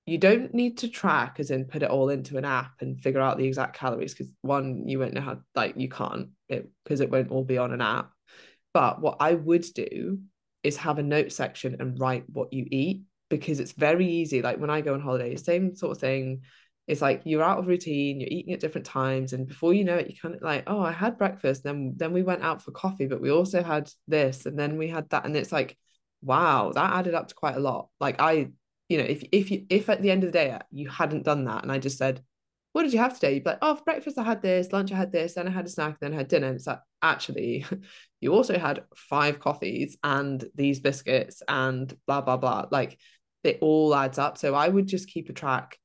you 0.07 0.19
don't 0.19 0.55
need 0.55 0.79
to 0.79 0.89
track 0.89 1.37
as 1.41 1.51
in 1.51 1.65
put 1.65 1.83
it 1.83 1.91
all 1.91 2.09
into 2.11 2.37
an 2.37 2.45
app 2.45 2.73
and 2.81 3.01
figure 3.01 3.21
out 3.21 3.39
the 3.39 3.47
exact 3.47 3.77
calories 3.77 4.15
because 4.15 4.33
one 4.43 4.87
you 4.87 4.99
won't 4.99 5.15
know 5.15 5.21
how 5.21 5.39
like 5.55 5.75
you 5.77 5.89
can't 5.89 6.29
it 6.49 6.71
because 6.85 7.01
it 7.01 7.11
won't 7.11 7.31
all 7.31 7.45
be 7.45 7.59
on 7.59 7.73
an 7.73 7.81
app 7.81 8.11
but 8.73 9.01
what 9.01 9.17
i 9.21 9.35
would 9.35 9.65
do 9.75 10.19
is 10.63 10.77
have 10.77 10.99
a 10.99 11.03
note 11.03 11.33
section 11.33 11.77
and 11.81 11.99
write 12.01 12.25
what 12.33 12.53
you 12.53 12.67
eat 12.71 13.03
because 13.29 13.61
it's 13.61 13.73
very 13.73 14.07
easy. 14.07 14.43
Like 14.43 14.59
when 14.59 14.71
I 14.71 14.81
go 14.81 14.95
on 14.95 15.01
holiday, 15.01 15.37
same 15.37 15.75
sort 15.75 15.93
of 15.93 16.01
thing. 16.01 16.43
It's 16.87 17.03
like 17.03 17.23
you're 17.25 17.43
out 17.43 17.59
of 17.59 17.67
routine, 17.67 18.21
you're 18.21 18.31
eating 18.31 18.55
at 18.55 18.61
different 18.61 18.87
times, 18.87 19.33
and 19.33 19.49
before 19.49 19.75
you 19.75 19.83
know 19.83 19.97
it, 19.97 20.09
you 20.09 20.17
kind 20.21 20.37
of 20.37 20.43
like, 20.43 20.65
oh, 20.69 20.81
I 20.81 20.93
had 20.93 21.19
breakfast, 21.19 21.65
then 21.65 21.95
then 21.97 22.13
we 22.13 22.23
went 22.23 22.43
out 22.45 22.63
for 22.63 22.71
coffee, 22.71 23.07
but 23.07 23.21
we 23.21 23.33
also 23.33 23.61
had 23.61 23.91
this, 24.07 24.47
and 24.47 24.57
then 24.57 24.77
we 24.77 24.87
had 24.87 25.11
that, 25.11 25.25
and 25.25 25.37
it's 25.37 25.51
like, 25.51 25.77
wow, 26.27 26.73
that 26.75 26.93
added 26.93 27.15
up 27.15 27.29
to 27.29 27.35
quite 27.35 27.57
a 27.57 27.61
lot. 27.61 27.89
Like 28.01 28.21
I, 28.21 28.49
you 28.89 28.99
know, 28.99 29.05
if 29.05 29.25
if 29.33 29.51
you 29.51 29.67
if 29.71 29.89
at 29.89 30.03
the 30.03 30.11
end 30.11 30.25
of 30.25 30.33
the 30.33 30.39
day 30.39 30.51
uh, 30.51 30.59
you 30.71 30.89
hadn't 30.89 31.25
done 31.25 31.45
that, 31.45 31.63
and 31.63 31.73
I 31.73 31.79
just 31.79 31.99
said, 31.99 32.23
what 32.73 32.83
did 32.83 32.93
you 32.93 32.99
have 32.99 33.15
today? 33.15 33.35
You'd 33.35 33.45
be 33.45 33.51
like, 33.51 33.59
oh, 33.63 33.77
for 33.77 33.85
breakfast 33.85 34.19
I 34.19 34.25
had 34.25 34.43
this, 34.43 34.73
lunch 34.73 34.93
I 34.93 34.97
had 34.97 35.13
this, 35.13 35.35
then 35.35 35.49
I 35.49 35.51
had 35.51 35.65
a 35.65 35.71
snack, 35.71 35.99
then 35.99 36.13
I 36.13 36.17
had 36.17 36.29
dinner. 36.29 36.49
And 36.49 36.57
it's 36.57 36.67
like, 36.67 36.81
actually, 37.01 37.65
you 38.21 38.35
also 38.35 38.59
had 38.59 38.85
five 38.95 39.41
coffees 39.41 39.97
and 40.05 40.45
these 40.55 40.81
biscuits 40.81 41.43
and 41.49 41.97
blah 42.07 42.21
blah 42.21 42.37
blah. 42.37 42.67
Like 42.71 42.99
it 43.45 43.59
all 43.63 43.95
adds 43.95 44.19
up. 44.19 44.37
So 44.37 44.55
I 44.55 44.69
would 44.69 44.87
just 44.87 45.09
keep 45.09 45.31
a 45.31 45.33
track 45.33 45.79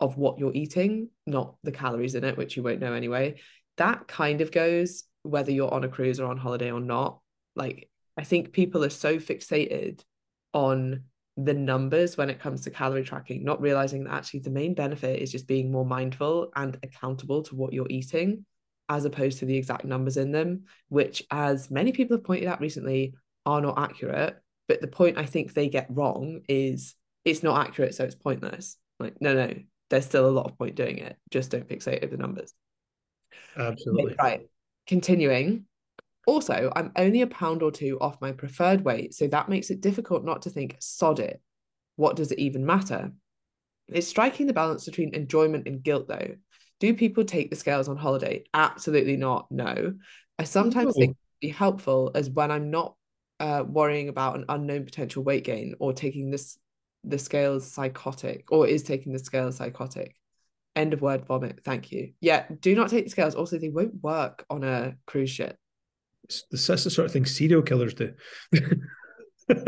of 0.00 0.16
what 0.16 0.38
you're 0.38 0.54
eating, 0.54 1.10
not 1.26 1.56
the 1.62 1.72
calories 1.72 2.14
in 2.14 2.24
it, 2.24 2.36
which 2.36 2.56
you 2.56 2.62
won't 2.62 2.80
know 2.80 2.92
anyway. 2.92 3.36
That 3.76 4.08
kind 4.08 4.40
of 4.40 4.50
goes 4.50 5.04
whether 5.22 5.52
you're 5.52 5.72
on 5.72 5.84
a 5.84 5.88
cruise 5.88 6.18
or 6.18 6.26
on 6.26 6.38
holiday 6.38 6.70
or 6.70 6.80
not. 6.80 7.20
Like, 7.54 7.88
I 8.16 8.24
think 8.24 8.52
people 8.52 8.84
are 8.84 8.90
so 8.90 9.16
fixated 9.18 10.02
on 10.52 11.02
the 11.36 11.54
numbers 11.54 12.16
when 12.16 12.30
it 12.30 12.40
comes 12.40 12.62
to 12.62 12.70
calorie 12.70 13.04
tracking, 13.04 13.44
not 13.44 13.60
realizing 13.60 14.04
that 14.04 14.14
actually 14.14 14.40
the 14.40 14.50
main 14.50 14.74
benefit 14.74 15.20
is 15.20 15.30
just 15.30 15.46
being 15.46 15.70
more 15.70 15.84
mindful 15.84 16.50
and 16.56 16.78
accountable 16.82 17.42
to 17.42 17.54
what 17.54 17.74
you're 17.74 17.86
eating, 17.90 18.46
as 18.88 19.04
opposed 19.04 19.40
to 19.40 19.44
the 19.44 19.56
exact 19.56 19.84
numbers 19.84 20.16
in 20.16 20.32
them, 20.32 20.64
which, 20.88 21.22
as 21.30 21.70
many 21.70 21.92
people 21.92 22.16
have 22.16 22.24
pointed 22.24 22.48
out 22.48 22.60
recently, 22.60 23.14
are 23.44 23.60
not 23.60 23.78
accurate 23.78 24.40
but 24.68 24.80
the 24.80 24.88
point 24.88 25.18
I 25.18 25.24
think 25.24 25.52
they 25.52 25.68
get 25.68 25.86
wrong 25.90 26.40
is 26.48 26.94
it's 27.24 27.42
not 27.42 27.66
accurate, 27.66 27.94
so 27.94 28.04
it's 28.04 28.14
pointless. 28.14 28.76
Like, 28.98 29.20
no, 29.20 29.34
no, 29.34 29.54
there's 29.90 30.06
still 30.06 30.28
a 30.28 30.30
lot 30.30 30.46
of 30.46 30.58
point 30.58 30.74
doing 30.74 30.98
it. 30.98 31.16
Just 31.30 31.50
don't 31.50 31.68
fixate 31.68 32.04
over 32.04 32.16
the 32.16 32.22
numbers. 32.22 32.52
Absolutely. 33.56 34.14
Right. 34.18 34.48
Continuing. 34.86 35.66
Also, 36.26 36.72
I'm 36.74 36.92
only 36.96 37.22
a 37.22 37.26
pound 37.26 37.62
or 37.62 37.70
two 37.70 37.98
off 38.00 38.20
my 38.20 38.32
preferred 38.32 38.84
weight, 38.84 39.14
so 39.14 39.28
that 39.28 39.48
makes 39.48 39.70
it 39.70 39.80
difficult 39.80 40.24
not 40.24 40.42
to 40.42 40.50
think, 40.50 40.76
sod 40.80 41.20
it. 41.20 41.40
What 41.94 42.16
does 42.16 42.32
it 42.32 42.38
even 42.38 42.66
matter? 42.66 43.12
It's 43.88 44.08
striking 44.08 44.46
the 44.46 44.52
balance 44.52 44.84
between 44.84 45.14
enjoyment 45.14 45.68
and 45.68 45.82
guilt, 45.82 46.08
though. 46.08 46.34
Do 46.80 46.94
people 46.94 47.24
take 47.24 47.48
the 47.48 47.56
scales 47.56 47.88
on 47.88 47.96
holiday? 47.96 48.44
Absolutely 48.52 49.16
not. 49.16 49.46
No. 49.50 49.94
I 50.38 50.44
sometimes 50.44 50.94
think 50.94 51.12
it'd 51.12 51.40
be 51.40 51.48
helpful 51.48 52.10
as 52.14 52.28
when 52.28 52.50
I'm 52.50 52.70
not 52.70 52.96
uh, 53.40 53.64
worrying 53.66 54.08
about 54.08 54.36
an 54.36 54.44
unknown 54.48 54.84
potential 54.84 55.22
weight 55.22 55.44
gain 55.44 55.74
or 55.78 55.92
taking 55.92 56.30
this 56.30 56.58
the 57.04 57.18
scales 57.18 57.70
psychotic 57.70 58.50
or 58.50 58.66
is 58.66 58.82
taking 58.82 59.12
the 59.12 59.18
scales 59.18 59.56
psychotic 59.56 60.16
end 60.74 60.92
of 60.92 61.00
word 61.00 61.24
vomit 61.24 61.60
thank 61.64 61.92
you 61.92 62.12
yeah 62.20 62.46
do 62.60 62.74
not 62.74 62.90
take 62.90 63.04
the 63.04 63.10
scales 63.10 63.34
also 63.34 63.58
they 63.58 63.68
won't 63.68 64.02
work 64.02 64.44
on 64.50 64.64
a 64.64 64.94
cruise 65.06 65.30
ship 65.30 65.56
that's 66.50 66.84
the 66.84 66.90
sort 66.90 67.06
of 67.06 67.12
thing 67.12 67.26
serial 67.26 67.62
killers 67.62 67.94
do 67.94 68.12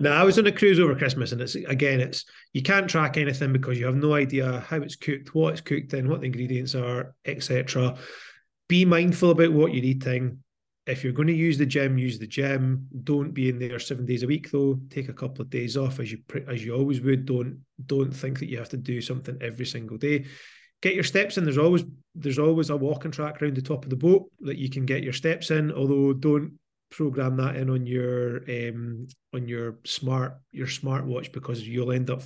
now 0.00 0.20
I 0.20 0.24
was 0.24 0.36
on 0.36 0.46
a 0.46 0.50
cruise 0.50 0.80
over 0.80 0.96
Christmas, 0.96 1.30
and 1.30 1.40
it's 1.40 1.54
again, 1.54 2.00
it's 2.00 2.24
you 2.52 2.62
can't 2.62 2.90
track 2.90 3.16
anything 3.16 3.52
because 3.52 3.78
you 3.78 3.86
have 3.86 3.94
no 3.94 4.14
idea 4.14 4.64
how 4.68 4.78
it's 4.78 4.96
cooked, 4.96 5.36
what 5.36 5.52
it's 5.52 5.60
cooked 5.60 5.94
in, 5.94 6.08
what 6.08 6.20
the 6.20 6.26
ingredients 6.26 6.74
are, 6.74 7.14
etc. 7.24 7.96
Be 8.68 8.84
mindful 8.84 9.30
about 9.30 9.52
what 9.52 9.72
you're 9.72 9.84
eating 9.84 10.40
if 10.86 11.04
you're 11.04 11.12
going 11.12 11.28
to 11.28 11.34
use 11.34 11.58
the 11.58 11.66
gym, 11.66 11.98
use 11.98 12.18
the 12.18 12.26
gym. 12.26 12.88
Don't 13.04 13.32
be 13.32 13.48
in 13.48 13.58
there 13.58 13.78
seven 13.78 14.04
days 14.04 14.22
a 14.22 14.26
week 14.26 14.50
though. 14.50 14.80
Take 14.90 15.08
a 15.08 15.14
couple 15.14 15.42
of 15.42 15.50
days 15.50 15.76
off 15.76 16.00
as 16.00 16.10
you 16.10 16.18
as 16.48 16.64
you 16.64 16.74
always 16.74 17.00
would. 17.00 17.26
Don't 17.26 17.60
don't 17.86 18.12
think 18.12 18.40
that 18.40 18.48
you 18.48 18.58
have 18.58 18.68
to 18.70 18.76
do 18.76 19.00
something 19.00 19.38
every 19.40 19.66
single 19.66 19.96
day. 19.96 20.26
Get 20.82 20.94
your 20.94 21.04
steps 21.04 21.38
in. 21.38 21.44
There's 21.44 21.58
always 21.58 21.84
there's 22.14 22.38
always 22.38 22.70
a 22.70 22.76
walking 22.76 23.10
track 23.10 23.40
around 23.40 23.56
the 23.56 23.62
top 23.62 23.84
of 23.84 23.90
the 23.90 23.96
boat 23.96 24.30
that 24.40 24.58
you 24.58 24.68
can 24.68 24.86
get 24.86 25.02
your 25.02 25.12
steps 25.12 25.50
in. 25.50 25.72
Although 25.72 26.12
don't 26.12 26.58
program 26.90 27.36
that 27.36 27.56
in 27.56 27.70
on 27.70 27.86
your 27.86 28.38
um 28.50 29.06
on 29.32 29.46
your 29.46 29.78
smart 29.84 30.34
your 30.50 30.66
smartwatch 30.66 31.32
because 31.32 31.66
you'll 31.66 31.92
end 31.92 32.10
up 32.10 32.22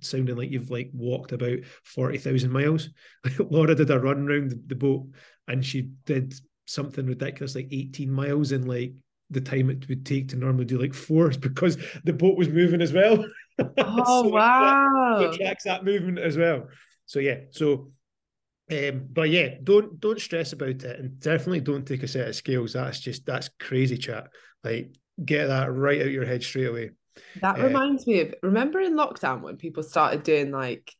sounding 0.00 0.36
like 0.36 0.50
you've 0.50 0.70
like 0.70 0.90
walked 0.92 1.32
about 1.32 1.58
40,000 1.84 2.50
miles. 2.50 2.88
Laura 3.38 3.74
did 3.74 3.90
a 3.90 3.98
run 3.98 4.28
around 4.28 4.54
the 4.66 4.74
boat 4.74 5.06
and 5.48 5.64
she 5.64 5.90
did 6.06 6.34
something 6.66 7.06
ridiculous 7.06 7.54
like 7.54 7.68
18 7.70 8.10
miles 8.10 8.52
in 8.52 8.66
like 8.66 8.92
the 9.30 9.40
time 9.40 9.70
it 9.70 9.88
would 9.88 10.04
take 10.04 10.28
to 10.28 10.36
normally 10.36 10.64
do 10.64 10.78
like 10.78 10.94
four 10.94 11.30
because 11.40 11.76
the 12.04 12.12
boat 12.12 12.36
was 12.36 12.48
moving 12.48 12.82
as 12.82 12.92
well. 12.92 13.24
Oh 13.78 14.22
so 14.24 14.28
wow. 14.30 15.20
It, 15.20 15.36
tracks 15.36 15.64
that 15.64 15.84
movement 15.84 16.18
as 16.18 16.38
well. 16.38 16.68
So 17.06 17.18
yeah, 17.18 17.40
so 17.50 17.92
um, 18.70 19.08
but 19.12 19.28
yeah, 19.28 19.54
don't 19.62 20.00
don't 20.00 20.20
stress 20.20 20.52
about 20.52 20.68
it 20.68 20.98
and 20.98 21.18
definitely 21.20 21.60
don't 21.60 21.86
take 21.86 22.02
a 22.02 22.08
set 22.08 22.28
of 22.28 22.36
scales. 22.36 22.72
That's 22.72 23.00
just 23.00 23.26
that's 23.26 23.50
crazy 23.60 23.98
chat. 23.98 24.28
Like 24.64 24.94
get 25.22 25.46
that 25.48 25.72
right 25.72 26.00
out 26.00 26.10
your 26.10 26.24
head 26.24 26.42
straight 26.42 26.68
away. 26.68 26.90
That 27.40 27.58
uh, 27.58 27.64
reminds 27.64 28.06
me 28.06 28.20
of 28.20 28.34
remember 28.42 28.80
in 28.80 28.94
lockdown 28.94 29.42
when 29.42 29.56
people 29.56 29.82
started 29.82 30.22
doing 30.22 30.50
like, 30.50 30.92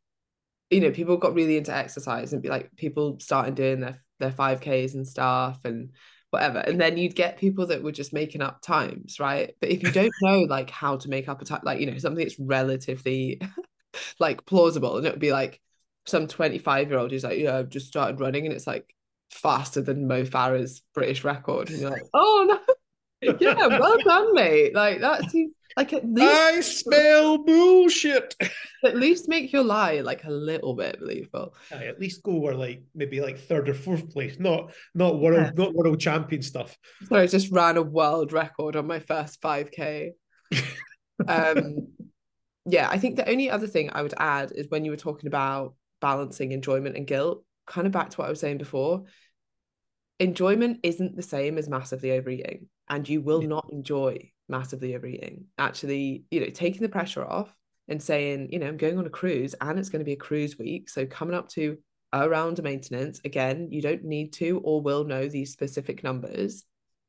you 0.70 0.80
know, 0.80 0.90
people 0.90 1.16
got 1.16 1.34
really 1.34 1.56
into 1.56 1.74
exercise 1.74 2.32
and 2.32 2.42
be 2.42 2.48
like 2.48 2.74
people 2.76 3.18
started 3.20 3.54
doing 3.54 3.80
their 3.80 4.02
their 4.18 4.30
5Ks 4.32 4.94
and 4.94 5.06
stuff 5.06 5.58
and 5.64 5.90
whatever. 6.30 6.58
And 6.58 6.80
then 6.80 6.96
you'd 6.96 7.14
get 7.14 7.38
people 7.38 7.66
that 7.68 7.82
were 7.82 7.92
just 7.92 8.12
making 8.12 8.42
up 8.42 8.60
times, 8.62 9.18
right? 9.18 9.54
But 9.60 9.70
if 9.70 9.82
you 9.82 9.92
don't 9.92 10.12
know 10.22 10.40
like 10.40 10.70
how 10.70 10.96
to 10.96 11.08
make 11.08 11.28
up 11.28 11.40
a 11.40 11.44
time, 11.44 11.60
like, 11.64 11.80
you 11.80 11.86
know, 11.86 11.96
something 11.98 12.22
that's 12.22 12.38
relatively 12.38 13.40
like 14.18 14.44
plausible, 14.44 14.98
and 14.98 15.06
it 15.06 15.12
would 15.12 15.20
be 15.20 15.32
like 15.32 15.60
some 16.06 16.26
25 16.26 16.90
year 16.90 16.98
old 16.98 17.10
who's 17.10 17.24
like, 17.24 17.38
yeah, 17.38 17.56
I've 17.56 17.68
just 17.68 17.86
started 17.86 18.20
running 18.20 18.46
and 18.46 18.54
it's 18.54 18.66
like 18.66 18.94
faster 19.30 19.80
than 19.80 20.08
Mo 20.08 20.24
Farah's 20.24 20.82
British 20.94 21.24
record. 21.24 21.70
And 21.70 21.80
you're 21.80 21.90
like, 21.90 22.02
oh 22.14 22.60
no. 23.22 23.36
yeah, 23.40 23.66
well 23.66 23.98
done, 24.04 24.34
mate. 24.34 24.74
Like 24.74 25.00
that 25.00 25.30
seems 25.30 25.52
like 25.76 25.92
at 25.92 26.08
least 26.08 26.32
I 26.32 26.60
smell 26.60 27.38
bullshit. 27.38 28.34
At 28.84 28.96
least 28.96 29.28
make 29.28 29.52
your 29.52 29.62
lie 29.62 30.00
like 30.00 30.24
a 30.24 30.30
little 30.30 30.74
bit 30.74 30.98
believable. 30.98 31.54
Yeah, 31.70 31.82
at 31.82 32.00
least 32.00 32.24
go 32.24 32.34
where 32.38 32.56
like 32.56 32.82
maybe 32.96 33.20
like 33.20 33.38
third 33.38 33.68
or 33.68 33.74
fourth 33.74 34.10
place, 34.10 34.40
not 34.40 34.72
not 34.92 35.20
world 35.20 35.36
yeah. 35.36 35.50
not 35.54 35.72
world 35.72 36.00
champion 36.00 36.42
stuff. 36.42 36.76
So 37.08 37.14
I 37.14 37.28
just 37.28 37.52
ran 37.52 37.76
a 37.76 37.82
world 37.82 38.32
record 38.32 38.74
on 38.74 38.88
my 38.88 38.98
first 38.98 39.40
5k. 39.40 40.10
um 41.28 41.86
yeah, 42.66 42.88
I 42.90 42.98
think 42.98 43.16
the 43.16 43.28
only 43.28 43.50
other 43.50 43.68
thing 43.68 43.90
I 43.92 44.02
would 44.02 44.14
add 44.18 44.52
is 44.52 44.66
when 44.68 44.84
you 44.84 44.90
were 44.90 44.96
talking 44.96 45.28
about 45.28 45.74
balancing 46.02 46.52
enjoyment 46.52 46.96
and 46.96 47.06
guilt, 47.06 47.42
kind 47.66 47.86
of 47.86 47.92
back 47.94 48.10
to 48.10 48.16
what 48.18 48.26
I 48.26 48.30
was 48.30 48.40
saying 48.40 48.58
before. 48.58 49.04
Enjoyment 50.20 50.80
isn't 50.82 51.16
the 51.16 51.22
same 51.22 51.56
as 51.56 51.68
massively 51.68 52.12
overeating, 52.12 52.68
and 52.90 53.08
you 53.08 53.22
will 53.22 53.40
yeah. 53.40 53.48
not 53.48 53.68
enjoy 53.72 54.30
massively 54.48 54.94
overeating. 54.94 55.46
Actually, 55.56 56.24
you 56.30 56.40
know, 56.40 56.50
taking 56.50 56.82
the 56.82 56.88
pressure 56.90 57.24
off 57.24 57.56
and 57.88 58.02
saying, 58.02 58.48
you 58.52 58.58
know, 58.58 58.66
I'm 58.66 58.76
going 58.76 58.98
on 58.98 59.06
a 59.06 59.10
cruise 59.10 59.54
and 59.60 59.78
it's 59.78 59.88
going 59.88 60.00
to 60.00 60.04
be 60.04 60.12
a 60.12 60.16
cruise 60.16 60.58
week. 60.58 60.88
So 60.88 61.06
coming 61.06 61.34
up 61.34 61.48
to 61.50 61.78
around 62.12 62.58
a 62.58 62.62
maintenance, 62.62 63.20
again, 63.24 63.68
you 63.70 63.82
don't 63.82 64.04
need 64.04 64.32
to 64.34 64.60
or 64.62 64.82
will 64.82 65.04
know 65.04 65.26
these 65.28 65.52
specific 65.52 66.04
numbers. 66.04 66.64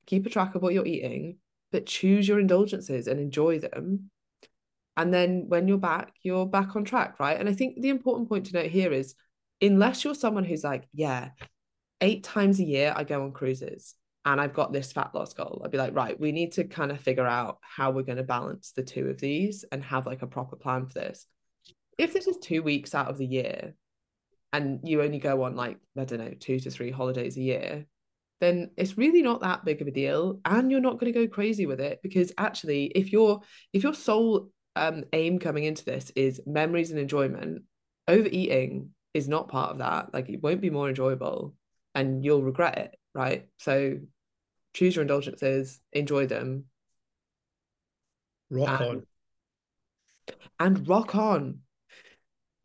Keep 0.06 0.26
a 0.26 0.30
track 0.30 0.56
of 0.56 0.62
what 0.62 0.74
you're 0.74 0.86
eating, 0.86 1.38
but 1.72 1.86
choose 1.86 2.28
your 2.28 2.40
indulgences 2.40 3.08
and 3.08 3.20
enjoy 3.20 3.60
them. 3.60 4.10
And 4.96 5.14
then 5.14 5.46
when 5.48 5.68
you're 5.68 5.78
back, 5.78 6.14
you're 6.22 6.46
back 6.46 6.76
on 6.76 6.84
track, 6.84 7.20
right? 7.20 7.40
And 7.40 7.50
I 7.50 7.54
think 7.54 7.82
the 7.82 7.90
important 7.90 8.30
point 8.30 8.46
to 8.48 8.54
note 8.54 8.70
here 8.70 8.92
is 8.92 9.16
unless 9.62 10.04
you're 10.04 10.16
someone 10.16 10.44
who's 10.44 10.64
like, 10.64 10.88
yeah, 10.94 11.30
eight 12.02 12.24
times 12.24 12.60
a 12.60 12.64
year 12.64 12.94
I 12.96 13.04
go 13.04 13.24
on 13.24 13.32
cruises 13.32 13.96
and 14.26 14.40
I've 14.40 14.54
got 14.54 14.72
this 14.72 14.92
fat 14.92 15.12
loss 15.14 15.34
goal, 15.34 15.62
I'd 15.64 15.72
be 15.72 15.78
like, 15.78 15.96
right, 15.96 16.20
we 16.20 16.32
need 16.32 16.54
to 16.54 16.64
kind 16.64 16.92
of 16.92 17.00
figure 17.00 17.26
out 17.26 17.58
how 17.62 17.92
we're 17.92 18.04
going 18.04 18.18
to 18.18 18.24
balance 18.24 18.72
the 18.76 18.84
two 18.84 19.08
of 19.10 19.20
these 19.20 19.66
and 19.72 19.84
have 19.84 20.06
like 20.06 20.22
a 20.22 20.28
proper 20.28 20.56
plan 20.56 20.86
for 20.86 20.94
this. 20.94 21.26
If 21.98 22.14
this 22.14 22.28
is 22.28 22.38
two 22.38 22.64
weeks 22.64 22.96
out 22.96 23.10
of 23.10 23.18
the 23.18 23.26
year 23.26 23.74
and 24.52 24.80
you 24.84 25.02
only 25.02 25.20
go 25.20 25.44
on 25.44 25.56
like, 25.56 25.78
I 25.98 26.06
don't 26.06 26.20
know, 26.20 26.34
two 26.40 26.60
to 26.60 26.72
three 26.72 26.92
holidays 26.92 27.38
a 27.38 27.42
year, 27.42 27.86
then 28.40 28.72
it's 28.78 28.98
really 28.98 29.22
not 29.22 29.42
that 29.42 29.64
big 29.64 29.82
of 29.82 29.88
a 29.88 29.92
deal. 29.92 30.40
And 30.44 30.70
you're 30.70 30.82
not 30.82 31.00
going 31.00 31.12
to 31.12 31.20
go 31.20 31.28
crazy 31.28 31.66
with 31.66 31.80
it 31.80 32.00
because 32.04 32.34
actually, 32.38 32.86
if 32.88 33.12
your 33.12 33.42
if 33.72 33.84
your 33.84 33.94
sole 33.94 34.50
um, 34.76 35.04
aim 35.14 35.40
coming 35.40 35.64
into 35.64 35.86
this 35.86 36.12
is 36.16 36.42
memories 36.46 36.92
and 36.92 37.00
enjoyment, 37.00 37.64
overeating 38.08 38.90
is 39.14 39.28
not 39.28 39.48
part 39.48 39.72
of 39.72 39.78
that. 39.80 40.14
Like 40.14 40.30
it 40.30 40.42
won't 40.42 40.62
be 40.62 40.70
more 40.70 40.90
enjoyable 40.90 41.56
and 41.96 42.24
you'll 42.24 42.44
regret 42.44 42.78
it, 42.78 43.00
right? 43.14 43.48
So 43.60 44.00
choose 44.74 44.96
your 44.96 45.04
indulgences, 45.04 45.80
enjoy 45.92 46.28
them. 46.28 46.66
Rock 48.50 48.82
and, 48.82 48.90
on. 48.90 49.04
And 50.60 50.88
rock 50.88 51.16
on. 51.16 51.60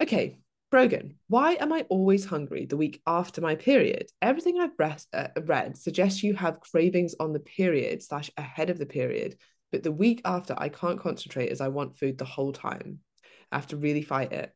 Okay, 0.02 0.40
Brogan, 0.70 1.16
why 1.28 1.54
am 1.54 1.72
I 1.72 1.86
always 1.88 2.24
hungry 2.24 2.66
the 2.66 2.76
week 2.76 3.00
after 3.06 3.40
my 3.40 3.54
period? 3.54 4.10
Everything 4.20 4.60
I've 4.60 4.98
uh, 5.12 5.28
read 5.44 5.76
suggests 5.76 6.22
you 6.22 6.34
have 6.34 6.60
cravings 6.60 7.14
on 7.18 7.32
the 7.32 7.40
period 7.40 8.02
slash 8.02 8.30
ahead 8.36 8.70
of 8.70 8.78
the 8.78 8.86
period, 8.86 9.36
but 9.72 9.82
the 9.82 9.92
week 9.92 10.20
after 10.24 10.54
I 10.56 10.68
can't 10.68 11.00
concentrate 11.00 11.50
as 11.50 11.60
I 11.60 11.68
want 11.68 11.98
food 11.98 12.18
the 12.18 12.24
whole 12.24 12.52
time. 12.52 13.00
I 13.50 13.56
have 13.56 13.68
to 13.68 13.76
really 13.76 14.02
fight 14.02 14.32
it. 14.32 14.52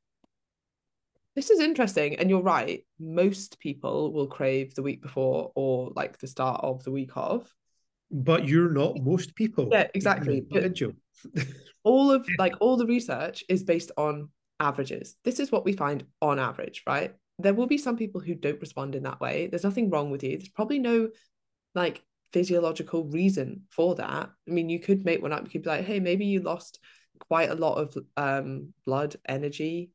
This 1.35 1.49
is 1.49 1.61
interesting, 1.61 2.17
and 2.17 2.29
you're 2.29 2.43
right. 2.43 2.85
Most 3.01 3.59
people 3.59 4.13
will 4.13 4.27
crave 4.27 4.75
the 4.75 4.83
week 4.83 5.01
before 5.01 5.51
or 5.55 5.91
like 5.97 6.19
the 6.19 6.27
start 6.27 6.61
of 6.63 6.85
the 6.85 6.91
week 6.91 7.13
of. 7.17 7.51
But 8.11 8.47
you're 8.47 8.71
not 8.71 8.99
most 9.01 9.35
people. 9.35 9.69
Yeah, 9.73 9.89
exactly. 9.95 10.45
all 11.85 12.11
of 12.11 12.27
like 12.39 12.55
all 12.61 12.77
the 12.77 12.87
research 12.87 13.45
is 13.49 13.65
based 13.65 13.93
on 13.97 14.29
averages. 14.61 15.17
This 15.25 15.41
is 15.41 15.51
what 15.51 15.65
we 15.65 15.73
find 15.73 16.05
on 16.21 16.39
average, 16.39 16.83
right? 16.87 17.15
There 17.39 17.55
will 17.55 17.67
be 17.67 17.79
some 17.79 17.97
people 17.97 18.21
who 18.21 18.35
don't 18.35 18.61
respond 18.61 18.95
in 18.95 19.05
that 19.05 19.21
way. 19.21 19.47
There's 19.47 19.65
nothing 19.65 19.89
wrong 19.89 20.11
with 20.11 20.23
you. 20.23 20.37
There's 20.37 20.51
probably 20.51 20.79
no 20.79 21.09
like 21.75 22.03
physiological 22.33 23.05
reason 23.05 23.63
for 23.71 23.95
that. 23.97 24.31
I 24.49 24.51
mean, 24.51 24.69
you 24.69 24.79
could 24.79 25.05
make 25.05 25.23
one 25.23 25.33
up. 25.33 25.45
You 25.45 25.51
could 25.51 25.63
be 25.63 25.71
like, 25.71 25.85
hey, 25.85 26.01
maybe 26.01 26.27
you 26.27 26.41
lost 26.41 26.79
quite 27.19 27.51
a 27.51 27.55
lot 27.55 27.75
of 27.77 27.97
um, 28.17 28.73
blood 28.85 29.17
energy 29.29 29.91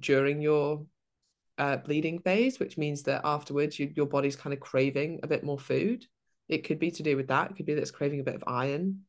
during 0.00 0.40
your 0.40 0.86
uh, 1.58 1.76
bleeding 1.76 2.18
phase, 2.18 2.58
which 2.58 2.78
means 2.78 3.02
that 3.04 3.20
afterwards 3.24 3.78
you, 3.78 3.92
your 3.94 4.06
body's 4.06 4.36
kind 4.36 4.52
of 4.52 4.60
craving 4.60 5.20
a 5.22 5.26
bit 5.26 5.44
more 5.44 5.58
food. 5.58 6.06
It 6.48 6.64
could 6.64 6.78
be 6.78 6.90
to 6.92 7.02
do 7.02 7.16
with 7.16 7.28
that. 7.28 7.50
It 7.50 7.56
could 7.56 7.66
be 7.66 7.74
that 7.74 7.82
it's 7.82 7.90
craving 7.90 8.20
a 8.20 8.24
bit 8.24 8.34
of 8.34 8.44
iron. 8.46 9.00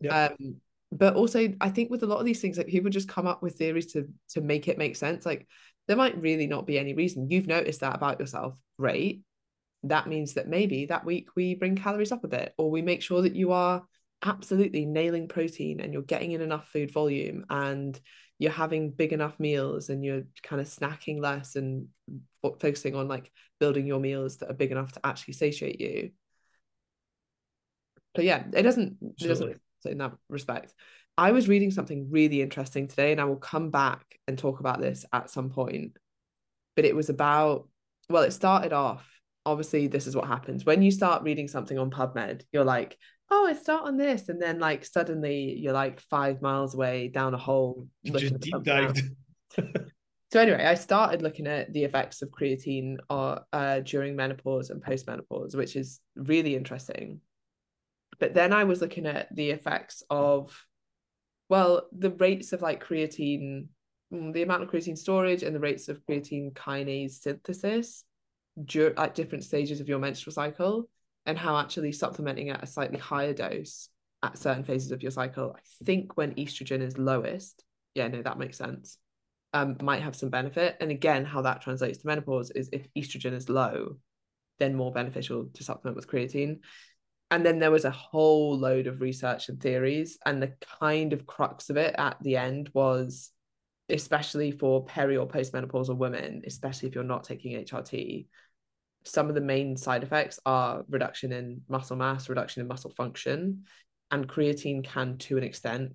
Yep. 0.00 0.12
Um, 0.40 0.56
but 0.92 1.14
also, 1.14 1.52
I 1.60 1.70
think 1.70 1.90
with 1.90 2.02
a 2.02 2.06
lot 2.06 2.18
of 2.18 2.24
these 2.24 2.40
things, 2.40 2.58
like 2.58 2.66
people 2.66 2.90
just 2.90 3.08
come 3.08 3.26
up 3.26 3.42
with 3.42 3.56
theories 3.56 3.92
to 3.92 4.08
to 4.30 4.40
make 4.40 4.66
it 4.66 4.78
make 4.78 4.96
sense. 4.96 5.24
Like 5.24 5.46
there 5.86 5.96
might 5.96 6.20
really 6.20 6.46
not 6.46 6.66
be 6.66 6.78
any 6.78 6.94
reason. 6.94 7.30
You've 7.30 7.46
noticed 7.46 7.80
that 7.80 7.94
about 7.94 8.18
yourself. 8.18 8.56
Great. 8.78 9.22
That 9.84 10.06
means 10.06 10.34
that 10.34 10.48
maybe 10.48 10.86
that 10.86 11.04
week 11.04 11.28
we 11.36 11.54
bring 11.54 11.76
calories 11.76 12.12
up 12.12 12.24
a 12.24 12.28
bit, 12.28 12.54
or 12.58 12.70
we 12.70 12.82
make 12.82 13.02
sure 13.02 13.22
that 13.22 13.34
you 13.34 13.52
are 13.52 13.82
absolutely 14.22 14.84
nailing 14.84 15.28
protein 15.28 15.80
and 15.80 15.92
you're 15.92 16.02
getting 16.02 16.32
in 16.32 16.40
enough 16.40 16.68
food 16.68 16.92
volume 16.92 17.46
and 17.48 17.98
you're 18.38 18.50
having 18.50 18.90
big 18.90 19.12
enough 19.12 19.38
meals 19.38 19.88
and 19.88 20.04
you're 20.04 20.22
kind 20.42 20.60
of 20.60 20.66
snacking 20.66 21.20
less 21.20 21.56
and 21.56 21.88
focusing 22.42 22.94
on 22.94 23.08
like 23.08 23.30
building 23.58 23.86
your 23.86 24.00
meals 24.00 24.38
that 24.38 24.50
are 24.50 24.54
big 24.54 24.72
enough 24.72 24.92
to 24.92 25.00
actually 25.04 25.34
satiate 25.34 25.80
you. 25.80 26.10
But 28.14 28.24
yeah 28.24 28.44
it 28.52 28.62
doesn't 28.62 28.96
it 29.20 29.28
doesn't 29.28 29.60
in 29.84 29.98
that 29.98 30.12
respect. 30.28 30.74
I 31.16 31.32
was 31.32 31.48
reading 31.48 31.70
something 31.70 32.08
really 32.10 32.40
interesting 32.40 32.88
today 32.88 33.12
and 33.12 33.20
i 33.20 33.24
will 33.24 33.36
come 33.36 33.70
back 33.70 34.18
and 34.26 34.38
talk 34.38 34.60
about 34.60 34.80
this 34.80 35.04
at 35.12 35.30
some 35.30 35.50
point. 35.50 35.96
But 36.76 36.86
it 36.86 36.96
was 36.96 37.08
about 37.10 37.68
well 38.08 38.22
it 38.22 38.32
started 38.32 38.72
off 38.72 39.06
obviously 39.46 39.86
this 39.86 40.06
is 40.06 40.14
what 40.14 40.26
happens 40.26 40.64
when 40.64 40.82
you 40.82 40.90
start 40.90 41.22
reading 41.22 41.48
something 41.48 41.78
on 41.78 41.90
pubmed 41.90 42.42
you're 42.52 42.64
like 42.64 42.98
oh, 43.30 43.46
I 43.46 43.52
start 43.52 43.84
on 43.84 43.96
this, 43.96 44.28
and 44.28 44.40
then 44.40 44.58
like 44.58 44.84
suddenly 44.84 45.56
you're 45.56 45.72
like 45.72 46.00
five 46.00 46.42
miles 46.42 46.74
away 46.74 47.08
down 47.08 47.34
a 47.34 47.38
hole. 47.38 47.86
Just 48.04 48.40
deep 48.40 48.62
dived. 48.62 49.02
so 50.32 50.40
anyway, 50.40 50.64
I 50.64 50.74
started 50.74 51.22
looking 51.22 51.46
at 51.46 51.72
the 51.72 51.84
effects 51.84 52.22
of 52.22 52.30
creatine 52.30 52.96
or 53.08 53.42
uh, 53.52 53.80
during 53.80 54.16
menopause 54.16 54.70
and 54.70 54.82
postmenopause, 54.82 55.54
which 55.54 55.76
is 55.76 56.00
really 56.16 56.56
interesting. 56.56 57.20
But 58.18 58.34
then 58.34 58.52
I 58.52 58.64
was 58.64 58.80
looking 58.80 59.06
at 59.06 59.34
the 59.34 59.50
effects 59.50 60.02
of, 60.10 60.66
well, 61.48 61.88
the 61.96 62.10
rates 62.10 62.52
of 62.52 62.60
like 62.60 62.84
creatine, 62.84 63.68
mm, 64.12 64.32
the 64.32 64.42
amount 64.42 64.64
of 64.64 64.70
creatine 64.70 64.98
storage, 64.98 65.42
and 65.42 65.54
the 65.54 65.60
rates 65.60 65.88
of 65.88 66.04
creatine 66.04 66.52
kinase 66.52 67.12
synthesis 67.12 68.04
at 68.96 69.14
different 69.14 69.44
stages 69.44 69.80
of 69.80 69.88
your 69.88 69.98
menstrual 69.98 70.32
cycle 70.34 70.88
and 71.26 71.38
how 71.38 71.58
actually 71.58 71.92
supplementing 71.92 72.50
at 72.50 72.62
a 72.62 72.66
slightly 72.66 72.98
higher 72.98 73.34
dose 73.34 73.88
at 74.22 74.38
certain 74.38 74.64
phases 74.64 74.90
of 74.92 75.02
your 75.02 75.10
cycle, 75.12 75.54
I 75.56 75.84
think 75.84 76.16
when 76.16 76.34
estrogen 76.34 76.82
is 76.82 76.98
lowest, 76.98 77.64
yeah, 77.94 78.08
no, 78.08 78.22
that 78.22 78.38
makes 78.38 78.56
sense. 78.58 78.98
um, 79.52 79.76
might 79.82 80.02
have 80.02 80.14
some 80.14 80.30
benefit. 80.30 80.76
And 80.80 80.90
again, 80.90 81.24
how 81.24 81.42
that 81.42 81.62
translates 81.62 81.98
to 81.98 82.06
menopause 82.06 82.50
is 82.52 82.68
if 82.72 82.86
estrogen 82.96 83.32
is 83.32 83.48
low, 83.48 83.96
then 84.58 84.74
more 84.76 84.92
beneficial 84.92 85.48
to 85.54 85.64
supplement 85.64 85.96
with 85.96 86.06
creatine. 86.08 86.60
And 87.30 87.44
then 87.44 87.58
there 87.58 87.70
was 87.70 87.84
a 87.84 87.90
whole 87.90 88.56
load 88.58 88.86
of 88.86 89.00
research 89.00 89.48
and 89.48 89.60
theories. 89.60 90.18
And 90.24 90.42
the 90.42 90.54
kind 90.80 91.12
of 91.12 91.26
crux 91.26 91.70
of 91.70 91.76
it 91.76 91.94
at 91.98 92.16
the 92.22 92.36
end 92.36 92.70
was, 92.74 93.30
especially 93.88 94.52
for 94.52 94.84
peri 94.84 95.16
or 95.16 95.26
postmenopausal 95.26 95.96
women, 95.96 96.42
especially 96.46 96.88
if 96.88 96.94
you're 96.94 97.04
not 97.04 97.24
taking 97.24 97.56
HRT, 97.56 98.26
some 99.04 99.28
of 99.28 99.34
the 99.34 99.40
main 99.40 99.76
side 99.76 100.02
effects 100.02 100.38
are 100.44 100.84
reduction 100.88 101.32
in 101.32 101.62
muscle 101.68 101.96
mass, 101.96 102.28
reduction 102.28 102.62
in 102.62 102.68
muscle 102.68 102.90
function, 102.90 103.64
and 104.10 104.28
creatine 104.28 104.84
can, 104.84 105.16
to 105.18 105.38
an 105.38 105.44
extent, 105.44 105.92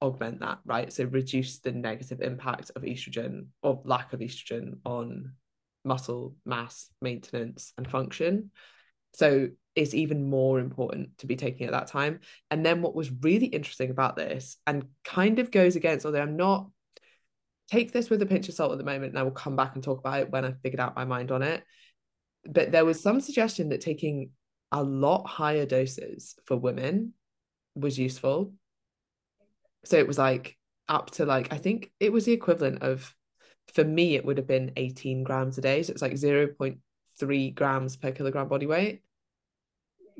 augment 0.00 0.40
that, 0.40 0.58
right? 0.64 0.92
So 0.92 1.04
reduce 1.04 1.60
the 1.60 1.72
negative 1.72 2.20
impact 2.20 2.70
of 2.76 2.82
estrogen 2.82 3.46
or 3.62 3.80
lack 3.84 4.12
of 4.12 4.20
estrogen 4.20 4.78
on 4.84 5.32
muscle 5.84 6.36
mass 6.44 6.90
maintenance 7.00 7.72
and 7.76 7.90
function. 7.90 8.50
So 9.14 9.48
it's 9.74 9.94
even 9.94 10.28
more 10.28 10.60
important 10.60 11.18
to 11.18 11.26
be 11.26 11.36
taking 11.36 11.66
at 11.66 11.72
that 11.72 11.88
time. 11.88 12.20
And 12.50 12.64
then 12.64 12.82
what 12.82 12.94
was 12.94 13.10
really 13.10 13.46
interesting 13.46 13.90
about 13.90 14.16
this 14.16 14.56
and 14.66 14.84
kind 15.04 15.38
of 15.38 15.50
goes 15.50 15.76
against, 15.76 16.06
although 16.06 16.22
I'm 16.22 16.36
not 16.36 16.68
take 17.70 17.92
this 17.92 18.10
with 18.10 18.22
a 18.22 18.26
pinch 18.26 18.48
of 18.48 18.54
salt 18.54 18.72
at 18.72 18.78
the 18.78 18.84
moment, 18.84 19.10
and 19.10 19.18
I 19.18 19.22
will 19.22 19.30
come 19.30 19.56
back 19.56 19.74
and 19.74 19.82
talk 19.82 19.98
about 19.98 20.20
it 20.20 20.30
when 20.30 20.44
I 20.44 20.52
figured 20.62 20.80
out 20.80 20.96
my 20.96 21.04
mind 21.04 21.30
on 21.30 21.42
it. 21.42 21.64
But 22.46 22.72
there 22.72 22.84
was 22.84 23.00
some 23.00 23.20
suggestion 23.20 23.70
that 23.70 23.80
taking 23.80 24.30
a 24.72 24.82
lot 24.82 25.26
higher 25.26 25.66
doses 25.66 26.34
for 26.44 26.56
women 26.56 27.12
was 27.74 27.98
useful. 27.98 28.52
So 29.84 29.96
it 29.96 30.06
was 30.06 30.18
like 30.18 30.56
up 30.88 31.10
to 31.12 31.26
like, 31.26 31.52
I 31.52 31.58
think 31.58 31.90
it 32.00 32.12
was 32.12 32.24
the 32.24 32.32
equivalent 32.32 32.82
of, 32.82 33.14
for 33.72 33.84
me, 33.84 34.16
it 34.16 34.24
would 34.24 34.38
have 34.38 34.46
been 34.46 34.72
18 34.76 35.24
grams 35.24 35.58
a 35.58 35.60
day. 35.60 35.82
So 35.82 35.92
it's 35.92 36.02
like 36.02 36.12
0.3 36.12 37.54
grams 37.54 37.96
per 37.96 38.12
kilogram 38.12 38.48
body 38.48 38.66
weight. 38.66 39.02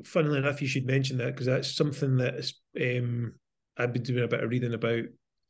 Funnily 0.03 0.39
enough, 0.39 0.61
you 0.61 0.67
should 0.67 0.85
mention 0.85 1.17
that 1.17 1.33
because 1.33 1.47
that's 1.47 1.75
something 1.75 2.17
that 2.17 2.51
um, 2.81 3.33
I've 3.77 3.93
been 3.93 4.03
doing 4.03 4.23
a 4.23 4.27
bit 4.27 4.43
of 4.43 4.49
reading 4.49 4.73
about 4.73 5.03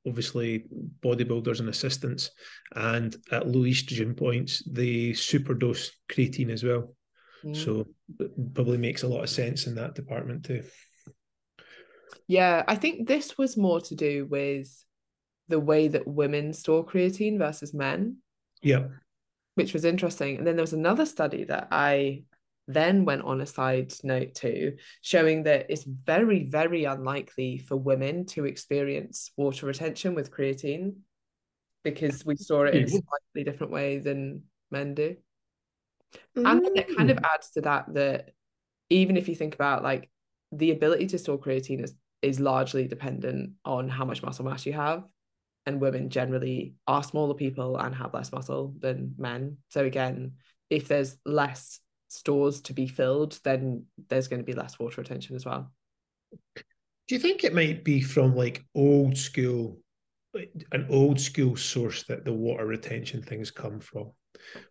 obviously 0.08 0.66
bodybuilders 1.02 1.60
and 1.60 1.70
assistants, 1.70 2.32
and 2.76 3.16
at 3.32 3.48
low 3.48 3.62
estrogen 3.62 4.16
points, 4.16 4.64
they 4.70 5.10
superdose 5.10 5.90
creatine 6.10 6.52
as 6.52 6.64
well. 6.64 6.96
Mm. 7.44 7.56
So 7.56 7.88
probably 8.54 8.78
makes 8.78 9.04
a 9.04 9.08
lot 9.08 9.24
of 9.24 9.30
sense 9.30 9.68
in 9.68 9.76
that 9.76 9.96
department 9.96 10.46
too. 10.46 10.64
Yeah, 12.28 12.64
I 12.68 12.76
think 12.76 13.08
this 13.08 13.38
was 13.38 13.56
more 13.56 13.82
to 13.82 13.96
do 13.96 14.26
with 14.26 14.68
the 15.48 15.60
way 15.60 15.88
that 15.88 16.08
women 16.08 16.54
store 16.54 16.86
creatine 16.86 17.38
versus 17.38 17.74
men. 17.74 18.18
Yeah. 18.64 18.88
Which 19.54 19.74
was 19.74 19.86
interesting. 19.86 20.38
And 20.38 20.48
then 20.48 20.56
there 20.56 20.64
was 20.64 20.74
another 20.74 21.06
study 21.06 21.44
that 21.46 21.68
I 21.72 22.24
then 22.68 23.06
went 23.06 23.24
on 23.24 23.42
a 23.42 23.46
side 23.46 23.94
note 24.04 24.36
to, 24.36 24.76
showing 25.02 25.44
that 25.44 25.68
it's 25.70 25.84
very, 25.84 26.44
very 26.44 26.86
unlikely 26.86 27.60
for 27.60 27.76
women 27.76 28.26
to 28.28 28.46
experience 28.46 29.32
water 29.38 29.68
retention 29.68 30.16
with 30.16 30.32
creatine 30.32 30.96
because 31.84 32.26
we 32.26 32.36
store 32.36 32.66
it 32.66 32.76
in 32.76 32.84
a 32.86 32.90
slightly 32.90 33.44
different 33.44 33.72
way 33.72 34.00
than 34.00 34.44
men 34.72 34.96
do. 34.96 35.16
Mm. 36.36 36.52
And 36.52 36.66
then 36.66 36.76
it 36.76 36.96
kind 36.98 37.12
of 37.12 37.20
adds 37.20 37.52
to 37.52 37.62
that 37.62 37.94
that 37.94 38.32
even 38.90 39.18
if 39.18 39.28
you 39.28 39.36
think 39.36 39.56
about 39.56 39.84
like 39.84 40.10
the 40.52 40.72
ability 40.72 41.08
to 41.08 41.20
store 41.20 41.40
creatine 41.40 41.84
is 41.84 41.94
is 42.22 42.40
largely 42.40 42.88
dependent 42.88 43.52
on 43.64 43.88
how 43.88 44.04
much 44.04 44.24
muscle 44.24 44.46
mass 44.46 44.66
you 44.66 44.74
have. 44.74 45.04
And 45.68 45.82
women 45.82 46.10
generally 46.10 46.76
are 46.88 47.04
smaller 47.04 47.34
people 47.34 47.78
and 47.78 47.94
have 47.96 48.14
less 48.14 48.32
muscle 48.32 48.76
than 48.80 49.16
men. 49.18 49.58
So 49.70 49.84
again, 49.84 50.34
if 50.70 50.88
there's 50.88 51.18
less 51.26 51.80
stores 52.08 52.62
to 52.62 52.74
be 52.74 52.88
filled, 52.88 53.40
then 53.44 53.86
there's 54.10 54.28
going 54.28 54.42
to 54.42 54.46
be 54.46 54.54
less 54.54 54.80
water 54.80 55.02
retention 55.02 55.36
as 55.36 55.46
well. 55.46 55.72
Do 57.08 57.16
you 57.16 57.20
think 57.20 57.44
it 57.44 57.54
might 57.54 57.84
be 57.84 58.02
from 58.02 58.36
like 58.36 58.64
old 58.74 59.18
school, 59.18 59.80
an 60.72 60.88
old 60.90 61.20
school 61.20 61.56
source 61.56 62.04
that 62.06 62.26
the 62.26 62.34
water 62.34 62.66
retention 62.66 63.22
things 63.22 63.52
come 63.52 63.80
from, 63.80 64.12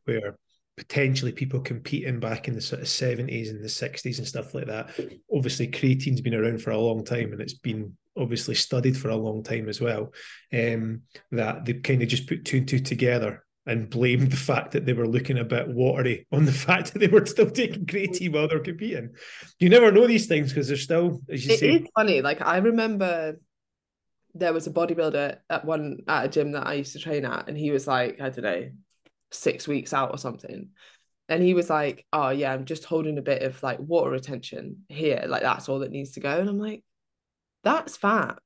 where 0.04 0.36
potentially 0.76 1.30
people 1.30 1.60
competing 1.60 2.18
back 2.18 2.48
in 2.48 2.54
the 2.54 2.60
sort 2.60 2.82
of 2.82 2.88
70s 2.88 3.50
and 3.50 3.62
the 3.62 3.68
60s 3.68 4.18
and 4.18 4.26
stuff 4.26 4.54
like 4.54 4.66
that. 4.66 4.90
Obviously, 5.32 5.68
creatine's 5.68 6.20
been 6.20 6.34
around 6.34 6.60
for 6.60 6.70
a 6.70 6.78
long 6.78 7.04
time 7.04 7.32
and 7.32 7.40
it's 7.40 7.54
been 7.54 7.96
obviously 8.16 8.54
studied 8.54 8.96
for 8.96 9.10
a 9.10 9.16
long 9.16 9.42
time 9.42 9.68
as 9.68 9.80
well. 9.80 10.12
Um, 10.52 11.02
that 11.30 11.64
they 11.64 11.74
kind 11.74 12.02
of 12.02 12.08
just 12.08 12.28
put 12.28 12.44
two 12.44 12.58
and 12.58 12.68
two 12.68 12.80
together 12.80 13.44
and 13.66 13.88
blamed 13.88 14.30
the 14.30 14.36
fact 14.36 14.72
that 14.72 14.84
they 14.84 14.92
were 14.92 15.06
looking 15.06 15.38
a 15.38 15.44
bit 15.44 15.68
watery 15.68 16.26
on 16.32 16.44
the 16.44 16.52
fact 16.52 16.92
that 16.92 16.98
they 16.98 17.06
were 17.06 17.24
still 17.26 17.50
taking 17.50 17.86
creatine 17.86 18.30
mm. 18.30 18.34
while 18.34 18.48
they're 18.48 18.60
competing. 18.60 19.14
You 19.58 19.68
never 19.68 19.90
know 19.90 20.06
these 20.06 20.26
things 20.26 20.50
because 20.50 20.68
they're 20.68 20.76
still, 20.76 21.20
as 21.30 21.46
you 21.46 21.54
it 21.54 21.60
say. 21.60 21.68
It 21.70 21.82
is 21.82 21.88
funny. 21.96 22.20
Like 22.20 22.42
I 22.42 22.58
remember 22.58 23.38
there 24.34 24.52
was 24.52 24.66
a 24.66 24.72
bodybuilder 24.72 25.38
at 25.48 25.64
one 25.64 25.98
at 26.08 26.26
a 26.26 26.28
gym 26.28 26.52
that 26.52 26.66
I 26.66 26.74
used 26.74 26.92
to 26.92 26.98
train 26.98 27.24
at, 27.24 27.48
and 27.48 27.56
he 27.56 27.70
was 27.70 27.86
like, 27.86 28.20
I 28.20 28.30
don't 28.30 28.44
know, 28.44 28.70
six 29.30 29.68
weeks 29.68 29.92
out 29.92 30.10
or 30.10 30.18
something. 30.18 30.70
And 31.28 31.42
he 31.42 31.54
was 31.54 31.70
like, 31.70 32.04
Oh, 32.12 32.30
yeah, 32.30 32.52
I'm 32.52 32.64
just 32.64 32.84
holding 32.84 33.18
a 33.18 33.22
bit 33.22 33.42
of 33.42 33.62
like 33.62 33.78
water 33.78 34.10
retention 34.10 34.84
here. 34.88 35.24
Like, 35.26 35.42
that's 35.42 35.68
all 35.68 35.78
that 35.80 35.90
needs 35.90 36.12
to 36.12 36.20
go. 36.20 36.38
And 36.38 36.48
I'm 36.48 36.58
like, 36.58 36.82
That's 37.62 37.96
fat. 37.96 38.38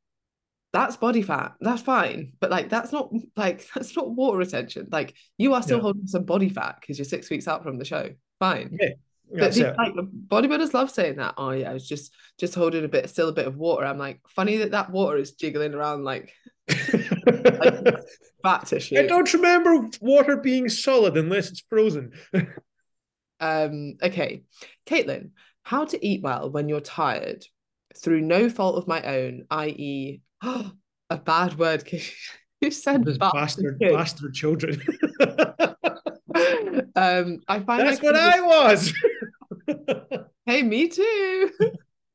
That's 0.79 0.97
body 0.97 1.23
fat. 1.23 1.55
That's 1.61 1.83
fine. 1.83 2.35
But 2.39 2.53
like, 2.53 2.69
that's 2.69 2.93
not 2.93 3.11
like, 3.37 3.67
that's 3.75 3.97
not 3.97 4.15
water 4.15 4.39
retention. 4.39 4.87
Like, 4.93 5.15
you 5.37 5.55
are 5.55 5.63
still 5.63 5.79
yeah. 5.79 5.83
holding 5.83 6.07
some 6.07 6.25
body 6.25 6.49
fat 6.49 6.77
because 6.81 6.99
you're 6.99 7.05
six 7.05 7.29
weeks 7.31 7.49
out 7.49 7.65
from 7.65 7.79
the 7.79 7.85
show. 7.85 8.11
Fine. 8.39 8.79
Yeah. 8.81 8.91
But 9.31 9.53
these, 9.53 9.65
like 9.65 9.93
bodybuilders 10.29 10.73
love 10.73 10.91
saying 10.91 11.17
that. 11.17 11.35
Oh 11.37 11.51
yeah, 11.51 11.71
I 11.71 11.75
was 11.75 11.87
just 11.87 12.15
just 12.39 12.55
holding 12.55 12.85
a 12.85 12.89
bit, 12.89 13.11
still 13.11 13.29
a 13.29 13.33
bit 13.33 13.47
of 13.47 13.57
water. 13.57 13.85
I'm 13.85 13.99
like, 13.99 14.21
funny 14.29 14.59
that 14.59 14.71
that 14.71 14.91
water 14.91 15.19
is 15.19 15.33
jiggling 15.33 15.75
around 15.75 16.05
like 16.05 16.33
like, 16.69 17.99
fat 18.43 18.67
tissue. 18.67 18.99
I 18.99 19.03
don't 19.03 19.31
remember 19.35 19.87
water 20.01 20.39
being 20.39 20.71
solid 20.71 21.19
unless 21.19 21.51
it's 21.51 21.63
frozen. 21.69 22.13
um, 23.41 23.97
okay. 24.03 24.45
Caitlin, 24.87 25.33
how 25.63 25.85
to 25.87 26.07
eat 26.07 26.23
well 26.23 26.51
when 26.51 26.71
you're 26.71 26.81
tired 26.81 27.45
through 28.03 28.21
no 28.21 28.49
fault 28.49 28.77
of 28.77 28.89
my 28.89 29.03
own, 29.03 29.45
i.e., 29.51 30.21
a 30.43 31.17
bad 31.17 31.59
word. 31.59 31.89
You 32.61 32.73
said 32.73 33.05
bastard, 33.21 33.79
bastard 33.79 34.35
children. 34.35 34.83
um, 36.97 37.39
I 37.47 37.61
find 37.61 37.87
that's 37.87 38.03
what 38.03 38.17
I 38.17 38.41
was. 38.41 38.93
hey, 40.45 40.65
me 40.65 40.89
too 40.89 41.53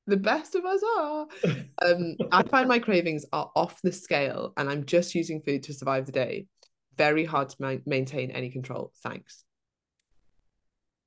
the 0.07 0.17
best 0.17 0.55
of 0.55 0.65
us 0.65 0.81
are. 0.97 1.27
Um, 1.81 2.15
I 2.31 2.43
find 2.43 2.67
my 2.67 2.79
cravings 2.79 3.25
are 3.31 3.51
off 3.55 3.81
the 3.81 3.91
scale 3.91 4.53
and 4.57 4.69
I'm 4.69 4.86
just 4.86 5.15
using 5.15 5.41
food 5.41 5.63
to 5.63 5.73
survive 5.73 6.05
the 6.05 6.11
day. 6.11 6.47
Very 6.97 7.25
hard 7.25 7.49
to 7.49 7.55
ma- 7.59 7.75
maintain 7.86 8.31
any 8.31 8.49
control. 8.49 8.91
Thanks. 9.01 9.43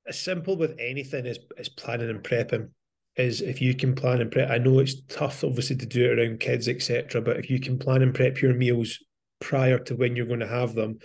As 0.07 0.19
simple 0.19 0.57
with 0.57 0.75
anything 0.79 1.27
as, 1.27 1.37
as 1.57 1.69
planning 1.69 2.09
and 2.09 2.23
prepping 2.23 2.69
is 3.17 3.41
if 3.41 3.61
you 3.61 3.73
can 3.73 3.95
plan 3.95 4.21
and 4.21 4.31
prep. 4.31 4.49
I 4.49 4.57
know 4.57 4.79
it's 4.79 5.01
tough, 5.09 5.43
obviously, 5.43 5.75
to 5.77 5.85
do 5.85 6.05
it 6.05 6.19
around 6.19 6.39
kids, 6.39 6.67
etc. 6.67 7.21
But 7.21 7.37
if 7.37 7.49
you 7.49 7.59
can 7.59 7.79
plan 7.79 8.01
and 8.01 8.13
prep 8.13 8.41
your 8.41 8.53
meals 8.53 8.99
prior 9.39 9.79
to 9.79 9.95
when 9.95 10.15
you're 10.15 10.25
going 10.25 10.39
to 10.39 10.47
have 10.47 10.73
them, 10.73 10.99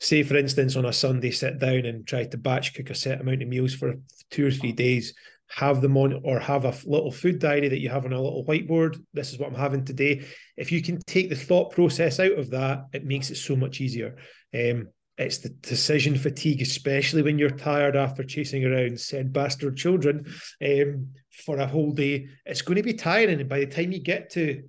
say 0.00 0.22
for 0.22 0.36
instance 0.36 0.76
on 0.76 0.84
a 0.84 0.92
Sunday, 0.92 1.30
sit 1.30 1.58
down 1.58 1.84
and 1.84 2.06
try 2.06 2.24
to 2.24 2.38
batch 2.38 2.74
cook 2.74 2.90
a 2.90 2.94
set 2.94 3.20
amount 3.20 3.42
of 3.42 3.48
meals 3.48 3.74
for 3.74 3.94
two 4.30 4.46
or 4.46 4.50
three 4.50 4.72
days 4.72 5.14
have 5.54 5.82
them 5.82 5.96
on 5.96 6.20
or 6.24 6.38
have 6.38 6.64
a 6.64 6.74
little 6.86 7.12
food 7.12 7.38
diary 7.38 7.68
that 7.68 7.80
you 7.80 7.90
have 7.90 8.06
on 8.06 8.12
a 8.12 8.20
little 8.20 8.44
whiteboard. 8.44 8.98
This 9.12 9.32
is 9.32 9.38
what 9.38 9.50
I'm 9.50 9.54
having 9.54 9.84
today. 9.84 10.24
If 10.56 10.72
you 10.72 10.82
can 10.82 10.98
take 11.06 11.28
the 11.28 11.36
thought 11.36 11.72
process 11.72 12.18
out 12.18 12.38
of 12.38 12.50
that, 12.50 12.86
it 12.92 13.04
makes 13.04 13.30
it 13.30 13.36
so 13.36 13.54
much 13.54 13.80
easier. 13.80 14.16
Um, 14.54 14.88
it's 15.18 15.38
the 15.38 15.50
decision 15.50 16.16
fatigue, 16.16 16.62
especially 16.62 17.20
when 17.20 17.38
you're 17.38 17.50
tired 17.50 17.96
after 17.96 18.24
chasing 18.24 18.64
around 18.64 18.98
said 18.98 19.32
bastard 19.32 19.76
children 19.76 20.24
um, 20.64 21.08
for 21.32 21.58
a 21.58 21.66
whole 21.66 21.92
day. 21.92 22.28
It's 22.46 22.62
going 22.62 22.76
to 22.76 22.82
be 22.82 22.94
tiring, 22.94 23.40
and 23.40 23.48
by 23.48 23.60
the 23.60 23.66
time 23.66 23.92
you 23.92 24.00
get 24.00 24.30
to 24.30 24.62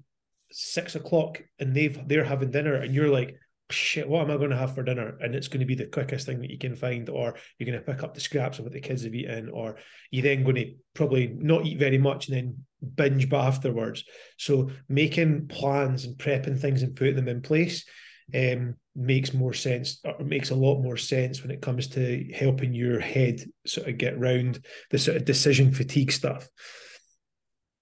six 0.51 0.95
o'clock 0.95 1.41
and 1.59 1.75
they've 1.75 1.99
they're 2.07 2.23
having 2.23 2.51
dinner, 2.51 2.75
and 2.75 2.93
you're 2.93 3.09
like, 3.09 3.35
shit, 3.69 4.07
what 4.07 4.21
am 4.21 4.31
I 4.31 4.37
going 4.37 4.51
to 4.51 4.57
have 4.57 4.75
for 4.75 4.83
dinner? 4.83 5.17
And 5.19 5.35
it's 5.35 5.47
going 5.47 5.61
to 5.61 5.65
be 5.65 5.75
the 5.75 5.87
quickest 5.87 6.25
thing 6.25 6.41
that 6.41 6.51
you 6.51 6.57
can 6.57 6.75
find, 6.75 7.09
or 7.09 7.35
you're 7.57 7.65
going 7.65 7.79
to 7.79 7.91
pick 7.91 8.03
up 8.03 8.13
the 8.13 8.19
scraps 8.19 8.59
of 8.59 8.65
what 8.65 8.73
the 8.73 8.79
kids 8.79 9.03
have 9.03 9.15
eaten, 9.15 9.49
or 9.49 9.77
you're 10.11 10.23
then 10.23 10.43
going 10.43 10.55
to 10.55 10.73
probably 10.93 11.33
not 11.37 11.65
eat 11.65 11.79
very 11.79 11.97
much 11.97 12.27
and 12.27 12.37
then 12.37 12.65
binge 12.95 13.29
but 13.29 13.45
afterwards. 13.45 14.03
So 14.37 14.71
making 14.89 15.47
plans 15.47 16.05
and 16.05 16.17
prepping 16.17 16.59
things 16.59 16.83
and 16.83 16.95
putting 16.95 17.15
them 17.15 17.29
in 17.29 17.41
place 17.41 17.85
um, 18.33 18.75
makes 18.95 19.33
more 19.33 19.53
sense, 19.53 19.99
or 20.03 20.23
makes 20.23 20.51
a 20.51 20.55
lot 20.55 20.81
more 20.81 20.97
sense 20.97 21.41
when 21.41 21.51
it 21.51 21.61
comes 21.61 21.87
to 21.89 22.29
helping 22.33 22.73
your 22.73 22.99
head 22.99 23.43
sort 23.65 23.87
of 23.87 23.97
get 23.97 24.19
round 24.19 24.65
the 24.91 24.97
sort 24.97 25.17
of 25.17 25.25
decision 25.25 25.71
fatigue 25.71 26.11
stuff. 26.11 26.47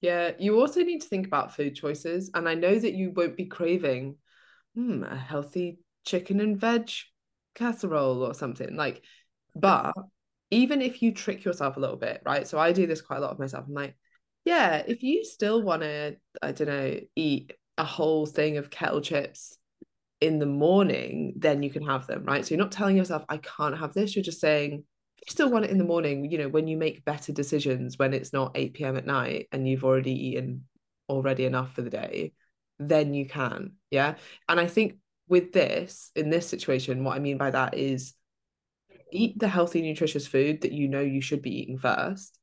Yeah, 0.02 0.32
you 0.40 0.60
also 0.60 0.82
need 0.82 1.02
to 1.02 1.08
think 1.08 1.28
about 1.28 1.56
food 1.56 1.76
choices. 1.76 2.32
And 2.34 2.50
I 2.50 2.56
know 2.56 2.78
that 2.78 2.94
you 2.94 3.12
won't 3.16 3.38
be 3.38 3.46
craving 3.46 4.18
hmm, 4.76 5.04
a 5.04 5.16
healthy 5.16 5.80
chicken 6.06 6.40
and 6.40 6.60
veg 6.60 6.90
casserole 7.56 8.24
or 8.24 8.34
something. 8.34 8.76
Like, 8.76 9.04
but 9.56 9.94
even 10.50 10.82
if 10.82 11.02
you 11.02 11.14
trick 11.14 11.46
yourself 11.46 11.78
a 11.78 11.80
little 11.80 11.98
bit, 11.98 12.22
right? 12.26 12.48
So 12.48 12.58
I 12.58 12.72
do 12.72 12.88
this 12.88 13.02
quite 13.02 13.18
a 13.18 13.22
lot 13.22 13.32
of 13.32 13.40
myself. 13.40 13.66
I'm 13.68 13.74
like, 13.74 13.96
yeah, 14.44 14.84
if 14.88 15.04
you 15.04 15.24
still 15.24 15.62
want 15.62 15.84
to, 15.84 16.18
I 16.42 16.52
don't 16.52 16.68
know, 16.68 17.00
eat 17.16 17.54
a 17.78 17.84
whole 17.84 18.26
thing 18.26 18.58
of 18.58 18.70
kettle 18.70 19.02
chips 19.02 19.58
in 20.22 20.38
the 20.38 20.46
morning, 20.46 21.34
then 21.36 21.64
you 21.64 21.72
can 21.72 21.84
have 21.84 22.06
them, 22.06 22.24
right? 22.24 22.46
So 22.46 22.54
you're 22.54 22.64
not 22.64 22.72
telling 22.72 22.96
yourself, 22.96 23.26
I 23.28 23.38
can't 23.38 23.78
have 23.78 23.94
this. 23.94 24.16
You're 24.16 24.24
just 24.24 24.40
saying, 24.40 24.72
you 24.72 25.28
still 25.28 25.50
want 25.50 25.66
it 25.66 25.72
in 25.72 25.80
the 25.80 25.84
morning, 25.84 26.30
you 26.30 26.38
know, 26.38 26.48
when 26.48 26.68
you 26.68 26.78
make 26.78 27.04
better 27.04 27.34
decisions, 27.34 27.98
when 27.98 28.14
it's 28.14 28.32
not 28.32 28.52
8 28.56 28.74
p.m. 28.76 28.98
at 28.98 29.06
night 29.06 29.48
and 29.52 29.68
you've 29.68 29.84
already 29.84 30.14
eaten 30.14 30.66
already 31.10 31.46
enough 31.46 31.74
for 31.74 31.82
the 31.82 31.90
day, 31.90 32.34
then 32.80 33.14
you 33.14 33.28
can. 33.28 33.74
Yeah. 33.90 34.16
And 34.48 34.60
I 34.60 34.68
think 34.68 34.98
with 35.28 35.54
this, 35.54 36.12
in 36.16 36.30
this 36.30 36.48
situation, 36.48 37.04
what 37.04 37.16
I 37.16 37.20
mean 37.20 37.38
by 37.38 37.52
that 37.52 37.74
is 37.76 38.14
eat 39.12 39.40
the 39.40 39.48
healthy, 39.48 39.82
nutritious 39.82 40.28
food 40.28 40.62
that 40.62 40.72
you 40.72 40.88
know 40.88 41.02
you 41.02 41.22
should 41.22 41.42
be 41.42 41.62
eating 41.62 41.78
first. 41.78 42.38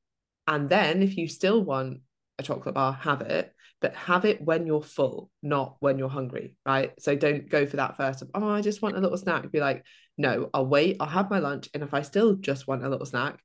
And 0.46 0.68
then 0.68 1.02
if 1.02 1.16
you 1.16 1.28
still 1.28 1.62
want 1.62 2.00
a 2.38 2.42
chocolate 2.42 2.74
bar, 2.74 2.92
have 2.92 3.20
it 3.22 3.52
but 3.80 3.94
have 3.94 4.24
it 4.24 4.40
when 4.42 4.66
you're 4.66 4.82
full, 4.82 5.30
not 5.42 5.76
when 5.80 5.98
you're 5.98 6.08
hungry, 6.08 6.56
right? 6.66 6.92
So 6.98 7.14
don't 7.14 7.48
go 7.48 7.66
for 7.66 7.76
that 7.76 7.96
first 7.96 8.22
of, 8.22 8.30
oh, 8.34 8.48
I 8.48 8.60
just 8.60 8.82
want 8.82 8.96
a 8.96 9.00
little 9.00 9.16
snack. 9.16 9.50
Be 9.52 9.60
like, 9.60 9.84
no, 10.16 10.50
I'll 10.52 10.66
wait, 10.66 10.96
I'll 10.98 11.06
have 11.06 11.30
my 11.30 11.38
lunch. 11.38 11.68
And 11.74 11.82
if 11.82 11.94
I 11.94 12.02
still 12.02 12.34
just 12.34 12.66
want 12.66 12.84
a 12.84 12.88
little 12.88 13.06
snack, 13.06 13.38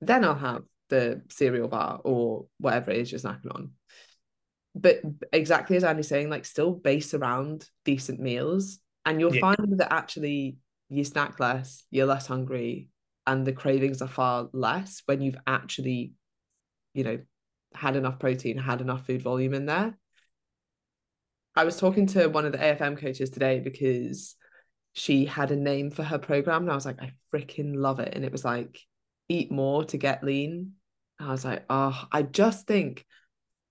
then 0.00 0.24
I'll 0.24 0.34
have 0.34 0.62
the 0.90 1.22
cereal 1.30 1.68
bar 1.68 2.00
or 2.04 2.46
whatever 2.58 2.90
it 2.90 2.98
is 2.98 3.12
you're 3.12 3.20
snacking 3.20 3.54
on. 3.54 3.72
But 4.74 5.00
exactly 5.32 5.76
as 5.76 5.84
Andy's 5.84 6.08
saying, 6.08 6.28
like 6.28 6.44
still 6.44 6.72
base 6.72 7.14
around 7.14 7.66
decent 7.84 8.20
meals. 8.20 8.78
And 9.06 9.20
you'll 9.20 9.34
yeah. 9.34 9.40
find 9.40 9.78
that 9.78 9.92
actually 9.92 10.58
you 10.90 11.04
snack 11.04 11.40
less, 11.40 11.84
you're 11.90 12.06
less 12.06 12.26
hungry, 12.26 12.88
and 13.26 13.46
the 13.46 13.52
cravings 13.52 14.02
are 14.02 14.08
far 14.08 14.48
less 14.52 15.02
when 15.06 15.22
you've 15.22 15.38
actually, 15.46 16.12
you 16.94 17.04
know, 17.04 17.18
had 17.74 17.96
enough 17.96 18.18
protein, 18.18 18.58
had 18.58 18.80
enough 18.80 19.06
food 19.06 19.22
volume 19.22 19.54
in 19.54 19.66
there. 19.66 19.96
I 21.54 21.64
was 21.64 21.76
talking 21.76 22.06
to 22.08 22.28
one 22.28 22.46
of 22.46 22.52
the 22.52 22.58
AFM 22.58 22.98
coaches 22.98 23.30
today 23.30 23.60
because 23.60 24.36
she 24.92 25.24
had 25.24 25.50
a 25.50 25.56
name 25.56 25.90
for 25.90 26.02
her 26.02 26.18
program 26.18 26.62
and 26.62 26.70
I 26.70 26.74
was 26.74 26.86
like, 26.86 27.00
I 27.00 27.12
freaking 27.32 27.74
love 27.76 28.00
it. 28.00 28.14
And 28.14 28.24
it 28.24 28.32
was 28.32 28.44
like, 28.44 28.78
eat 29.28 29.50
more 29.50 29.84
to 29.84 29.96
get 29.96 30.24
lean. 30.24 30.72
And 31.18 31.28
I 31.28 31.32
was 31.32 31.44
like, 31.44 31.64
oh, 31.68 32.04
I 32.12 32.22
just 32.22 32.66
think 32.66 33.04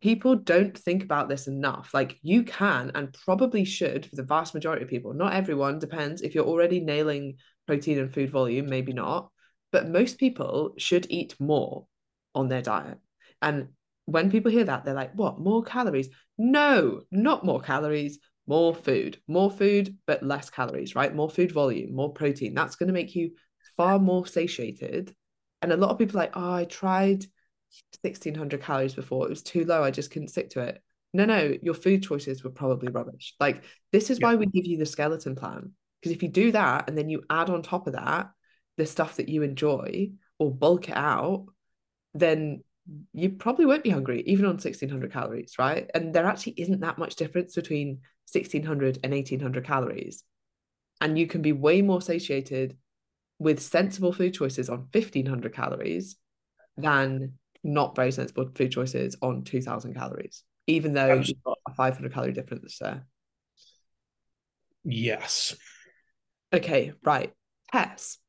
people 0.01 0.35
don't 0.35 0.77
think 0.77 1.03
about 1.03 1.29
this 1.29 1.47
enough. 1.47 1.93
Like 1.93 2.17
you 2.21 2.43
can 2.43 2.91
and 2.93 3.13
probably 3.25 3.65
should 3.65 4.05
for 4.05 4.15
the 4.15 4.23
vast 4.23 4.53
majority 4.53 4.83
of 4.83 4.89
people. 4.89 5.13
Not 5.13 5.33
everyone, 5.33 5.79
depends. 5.79 6.21
If 6.21 6.35
you're 6.35 6.45
already 6.45 6.79
nailing 6.79 7.37
protein 7.65 7.99
and 7.99 8.13
food 8.13 8.29
volume, 8.29 8.67
maybe 8.67 8.93
not. 8.93 9.31
But 9.71 9.89
most 9.89 10.17
people 10.17 10.73
should 10.77 11.07
eat 11.09 11.35
more 11.39 11.87
on 12.35 12.47
their 12.47 12.61
diet. 12.61 12.99
And 13.41 13.69
when 14.07 14.31
people 14.31 14.49
hear 14.49 14.63
that, 14.63 14.85
they're 14.85 14.93
like, 14.93 15.13
what, 15.13 15.37
more 15.37 15.61
calories? 15.61 16.07
No, 16.37 17.01
not 17.11 17.45
more 17.45 17.59
calories, 17.59 18.19
more 18.47 18.73
food, 18.73 19.19
more 19.27 19.51
food, 19.51 19.97
but 20.07 20.23
less 20.23 20.49
calories, 20.49 20.95
right? 20.95 21.13
More 21.13 21.29
food 21.29 21.51
volume, 21.51 21.93
more 21.93 22.13
protein. 22.13 22.53
That's 22.53 22.77
going 22.77 22.87
to 22.87 22.93
make 22.93 23.15
you 23.15 23.31
far 23.75 23.99
more 23.99 24.25
satiated. 24.25 25.13
And 25.61 25.73
a 25.73 25.77
lot 25.77 25.89
of 25.89 25.97
people 25.97 26.17
like, 26.17 26.37
oh, 26.37 26.53
I 26.53 26.63
tried 26.63 27.25
1600 28.01 28.61
calories 28.61 28.95
before. 28.95 29.25
It 29.25 29.29
was 29.29 29.43
too 29.43 29.65
low. 29.65 29.83
I 29.83 29.91
just 29.91 30.09
couldn't 30.09 30.29
stick 30.29 30.51
to 30.51 30.61
it. 30.61 30.81
No, 31.13 31.25
no, 31.25 31.53
your 31.61 31.73
food 31.73 32.01
choices 32.01 32.45
were 32.45 32.49
probably 32.49 32.89
rubbish. 32.89 33.35
Like, 33.41 33.63
this 33.91 34.09
is 34.09 34.19
yeah. 34.19 34.27
why 34.27 34.35
we 34.35 34.45
give 34.45 34.65
you 34.65 34.77
the 34.77 34.85
skeleton 34.85 35.35
plan. 35.35 35.73
Because 36.01 36.15
if 36.15 36.23
you 36.23 36.29
do 36.29 36.53
that 36.53 36.87
and 36.87 36.97
then 36.97 37.09
you 37.09 37.23
add 37.29 37.49
on 37.49 37.61
top 37.61 37.87
of 37.87 37.93
that 37.93 38.29
the 38.77 38.85
stuff 38.85 39.17
that 39.17 39.27
you 39.27 39.41
enjoy 39.41 40.11
or 40.39 40.53
bulk 40.53 40.87
it 40.87 40.95
out, 40.95 41.47
then 42.13 42.63
you 43.13 43.29
probably 43.31 43.65
won't 43.65 43.83
be 43.83 43.89
hungry 43.89 44.23
even 44.25 44.45
on 44.45 44.59
1600 44.59 45.11
calories 45.11 45.55
right? 45.59 45.89
And 45.93 46.13
there 46.13 46.25
actually 46.25 46.53
isn't 46.57 46.81
that 46.81 46.97
much 46.97 47.15
difference 47.15 47.55
between 47.55 47.99
1600 48.25 48.99
and 49.03 49.13
1800 49.13 49.65
calories. 49.65 50.23
And 50.99 51.17
you 51.17 51.27
can 51.27 51.41
be 51.41 51.51
way 51.51 51.81
more 51.81 52.01
satiated 52.01 52.77
with 53.39 53.61
sensible 53.61 54.13
food 54.13 54.33
choices 54.33 54.69
on 54.69 54.87
1500 54.91 55.53
calories 55.53 56.15
than 56.75 57.33
not 57.63 57.95
very 57.95 58.11
sensible 58.11 58.49
food 58.55 58.71
choices 58.71 59.15
on 59.21 59.43
2000 59.43 59.93
calories 59.93 60.43
even 60.67 60.93
though 60.93 61.13
you've 61.13 61.43
got 61.43 61.57
a 61.67 61.73
500 61.73 62.13
calorie 62.13 62.33
difference 62.33 62.77
there. 62.79 63.05
Yes. 64.83 65.55
Okay 66.53 66.93
right. 67.03 67.33
Tess 67.71 68.19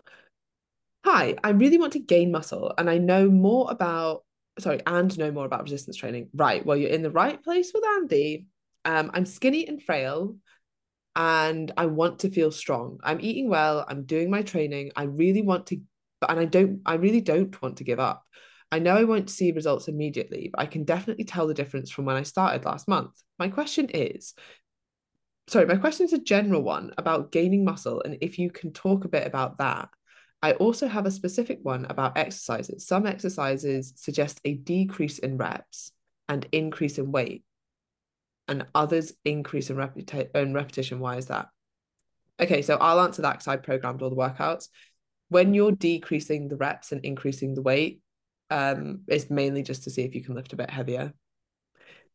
Hi, 1.04 1.36
I 1.42 1.50
really 1.50 1.78
want 1.78 1.92
to 1.94 2.00
gain 2.00 2.32
muscle 2.32 2.74
and 2.76 2.90
I 2.90 2.98
know 2.98 3.30
more 3.30 3.70
about 3.70 4.24
sorry, 4.58 4.80
and 4.86 5.16
know 5.18 5.30
more 5.30 5.46
about 5.46 5.62
resistance 5.62 5.96
training. 5.96 6.28
Right. 6.34 6.64
Well, 6.64 6.76
you're 6.76 6.90
in 6.90 7.02
the 7.02 7.10
right 7.10 7.42
place 7.42 7.72
with 7.74 7.84
Andy. 7.96 8.46
Um, 8.84 9.10
I'm 9.14 9.26
skinny 9.26 9.66
and 9.66 9.82
frail 9.82 10.36
and 11.16 11.72
I 11.76 11.86
want 11.86 12.20
to 12.20 12.30
feel 12.30 12.50
strong. 12.50 13.00
I'm 13.02 13.20
eating 13.20 13.48
well, 13.48 13.84
I'm 13.88 14.04
doing 14.04 14.30
my 14.30 14.42
training. 14.42 14.92
I 14.94 15.04
really 15.04 15.42
want 15.42 15.66
to, 15.66 15.80
and 16.28 16.38
I 16.38 16.44
don't, 16.44 16.80
I 16.86 16.94
really 16.94 17.20
don't 17.20 17.60
want 17.60 17.78
to 17.78 17.84
give 17.84 17.98
up. 17.98 18.22
I 18.70 18.78
know 18.78 18.96
I 18.96 19.04
won't 19.04 19.30
see 19.30 19.50
results 19.50 19.88
immediately, 19.88 20.50
but 20.52 20.60
I 20.60 20.66
can 20.66 20.84
definitely 20.84 21.24
tell 21.24 21.46
the 21.46 21.54
difference 21.54 21.90
from 21.90 22.04
when 22.04 22.16
I 22.16 22.22
started 22.22 22.64
last 22.64 22.86
month. 22.86 23.10
My 23.38 23.48
question 23.48 23.88
is 23.88 24.34
sorry, 25.48 25.66
my 25.66 25.76
question 25.76 26.04
is 26.04 26.12
a 26.12 26.18
general 26.18 26.62
one 26.62 26.92
about 26.98 27.32
gaining 27.32 27.64
muscle. 27.64 28.02
And 28.04 28.18
if 28.20 28.38
you 28.38 28.50
can 28.50 28.72
talk 28.72 29.04
a 29.04 29.08
bit 29.08 29.26
about 29.26 29.58
that. 29.58 29.88
I 30.42 30.52
also 30.52 30.86
have 30.86 31.06
a 31.06 31.10
specific 31.10 31.58
one 31.62 31.84
about 31.86 32.16
exercises. 32.16 32.86
Some 32.86 33.06
exercises 33.06 33.92
suggest 33.96 34.40
a 34.44 34.54
decrease 34.54 35.18
in 35.18 35.36
reps 35.36 35.92
and 36.28 36.46
increase 36.52 36.98
in 36.98 37.10
weight, 37.10 37.44
and 38.46 38.66
others 38.74 39.12
increase 39.24 39.70
in, 39.70 39.80
in 40.34 40.54
repetition. 40.54 41.00
Why 41.00 41.16
is 41.16 41.26
that? 41.26 41.48
Okay, 42.40 42.62
so 42.62 42.76
I'll 42.76 43.00
answer 43.00 43.22
that 43.22 43.32
because 43.32 43.48
I 43.48 43.56
programmed 43.56 44.00
all 44.00 44.10
the 44.10 44.16
workouts. 44.16 44.68
When 45.28 45.54
you're 45.54 45.72
decreasing 45.72 46.48
the 46.48 46.56
reps 46.56 46.92
and 46.92 47.04
increasing 47.04 47.54
the 47.54 47.62
weight, 47.62 48.00
um, 48.50 49.00
it's 49.08 49.28
mainly 49.28 49.62
just 49.62 49.84
to 49.84 49.90
see 49.90 50.02
if 50.02 50.14
you 50.14 50.22
can 50.22 50.34
lift 50.34 50.52
a 50.52 50.56
bit 50.56 50.70
heavier. 50.70 51.12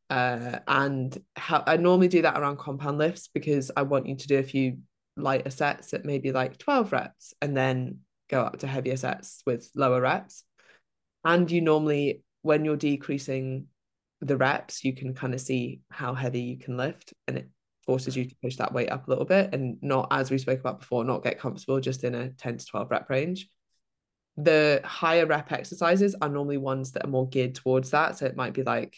Uh, 0.09 0.59
and 0.67 1.17
how, 1.35 1.63
I 1.67 1.77
normally 1.77 2.07
do 2.07 2.21
that 2.21 2.37
around 2.37 2.57
compound 2.57 2.97
lifts 2.97 3.27
because 3.27 3.71
I 3.75 3.81
want 3.81 4.07
you 4.07 4.15
to 4.15 4.27
do 4.27 4.37
a 4.37 4.43
few 4.43 4.77
lighter 5.17 5.49
sets 5.49 5.93
at 5.93 6.05
maybe 6.05 6.31
like 6.31 6.57
12 6.57 6.91
reps 6.91 7.33
and 7.41 7.55
then 7.55 7.99
go 8.29 8.41
up 8.41 8.59
to 8.59 8.67
heavier 8.67 8.97
sets 8.97 9.41
with 9.45 9.69
lower 9.75 10.01
reps. 10.01 10.43
And 11.25 11.49
you 11.49 11.61
normally, 11.61 12.23
when 12.41 12.65
you're 12.65 12.75
decreasing 12.75 13.67
the 14.21 14.37
reps, 14.37 14.83
you 14.83 14.93
can 14.93 15.13
kind 15.13 15.33
of 15.33 15.41
see 15.41 15.81
how 15.89 16.13
heavy 16.13 16.41
you 16.41 16.57
can 16.57 16.77
lift 16.77 17.13
and 17.27 17.37
it 17.37 17.49
forces 17.85 18.15
you 18.15 18.25
to 18.25 18.35
push 18.41 18.55
that 18.57 18.73
weight 18.73 18.89
up 18.89 19.07
a 19.07 19.09
little 19.09 19.25
bit 19.25 19.53
and 19.53 19.77
not, 19.81 20.07
as 20.11 20.31
we 20.31 20.37
spoke 20.37 20.59
about 20.59 20.79
before, 20.79 21.03
not 21.03 21.23
get 21.23 21.39
comfortable 21.39 21.79
just 21.79 22.03
in 22.03 22.15
a 22.15 22.29
10 22.29 22.57
to 22.57 22.65
12 22.65 22.91
rep 22.91 23.09
range. 23.09 23.49
The 24.37 24.81
higher 24.83 25.25
rep 25.25 25.51
exercises 25.51 26.15
are 26.21 26.29
normally 26.29 26.57
ones 26.57 26.91
that 26.91 27.05
are 27.05 27.09
more 27.09 27.27
geared 27.27 27.55
towards 27.55 27.91
that. 27.91 28.17
So 28.17 28.25
it 28.25 28.35
might 28.35 28.53
be 28.53 28.63
like 28.63 28.97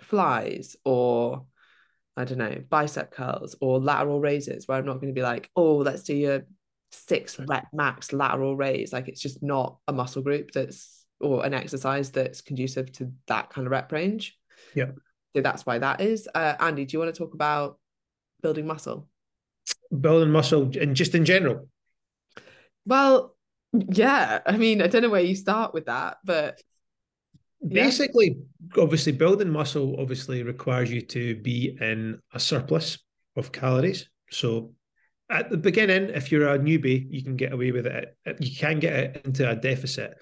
flies 0.00 0.76
or 0.84 1.46
I 2.16 2.24
don't 2.24 2.38
know, 2.38 2.62
bicep 2.68 3.10
curls 3.10 3.56
or 3.60 3.80
lateral 3.80 4.20
raises, 4.20 4.68
where 4.68 4.78
I'm 4.78 4.86
not 4.86 5.00
going 5.00 5.12
to 5.12 5.18
be 5.18 5.22
like, 5.22 5.50
oh, 5.56 5.78
let's 5.78 6.04
do 6.04 6.14
your 6.14 6.46
six 6.94 7.38
rep 7.38 7.66
max 7.72 8.12
lateral 8.12 8.56
raise. 8.56 8.92
Like 8.92 9.08
it's 9.08 9.20
just 9.20 9.42
not 9.42 9.78
a 9.88 9.92
muscle 9.92 10.22
group 10.22 10.52
that's 10.52 11.04
or 11.20 11.44
an 11.44 11.54
exercise 11.54 12.10
that's 12.10 12.40
conducive 12.40 12.92
to 12.92 13.12
that 13.28 13.50
kind 13.50 13.66
of 13.66 13.70
rep 13.70 13.90
range. 13.92 14.38
Yeah. 14.74 14.92
So 15.34 15.42
that's 15.42 15.66
why 15.66 15.78
that 15.78 16.00
is. 16.00 16.28
Uh, 16.34 16.54
Andy, 16.60 16.84
do 16.84 16.94
you 16.94 17.00
want 17.00 17.14
to 17.14 17.18
talk 17.18 17.34
about 17.34 17.78
building 18.42 18.66
muscle? 18.66 19.08
Building 19.98 20.30
muscle 20.30 20.70
and 20.80 20.94
just 20.94 21.14
in 21.14 21.24
general. 21.24 21.68
Well, 22.86 23.34
yeah. 23.72 24.40
I 24.46 24.56
mean, 24.56 24.82
I 24.82 24.86
don't 24.86 25.02
know 25.02 25.10
where 25.10 25.20
you 25.20 25.34
start 25.34 25.74
with 25.74 25.86
that, 25.86 26.18
but 26.24 26.60
basically, 27.66 28.36
yeah. 28.76 28.82
obviously, 28.82 29.12
building 29.12 29.50
muscle 29.50 29.96
obviously 29.98 30.42
requires 30.42 30.92
you 30.92 31.00
to 31.00 31.36
be 31.36 31.76
in 31.80 32.20
a 32.32 32.38
surplus 32.38 32.98
of 33.36 33.50
calories. 33.50 34.08
So 34.30 34.72
at 35.30 35.50
the 35.50 35.56
beginning, 35.56 36.10
if 36.10 36.30
you're 36.30 36.48
a 36.48 36.58
newbie, 36.58 37.06
you 37.08 37.22
can 37.22 37.36
get 37.36 37.52
away 37.52 37.72
with 37.72 37.86
it. 37.86 38.16
You 38.40 38.54
can 38.54 38.78
get 38.78 38.92
it 38.92 39.22
into 39.24 39.48
a 39.48 39.56
deficit 39.56 40.14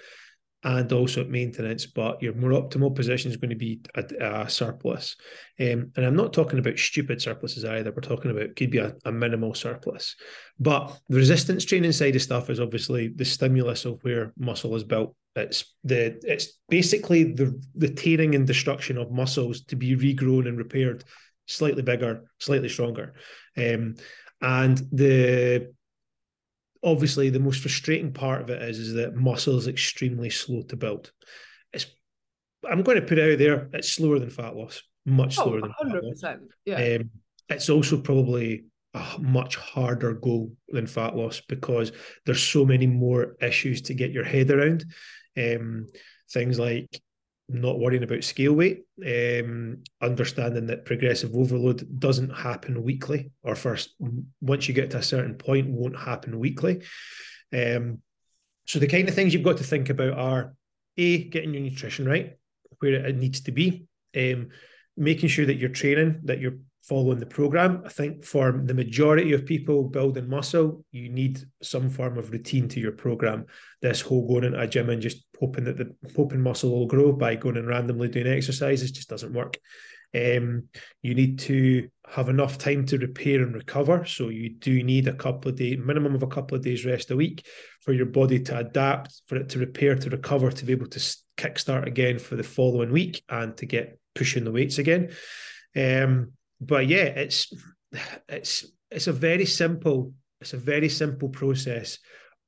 and 0.64 0.92
also 0.92 1.24
maintenance, 1.24 1.86
but 1.86 2.22
your 2.22 2.34
more 2.34 2.50
optimal 2.50 2.94
position 2.94 3.30
is 3.30 3.36
going 3.36 3.50
to 3.50 3.56
be 3.56 3.80
a, 3.96 4.04
a 4.44 4.48
surplus. 4.48 5.16
Um, 5.58 5.90
and 5.96 6.06
I'm 6.06 6.14
not 6.14 6.32
talking 6.32 6.60
about 6.60 6.78
stupid 6.78 7.20
surpluses 7.20 7.64
either. 7.64 7.90
We're 7.90 8.00
talking 8.00 8.30
about 8.30 8.54
could 8.54 8.70
be 8.70 8.78
a, 8.78 8.94
a, 9.04 9.10
minimal 9.10 9.54
surplus. 9.54 10.14
But 10.60 10.96
the 11.08 11.16
resistance 11.16 11.64
training 11.64 11.92
side 11.92 12.14
of 12.14 12.22
stuff 12.22 12.48
is 12.48 12.60
obviously 12.60 13.08
the 13.08 13.24
stimulus 13.24 13.84
of 13.84 13.98
where 14.02 14.32
muscle 14.38 14.76
is 14.76 14.84
built. 14.84 15.16
It's 15.34 15.74
the 15.82 16.20
it's 16.22 16.58
basically 16.68 17.32
the 17.32 17.60
the 17.74 17.88
tearing 17.88 18.34
and 18.34 18.46
destruction 18.46 18.98
of 18.98 19.10
muscles 19.10 19.62
to 19.62 19.76
be 19.76 19.96
regrown 19.96 20.46
and 20.46 20.58
repaired, 20.58 21.04
slightly 21.46 21.82
bigger, 21.82 22.30
slightly 22.38 22.68
stronger. 22.68 23.14
Um, 23.56 23.96
And 24.42 24.78
the 24.90 25.72
obviously 26.84 27.30
the 27.30 27.40
most 27.40 27.60
frustrating 27.60 28.12
part 28.12 28.42
of 28.42 28.50
it 28.50 28.60
is, 28.62 28.78
is 28.78 28.94
that 28.94 29.14
muscle 29.14 29.56
is 29.56 29.68
extremely 29.68 30.30
slow 30.30 30.62
to 30.62 30.76
build. 30.76 31.12
It's 31.72 31.86
I'm 32.68 32.82
going 32.82 33.00
to 33.00 33.06
put 33.06 33.18
it 33.18 33.32
out 33.32 33.38
there, 33.38 33.68
it's 33.72 33.92
slower 33.92 34.18
than 34.18 34.30
fat 34.30 34.56
loss, 34.56 34.82
much 35.06 35.36
slower 35.36 35.60
oh, 35.62 35.88
than 35.88 35.92
100%. 35.92 36.20
Fat 36.20 36.40
loss. 36.40 36.50
Yeah. 36.64 36.96
Um, 36.96 37.10
it's 37.48 37.70
also 37.70 38.00
probably 38.00 38.64
a 38.94 39.18
much 39.20 39.56
harder 39.56 40.14
goal 40.14 40.52
than 40.68 40.86
fat 40.86 41.16
loss 41.16 41.40
because 41.48 41.92
there's 42.26 42.42
so 42.42 42.64
many 42.64 42.86
more 42.86 43.36
issues 43.40 43.82
to 43.82 43.94
get 43.94 44.12
your 44.12 44.24
head 44.24 44.50
around. 44.50 44.84
Um, 45.36 45.86
things 46.30 46.58
like 46.58 47.00
not 47.52 47.78
worrying 47.78 48.02
about 48.02 48.24
scale 48.24 48.52
weight, 48.52 48.84
um, 49.06 49.82
understanding 50.00 50.66
that 50.66 50.84
progressive 50.84 51.34
overload 51.34 51.98
doesn't 51.98 52.30
happen 52.30 52.82
weekly, 52.82 53.30
or 53.42 53.54
first 53.54 53.94
once 54.40 54.68
you 54.68 54.74
get 54.74 54.90
to 54.90 54.98
a 54.98 55.02
certain 55.02 55.34
point, 55.34 55.68
won't 55.68 55.98
happen 55.98 56.38
weekly. 56.38 56.82
Um, 57.52 58.00
so 58.66 58.78
the 58.78 58.86
kind 58.86 59.08
of 59.08 59.14
things 59.14 59.34
you've 59.34 59.42
got 59.42 59.58
to 59.58 59.64
think 59.64 59.90
about 59.90 60.18
are 60.18 60.54
a 60.96 61.24
getting 61.24 61.54
your 61.54 61.62
nutrition 61.62 62.06
right 62.06 62.36
where 62.78 63.06
it 63.06 63.16
needs 63.16 63.40
to 63.42 63.52
be, 63.52 63.84
um, 64.16 64.48
making 64.96 65.28
sure 65.28 65.46
that 65.46 65.56
you're 65.56 65.70
training, 65.70 66.20
that 66.24 66.40
you're 66.40 66.58
following 66.82 67.20
the 67.20 67.26
program. 67.26 67.82
I 67.86 67.88
think 67.88 68.24
for 68.24 68.52
the 68.52 68.74
majority 68.74 69.32
of 69.32 69.46
people 69.46 69.84
building 69.84 70.28
muscle, 70.28 70.84
you 70.90 71.08
need 71.08 71.40
some 71.62 71.88
form 71.88 72.18
of 72.18 72.30
routine 72.32 72.68
to 72.68 72.80
your 72.80 72.92
program. 72.92 73.46
This 73.80 74.00
whole 74.00 74.26
going 74.26 74.44
into 74.44 74.60
a 74.60 74.66
gym 74.66 74.90
and 74.90 75.00
just 75.00 75.24
hoping 75.42 75.64
that 75.64 75.76
the 75.76 75.92
hoping 76.16 76.40
muscle 76.40 76.70
will 76.70 76.86
grow 76.86 77.10
by 77.10 77.34
going 77.34 77.56
and 77.56 77.66
randomly 77.66 78.08
doing 78.08 78.28
exercises 78.28 78.92
just 78.92 79.08
doesn't 79.08 79.32
work. 79.32 79.58
Um, 80.14 80.68
you 81.00 81.14
need 81.14 81.40
to 81.40 81.88
have 82.06 82.28
enough 82.28 82.58
time 82.58 82.86
to 82.86 82.98
repair 82.98 83.42
and 83.42 83.54
recover. 83.54 84.04
So 84.04 84.28
you 84.28 84.50
do 84.50 84.82
need 84.84 85.08
a 85.08 85.14
couple 85.14 85.50
of 85.50 85.56
days, 85.56 85.78
minimum 85.82 86.14
of 86.14 86.22
a 86.22 86.28
couple 86.28 86.56
of 86.56 86.62
days 86.62 86.84
rest 86.84 87.10
a 87.10 87.16
week 87.16 87.44
for 87.80 87.92
your 87.92 88.06
body 88.06 88.38
to 88.40 88.58
adapt, 88.58 89.20
for 89.26 89.36
it 89.36 89.48
to 89.48 89.58
repair, 89.58 89.96
to 89.96 90.10
recover, 90.10 90.52
to 90.52 90.64
be 90.64 90.72
able 90.72 90.88
to 90.88 91.00
kickstart 91.36 91.86
again 91.86 92.20
for 92.20 92.36
the 92.36 92.44
following 92.44 92.92
week 92.92 93.24
and 93.28 93.56
to 93.56 93.66
get 93.66 93.98
pushing 94.14 94.44
the 94.44 94.52
weights 94.52 94.78
again. 94.78 95.10
Um, 95.74 96.32
but 96.60 96.86
yeah, 96.86 97.06
it's 97.24 97.52
it's 98.28 98.66
it's 98.90 99.08
a 99.08 99.12
very 99.12 99.46
simple 99.46 100.12
it's 100.40 100.52
a 100.52 100.58
very 100.58 100.88
simple 100.88 101.30
process, 101.30 101.98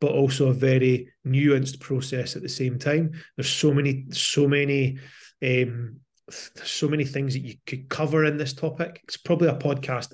but 0.00 0.12
also 0.12 0.48
a 0.48 0.54
very 0.54 1.12
nuanced 1.26 1.80
process 1.80 2.36
at 2.36 2.42
the 2.42 2.48
same 2.48 2.78
time. 2.78 3.12
There's 3.36 3.50
so 3.50 3.72
many 3.72 4.06
so 4.10 4.48
many 4.48 4.98
um, 5.42 6.00
so 6.30 6.88
many 6.88 7.04
things 7.04 7.34
that 7.34 7.40
you 7.40 7.54
could 7.66 7.88
cover 7.88 8.24
in 8.24 8.36
this 8.36 8.54
topic. 8.54 9.00
It's 9.04 9.16
probably 9.16 9.48
a 9.48 9.54
podcast 9.54 10.12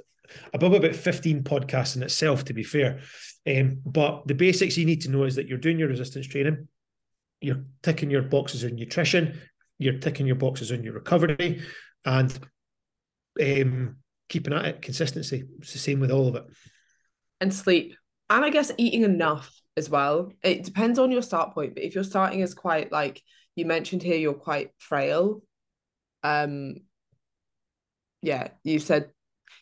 above 0.52 0.72
about 0.72 0.94
15 0.94 1.42
podcasts 1.42 1.96
in 1.96 2.02
itself, 2.02 2.44
to 2.44 2.52
be 2.52 2.62
fair. 2.62 3.00
Um, 3.46 3.80
but 3.84 4.26
the 4.26 4.34
basics 4.34 4.76
you 4.76 4.86
need 4.86 5.02
to 5.02 5.10
know 5.10 5.24
is 5.24 5.36
that 5.36 5.48
you're 5.48 5.58
doing 5.58 5.78
your 5.78 5.88
resistance 5.88 6.26
training, 6.26 6.68
you're 7.40 7.64
ticking 7.82 8.10
your 8.10 8.22
boxes 8.22 8.64
on 8.64 8.74
nutrition, 8.74 9.40
you're 9.78 9.98
ticking 9.98 10.26
your 10.26 10.36
boxes 10.36 10.72
on 10.72 10.82
your 10.82 10.94
recovery, 10.94 11.62
and 12.04 12.38
um, 13.40 13.96
keeping 14.28 14.52
at 14.52 14.64
it, 14.66 14.82
consistency. 14.82 15.44
It's 15.58 15.72
the 15.72 15.78
same 15.78 16.00
with 16.00 16.10
all 16.10 16.28
of 16.28 16.36
it. 16.36 16.44
And 17.40 17.54
sleep. 17.54 17.94
And 18.28 18.44
I 18.44 18.50
guess 18.50 18.70
eating 18.76 19.02
enough 19.02 19.50
as 19.80 19.90
well. 19.90 20.32
It 20.44 20.64
depends 20.64 20.98
on 20.98 21.10
your 21.10 21.22
start 21.22 21.54
point, 21.54 21.74
but 21.74 21.82
if 21.82 21.94
you're 21.94 22.04
starting 22.04 22.42
as 22.42 22.54
quite 22.54 22.92
like 22.92 23.20
you 23.56 23.64
mentioned 23.64 24.02
here, 24.02 24.16
you're 24.16 24.34
quite 24.34 24.70
frail. 24.78 25.42
Um 26.22 26.76
yeah, 28.22 28.48
you 28.62 28.78
said 28.78 29.10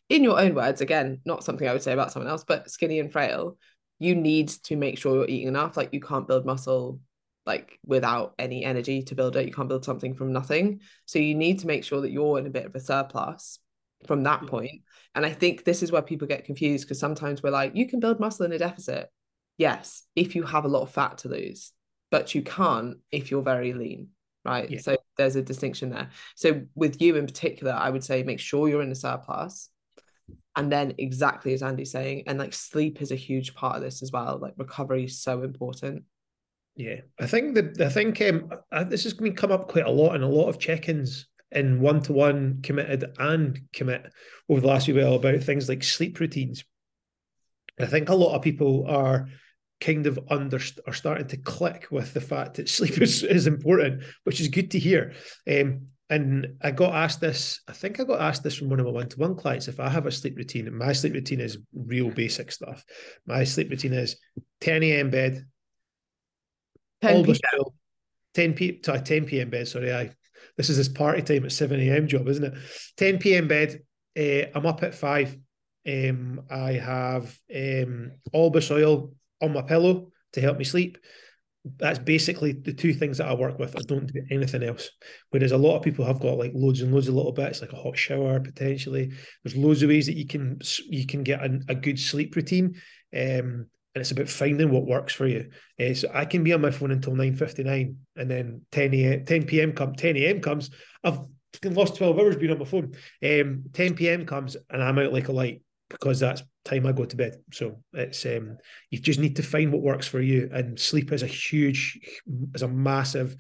in 0.09 0.25
your 0.25 0.39
own 0.41 0.55
words, 0.55 0.81
again, 0.81 1.21
not 1.25 1.45
something 1.45 1.69
I 1.69 1.73
would 1.73 1.83
say 1.83 1.93
about 1.93 2.13
someone 2.13 2.31
else, 2.31 2.45
but 2.45 2.71
skinny 2.71 2.99
and 2.99 3.13
frail, 3.13 3.57
you 3.99 4.15
need 4.15 4.49
to 4.65 4.77
make 4.77 4.99
sure 4.99 5.15
you're 5.15 5.29
eating 5.29 5.49
enough. 5.49 5.77
Like 5.77 5.95
you 5.95 6.01
can't 6.01 6.29
build 6.29 6.45
muscle 6.45 7.01
like 7.47 7.79
without 7.85 8.35
any 8.39 8.65
energy 8.65 9.03
to 9.05 9.15
build 9.15 9.37
it. 9.37 9.47
You 9.47 9.53
can't 9.53 9.69
build 9.69 9.85
something 9.85 10.15
from 10.15 10.33
nothing. 10.33 10.81
So 11.07 11.19
you 11.19 11.35
need 11.35 11.61
to 11.61 11.67
make 11.67 11.85
sure 11.85 12.03
that 12.03 12.11
you're 12.11 12.39
in 12.39 12.47
a 12.47 12.51
bit 12.51 12.67
of 12.67 12.75
a 12.75 12.81
surplus 12.81 13.59
from 14.07 14.23
that 14.25 14.47
point. 14.47 14.83
And 15.15 15.25
I 15.27 15.33
think 15.33 15.65
this 15.65 15.83
is 15.83 15.91
where 15.91 16.03
people 16.03 16.29
get 16.29 16.45
confused 16.45 16.85
because 16.85 17.01
sometimes 17.01 17.43
we're 17.43 17.51
like, 17.51 17.75
you 17.75 17.89
can 17.89 18.01
build 18.01 18.21
muscle 18.21 18.45
in 18.45 18.53
a 18.53 18.59
deficit. 18.59 19.09
Yes, 19.59 20.05
if 20.17 20.35
you 20.35 20.45
have 20.45 20.65
a 20.65 20.69
lot 20.69 20.83
of 20.83 20.91
fat 20.91 21.19
to 21.19 21.29
lose, 21.29 21.73
but 22.11 22.35
you 22.35 22.43
can't 22.43 22.97
if 23.11 23.31
you're 23.31 23.43
very 23.43 23.75
lean, 23.75 24.09
right? 24.45 24.71
Yeah. 24.71 24.79
So 24.79 24.97
there's 25.17 25.37
a 25.37 25.43
distinction 25.43 25.91
there. 25.91 26.11
So 26.37 26.63
with 26.75 27.03
you 27.03 27.17
in 27.17 27.27
particular, 27.27 27.73
I 27.73 27.91
would 27.91 28.05
say 28.05 28.23
make 28.23 28.41
sure 28.41 28.69
you're 28.69 28.83
in 28.83 28.93
a 28.93 28.95
surplus. 28.95 29.69
And 30.57 30.73
then 30.73 30.95
exactly 30.99 31.53
as 31.55 31.63
Andy's 31.63 31.93
saying, 31.93 32.25
and 32.27 32.39
like 32.39 32.53
sleep 32.53 33.01
is 33.03 33.13
a 33.13 33.17
huge 33.17 33.55
part 33.55 33.77
of 33.77 33.83
this 33.83 34.03
as 34.03 34.11
well. 34.11 34.39
Like 34.41 34.55
recovery 34.57 35.05
is 35.05 35.21
so 35.21 35.43
important. 35.43 36.05
Yeah, 36.75 37.01
I 37.21 37.27
think 37.27 37.55
the 37.55 37.85
I 37.85 37.89
think 37.89 38.21
um, 38.23 38.51
this 38.89 39.07
is 39.07 39.13
going 39.13 39.35
to 39.35 39.41
come 39.41 39.53
up 39.53 39.69
quite 39.69 39.87
a 39.87 39.91
lot 39.91 40.15
in 40.15 40.23
a 40.23 40.29
lot 40.29 40.49
of 40.49 40.59
check-ins 40.59 41.27
in 41.51 41.81
one-to-one 41.81 42.61
committed 42.63 43.05
and 43.19 43.61
commit 43.73 44.13
over 44.49 44.61
the 44.61 44.67
last 44.67 44.87
few 44.87 44.95
while 44.95 45.15
about 45.15 45.43
things 45.43 45.69
like 45.69 45.83
sleep 45.83 46.21
routines. 46.21 46.65
I 47.81 47.87
think 47.87 48.09
a 48.09 48.15
lot 48.15 48.35
of 48.35 48.43
people 48.43 48.87
are 48.89 49.29
kind 49.81 50.07
of 50.07 50.19
under 50.29 50.61
are 50.87 50.93
starting 50.93 51.29
to 51.29 51.37
click 51.37 51.87
with 51.91 52.13
the 52.15 52.21
fact 52.21 52.55
that 52.55 52.69
sleep 52.69 53.01
is, 53.01 53.23
is 53.23 53.47
important, 53.47 54.03
which 54.25 54.41
is 54.41 54.49
good 54.49 54.71
to 54.73 54.79
hear. 54.79 55.15
Um, 55.51 55.87
and 56.11 56.57
I 56.63 56.71
got 56.71 56.95
asked 56.95 57.21
this, 57.21 57.61
I 57.69 57.73
think 57.73 58.01
I 58.01 58.05
got 58.05 58.21
asked 58.21 58.43
this 58.43 58.57
from 58.57 58.71
one 58.71 58.81
of 58.81 58.87
my 58.87 58.93
one-to-one 58.93 59.37
clients. 59.37 59.69
If 59.69 59.79
I 59.79 59.91
have 59.91 60.07
a 60.07 60.11
sleep 60.11 60.37
routine, 60.37 60.75
my 60.77 60.93
sleep 60.93 61.13
routine 61.13 61.41
is 61.41 61.59
real 61.75 62.11
basic 62.11 62.51
stuff. 62.51 62.83
My 63.27 63.45
sleep 63.45 63.69
routine 63.69 63.93
is 63.93 64.17
10 64.63 64.83
a.m. 64.85 65.11
bed, 65.11 65.45
10 67.03 67.25
p.m. 67.25 67.65
10 68.35 68.53
p 68.55 68.73
10 68.79 69.25
p.m. 69.27 69.51
bed. 69.51 69.69
Sorry, 69.69 69.93
I 69.93 70.11
this 70.57 70.71
is 70.71 70.77
this 70.77 70.89
party 70.89 71.23
time 71.23 71.45
at 71.45 71.53
7 71.53 71.79
a.m. 71.79 72.09
job, 72.09 72.27
isn't 72.29 72.45
it? 72.45 72.55
10 72.97 73.19
p.m. 73.19 73.49
bed. 73.49 73.81
Uh, 74.19 74.49
I'm 74.55 74.67
up 74.67 74.83
at 74.83 74.95
five. 74.95 75.37
Um, 75.87 76.43
I 76.51 76.73
have 76.73 77.39
um, 77.55 78.13
Olbas 78.35 78.71
oil 78.71 79.13
on 79.41 79.53
my 79.53 79.63
pillow 79.63 80.11
to 80.33 80.41
help 80.41 80.59
me 80.59 80.65
sleep. 80.65 80.99
That's 81.79 81.99
basically 81.99 82.53
the 82.53 82.73
two 82.73 82.95
things 82.95 83.19
that 83.19 83.29
I 83.29 83.35
work 83.35 83.59
with. 83.59 83.77
I 83.77 83.81
don't 83.87 84.11
do 84.11 84.23
anything 84.31 84.63
else. 84.63 84.91
Whereas 85.31 85.53
a 85.53 85.59
lot 85.59 85.77
of 85.77 85.83
people 85.83 86.05
have 86.05 86.21
got 86.21 86.39
like 86.39 86.53
loads 86.55 86.81
and 86.81 86.93
loads 86.93 87.09
of 87.09 87.15
little 87.15 87.33
bits, 87.33 87.61
like 87.61 87.73
a 87.73 87.77
hot 87.77 87.99
shower 87.99 88.41
potentially. 88.41 89.13
There's 89.43 89.57
loads 89.57 89.83
of 89.83 89.91
ways 89.91 90.07
that 90.07 90.17
you 90.17 90.27
can 90.27 90.61
you 90.89 91.07
can 91.07 91.23
get 91.23 91.45
a, 91.45 91.61
a 91.69 91.75
good 91.75 91.99
sleep 91.99 92.37
routine. 92.37 92.77
Um, 93.15 93.67
and 93.95 94.03
it's 94.03 94.13
about 94.13 94.29
finding 94.29 94.71
what 94.71 94.87
works 94.87 95.13
for 95.13 95.27
you. 95.27 95.51
Uh, 95.81 95.95
so 95.95 96.09
I 96.15 96.25
can 96.25 96.45
be 96.45 96.53
on 96.53 96.61
my 96.61 96.71
phone 96.71 96.93
until 96.93 97.17
nine 97.17 97.35
fifty 97.35 97.65
nine, 97.65 97.97
and 98.17 98.31
then 98.31 98.63
10 98.73 98.95
a 98.95 99.21
10 99.25 99.45
p.m. 99.45 99.73
come 99.73 99.95
10 99.95 100.17
a.m. 100.17 100.41
comes. 100.41 100.71
I've 101.03 101.19
lost 101.65 101.97
twelve 101.97 102.19
hours 102.19 102.37
being 102.37 102.53
on 102.53 102.59
my 102.59 102.65
phone. 102.65 102.95
Um, 103.25 103.65
10 103.73 103.95
p.m. 103.95 104.25
comes, 104.25 104.57
and 104.71 104.83
I'm 104.83 104.99
out 104.99 105.13
like 105.13 105.29
a 105.29 105.33
light 105.33 105.63
because 105.91 106.21
that's 106.21 106.43
time 106.65 106.87
I 106.87 106.93
go 106.93 107.05
to 107.05 107.17
bed. 107.17 107.37
So 107.53 107.83
it's 107.93 108.25
um, 108.27 108.59
you 108.91 108.99
just 108.99 109.21
need 109.21 109.37
to 109.37 109.43
find 109.43 109.73
what 109.73 109.83
works 109.83 110.07
for 110.07 110.21
you, 110.21 110.49
and 110.53 110.79
sleep 110.79 111.13
is 111.13 111.23
a 111.23 111.27
huge, 111.27 111.99
is 112.55 112.63
a 112.63 112.69
massive 112.69 113.37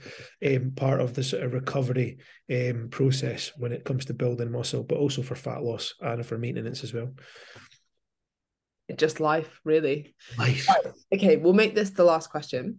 um, 0.46 0.72
part 0.74 1.00
of 1.00 1.14
the 1.14 1.22
sort 1.22 1.42
of 1.42 1.52
recovery 1.52 2.18
um, 2.50 2.88
process 2.90 3.52
when 3.56 3.72
it 3.72 3.84
comes 3.84 4.06
to 4.06 4.14
building 4.14 4.50
muscle, 4.50 4.82
but 4.82 4.98
also 4.98 5.22
for 5.22 5.34
fat 5.34 5.62
loss 5.62 5.94
and 6.00 6.24
for 6.24 6.38
maintenance 6.38 6.84
as 6.84 6.94
well 6.94 7.10
just 8.96 9.20
life, 9.20 9.60
really. 9.64 10.14
Life. 10.38 10.68
Okay, 11.12 11.36
we'll 11.36 11.52
make 11.52 11.74
this 11.74 11.90
the 11.90 12.04
last 12.04 12.30
question. 12.30 12.78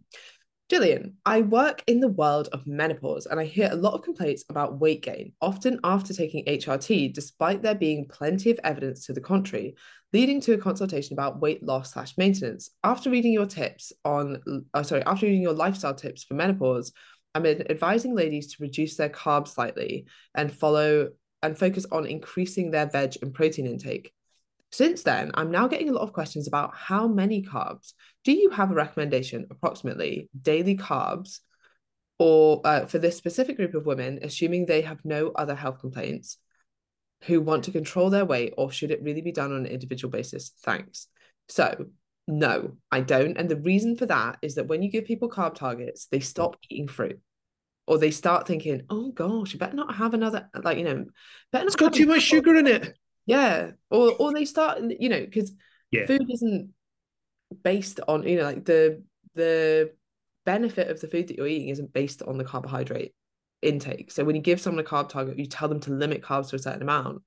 Gillian, 0.69 1.17
I 1.25 1.41
work 1.41 1.83
in 1.87 1.99
the 1.99 2.09
world 2.09 2.49
of 2.51 2.67
menopause 2.67 3.25
and 3.25 3.39
I 3.39 3.45
hear 3.45 3.69
a 3.71 3.75
lot 3.75 3.95
of 3.95 4.03
complaints 4.03 4.45
about 4.49 4.79
weight 4.79 5.01
gain, 5.01 5.33
often 5.41 5.79
after 5.83 6.13
taking 6.13 6.45
HRT, 6.45 7.11
despite 7.11 7.63
there 7.63 7.73
being 7.73 8.07
plenty 8.07 8.51
of 8.51 8.59
evidence 8.63 9.07
to 9.07 9.13
the 9.13 9.21
contrary, 9.21 9.75
leading 10.13 10.39
to 10.41 10.53
a 10.53 10.59
consultation 10.59 11.13
about 11.13 11.41
weight 11.41 11.63
loss 11.63 11.93
slash 11.93 12.15
maintenance. 12.19 12.69
After 12.83 13.09
reading 13.09 13.33
your 13.33 13.47
tips 13.47 13.91
on, 14.05 14.43
oh, 14.75 14.83
sorry, 14.83 15.01
after 15.05 15.25
reading 15.25 15.41
your 15.41 15.53
lifestyle 15.53 15.95
tips 15.95 16.23
for 16.23 16.35
menopause, 16.35 16.91
I'm 17.33 17.47
advising 17.47 18.13
ladies 18.13 18.53
to 18.53 18.61
reduce 18.61 18.95
their 18.95 19.09
carbs 19.09 19.49
slightly 19.49 20.05
and 20.35 20.53
follow 20.53 21.09
and 21.41 21.57
focus 21.57 21.87
on 21.91 22.05
increasing 22.05 22.69
their 22.69 22.85
veg 22.85 23.15
and 23.23 23.33
protein 23.33 23.65
intake. 23.65 24.13
Since 24.71 25.03
then, 25.03 25.31
I'm 25.33 25.51
now 25.51 25.67
getting 25.67 25.89
a 25.89 25.93
lot 25.93 26.03
of 26.03 26.13
questions 26.13 26.47
about 26.47 26.75
how 26.75 27.07
many 27.07 27.43
carbs. 27.43 27.93
Do 28.23 28.31
you 28.31 28.51
have 28.51 28.71
a 28.71 28.75
recommendation, 28.75 29.47
approximately 29.49 30.29
daily 30.39 30.77
carbs, 30.77 31.39
or 32.19 32.61
uh, 32.65 32.85
for 32.85 32.99
this 32.99 33.17
specific 33.17 33.57
group 33.57 33.73
of 33.73 33.85
women, 33.85 34.19
assuming 34.21 34.65
they 34.65 34.81
have 34.81 35.03
no 35.03 35.31
other 35.35 35.55
health 35.55 35.79
complaints, 35.79 36.37
who 37.23 37.41
want 37.41 37.63
to 37.65 37.71
control 37.71 38.09
their 38.09 38.25
weight, 38.25 38.53
or 38.57 38.71
should 38.71 38.91
it 38.91 39.01
really 39.03 39.21
be 39.21 39.31
done 39.31 39.51
on 39.51 39.65
an 39.65 39.65
individual 39.65 40.11
basis? 40.11 40.51
Thanks. 40.63 41.07
So, 41.47 41.87
no, 42.27 42.77
I 42.91 43.01
don't. 43.01 43.37
And 43.37 43.49
the 43.49 43.59
reason 43.59 43.97
for 43.97 44.05
that 44.05 44.37
is 44.41 44.55
that 44.55 44.67
when 44.67 44.83
you 44.83 44.91
give 44.91 45.05
people 45.05 45.29
carb 45.29 45.55
targets, 45.55 46.05
they 46.05 46.19
stop 46.19 46.57
eating 46.69 46.87
fruit 46.87 47.19
or 47.87 47.97
they 47.97 48.11
start 48.11 48.47
thinking, 48.47 48.83
oh 48.89 49.11
gosh, 49.11 49.51
you 49.51 49.59
better 49.59 49.75
not 49.75 49.95
have 49.95 50.13
another, 50.13 50.47
like, 50.63 50.77
you 50.77 50.83
know, 50.83 51.05
better 51.51 51.65
not 51.65 51.65
It's 51.65 51.75
got 51.75 51.93
too 51.93 52.05
much 52.05 52.21
sugar 52.21 52.55
in 52.55 52.67
it 52.67 52.93
yeah 53.29 53.71
or 53.89 54.13
or 54.19 54.33
they 54.33 54.45
start 54.45 54.79
you 54.99 55.09
know 55.09 55.21
because 55.21 55.51
Yeah. 55.91 56.05
Food 56.05 56.29
isn't 56.29 56.73
based 57.63 57.99
on, 58.07 58.27
you 58.27 58.37
know, 58.37 58.43
like 58.43 58.63
the 58.65 59.01
the 59.35 59.91
benefit 60.45 60.89
of 60.89 61.01
the 61.01 61.07
food 61.07 61.27
that 61.27 61.37
you're 61.37 61.47
eating 61.47 61.69
isn't 61.69 61.93
based 61.93 62.21
on 62.21 62.37
the 62.37 62.43
carbohydrate 62.43 63.13
intake. 63.61 64.11
So 64.11 64.23
when 64.23 64.35
you 64.35 64.41
give 64.41 64.61
someone 64.61 64.85
a 64.85 64.87
carb 64.87 65.09
target, 65.09 65.39
you 65.39 65.47
tell 65.47 65.67
them 65.67 65.79
to 65.81 65.91
limit 65.91 66.21
carbs 66.21 66.49
to 66.49 66.55
a 66.57 66.59
certain 66.59 66.83
amount, 66.83 67.23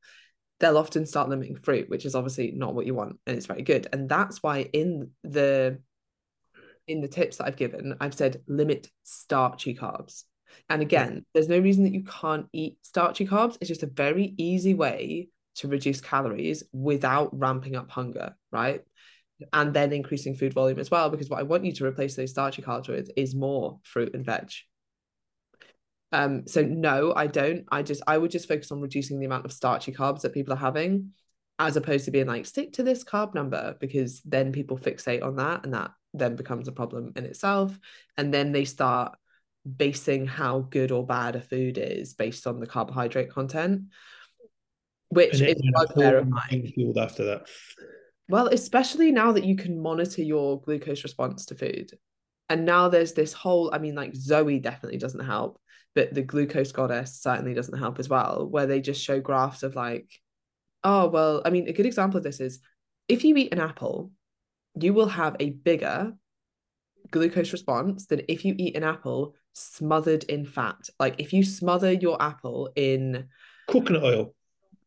they'll 0.61 0.79
often 0.79 1.07
start 1.07 1.29
limiting 1.29 1.57
fruit, 1.57 1.91
which 1.91 2.05
is 2.07 2.15
obviously 2.15 2.53
not 2.53 2.75
what 2.75 2.87
you 2.87 2.95
want, 2.95 3.19
and 3.27 3.37
it's 3.37 3.47
very 3.47 3.63
good. 3.63 3.89
And 3.93 4.09
that's 4.09 4.43
why 4.45 4.61
in 4.73 5.11
the 5.25 5.81
in 6.87 7.01
the 7.01 7.09
tips 7.09 7.39
that 7.39 7.47
I've 7.47 7.57
given, 7.57 7.97
I've 8.01 8.15
said 8.15 8.43
limit 8.47 8.89
starchy 9.03 9.75
carbs. 9.75 10.23
And 10.69 10.83
again, 10.83 11.13
yeah. 11.15 11.21
there's 11.35 11.49
no 11.49 11.59
reason 11.59 11.83
that 11.85 11.95
you 11.95 12.05
can't 12.05 12.47
eat 12.53 12.79
starchy 12.83 13.27
carbs. 13.27 13.57
It's 13.61 13.69
just 13.69 13.83
a 13.83 13.87
very 14.05 14.35
easy 14.39 14.75
way 14.75 15.31
to 15.57 15.69
reduce 15.69 16.01
calories 16.01 16.63
without 16.73 17.31
ramping 17.39 17.77
up 17.77 17.91
hunger, 17.91 18.35
right? 18.51 18.83
And 19.53 19.75
then 19.75 19.93
increasing 19.93 20.35
food 20.35 20.53
volume 20.53 20.79
as 20.79 20.91
well, 20.91 21.11
because 21.11 21.29
what 21.29 21.41
I 21.41 21.45
want 21.45 21.65
you 21.65 21.73
to 21.73 21.87
replace 21.87 22.15
those 22.15 22.31
starchy 22.31 22.63
carbs 22.63 22.89
with 22.89 23.11
is 23.17 23.35
more 23.35 23.81
fruit 23.83 24.15
and 24.15 24.25
veg. 24.25 24.51
Um, 26.13 26.47
so 26.47 26.63
no, 26.63 27.13
I 27.15 27.27
don't. 27.27 27.65
I 27.73 27.83
just 27.83 28.03
I 28.07 28.19
would 28.19 28.31
just 28.31 28.47
focus 28.47 28.71
on 28.71 28.81
reducing 28.81 29.19
the 29.19 29.27
amount 29.27 29.47
of 29.47 29.53
starchy 29.53 29.93
carbs 29.93 30.21
that 30.21 30.35
people 30.35 30.53
are 30.53 30.57
having, 30.57 31.13
as 31.59 31.77
opposed 31.77 32.05
to 32.05 32.11
being 32.11 32.27
like 32.27 32.47
stick 32.47 32.75
to 32.75 32.83
this 32.83 33.03
carb 33.03 33.35
number, 33.35 33.77
because 33.81 34.21
then 34.23 34.53
people 34.53 34.79
fixate 34.79 35.23
on 35.23 35.37
that, 35.37 35.65
and 35.65 35.75
that 35.75 35.91
then 36.13 36.37
becomes 36.37 36.69
a 36.69 36.73
problem 36.73 37.13
in 37.17 37.25
itself, 37.25 37.77
and 38.17 38.33
then 38.33 38.53
they 38.53 38.65
start 38.65 39.17
basing 39.77 40.27
how 40.27 40.59
good 40.59 40.93
or 40.93 41.07
bad 41.07 41.37
a 41.37 41.41
food 41.41 41.79
is 41.79 42.15
based 42.15 42.47
on 42.47 42.61
the 42.61 42.67
carbohydrate 42.67 43.31
content, 43.31 43.83
which 45.13 45.41
is 45.43 45.61
bugbear 45.75 46.27
Field 46.75 46.97
after 46.97 47.25
that. 47.25 47.47
Well, 48.29 48.47
especially 48.47 49.13
now 49.13 49.33
that 49.33 49.45
you 49.45 49.57
can 49.57 49.81
monitor 49.81 50.23
your 50.23 50.61
glucose 50.63 51.03
response 51.03 51.45
to 51.47 51.55
food. 51.55 51.91
And 52.49 52.65
now 52.65 52.89
there's 52.89 53.13
this 53.13 53.35
whole, 53.35 53.71
I 53.75 53.79
mean, 53.79 53.95
like 53.95 54.15
Zoe 54.15 54.59
definitely 54.59 54.99
doesn't 54.99 55.25
help, 55.25 55.61
but 55.95 56.15
the 56.15 56.23
glucose 56.23 56.73
goddess 56.73 57.21
certainly 57.21 57.53
doesn't 57.53 57.79
help 57.79 57.99
as 57.99 58.09
well, 58.09 58.49
where 58.51 58.67
they 58.67 58.81
just 58.81 59.03
show 59.03 59.21
graphs 59.21 59.63
of 59.63 59.75
like, 59.75 60.11
oh, 60.83 61.09
well, 61.09 61.43
I 61.45 61.51
mean, 61.51 61.69
a 61.69 61.73
good 61.73 61.87
example 61.87 62.17
of 62.17 62.25
this 62.25 62.41
is 62.41 62.61
if 63.07 63.23
you 63.23 63.37
eat 63.37 63.53
an 63.53 63.61
apple, 63.61 64.13
you 64.81 64.95
will 64.95 65.09
have 65.09 65.37
a 65.39 65.51
bigger 65.51 66.15
glucose 67.11 67.53
response 67.53 68.07
than 68.07 68.23
if 68.29 68.47
you 68.47 68.55
eat 68.57 68.77
an 68.77 68.85
apple 68.85 69.35
smothered 69.53 70.25
in 70.25 70.47
fat. 70.47 70.89
Like 70.99 71.17
if 71.19 71.35
you 71.35 71.45
smother 71.45 71.93
your 71.93 72.21
apple 72.23 72.71
in 72.75 73.27
coconut 73.69 74.05
oil, 74.05 74.35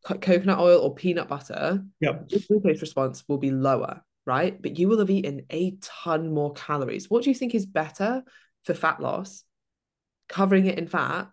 co- 0.06 0.18
coconut 0.18 0.60
oil 0.60 0.80
or 0.80 0.96
peanut 0.96 1.28
butter, 1.28 1.84
yep. 2.00 2.26
your 2.30 2.42
glucose 2.48 2.82
response 2.82 3.24
will 3.28 3.38
be 3.38 3.52
lower, 3.52 4.02
right? 4.26 4.62
But 4.62 4.78
you 4.78 4.88
will 4.88 5.00
have 5.00 5.10
eaten 5.10 5.46
a 5.50 5.78
ton 5.82 6.34
more 6.34 6.54
calories. 6.54 7.10
What 7.10 7.24
do 7.24 7.30
you 7.30 7.36
think 7.36 7.56
is 7.56 7.66
better 7.66 8.24
for 8.64 8.74
fat 8.74 9.02
loss? 9.02 9.44
Covering 10.30 10.66
it 10.66 10.80
in 10.80 10.88
fat 10.88 11.30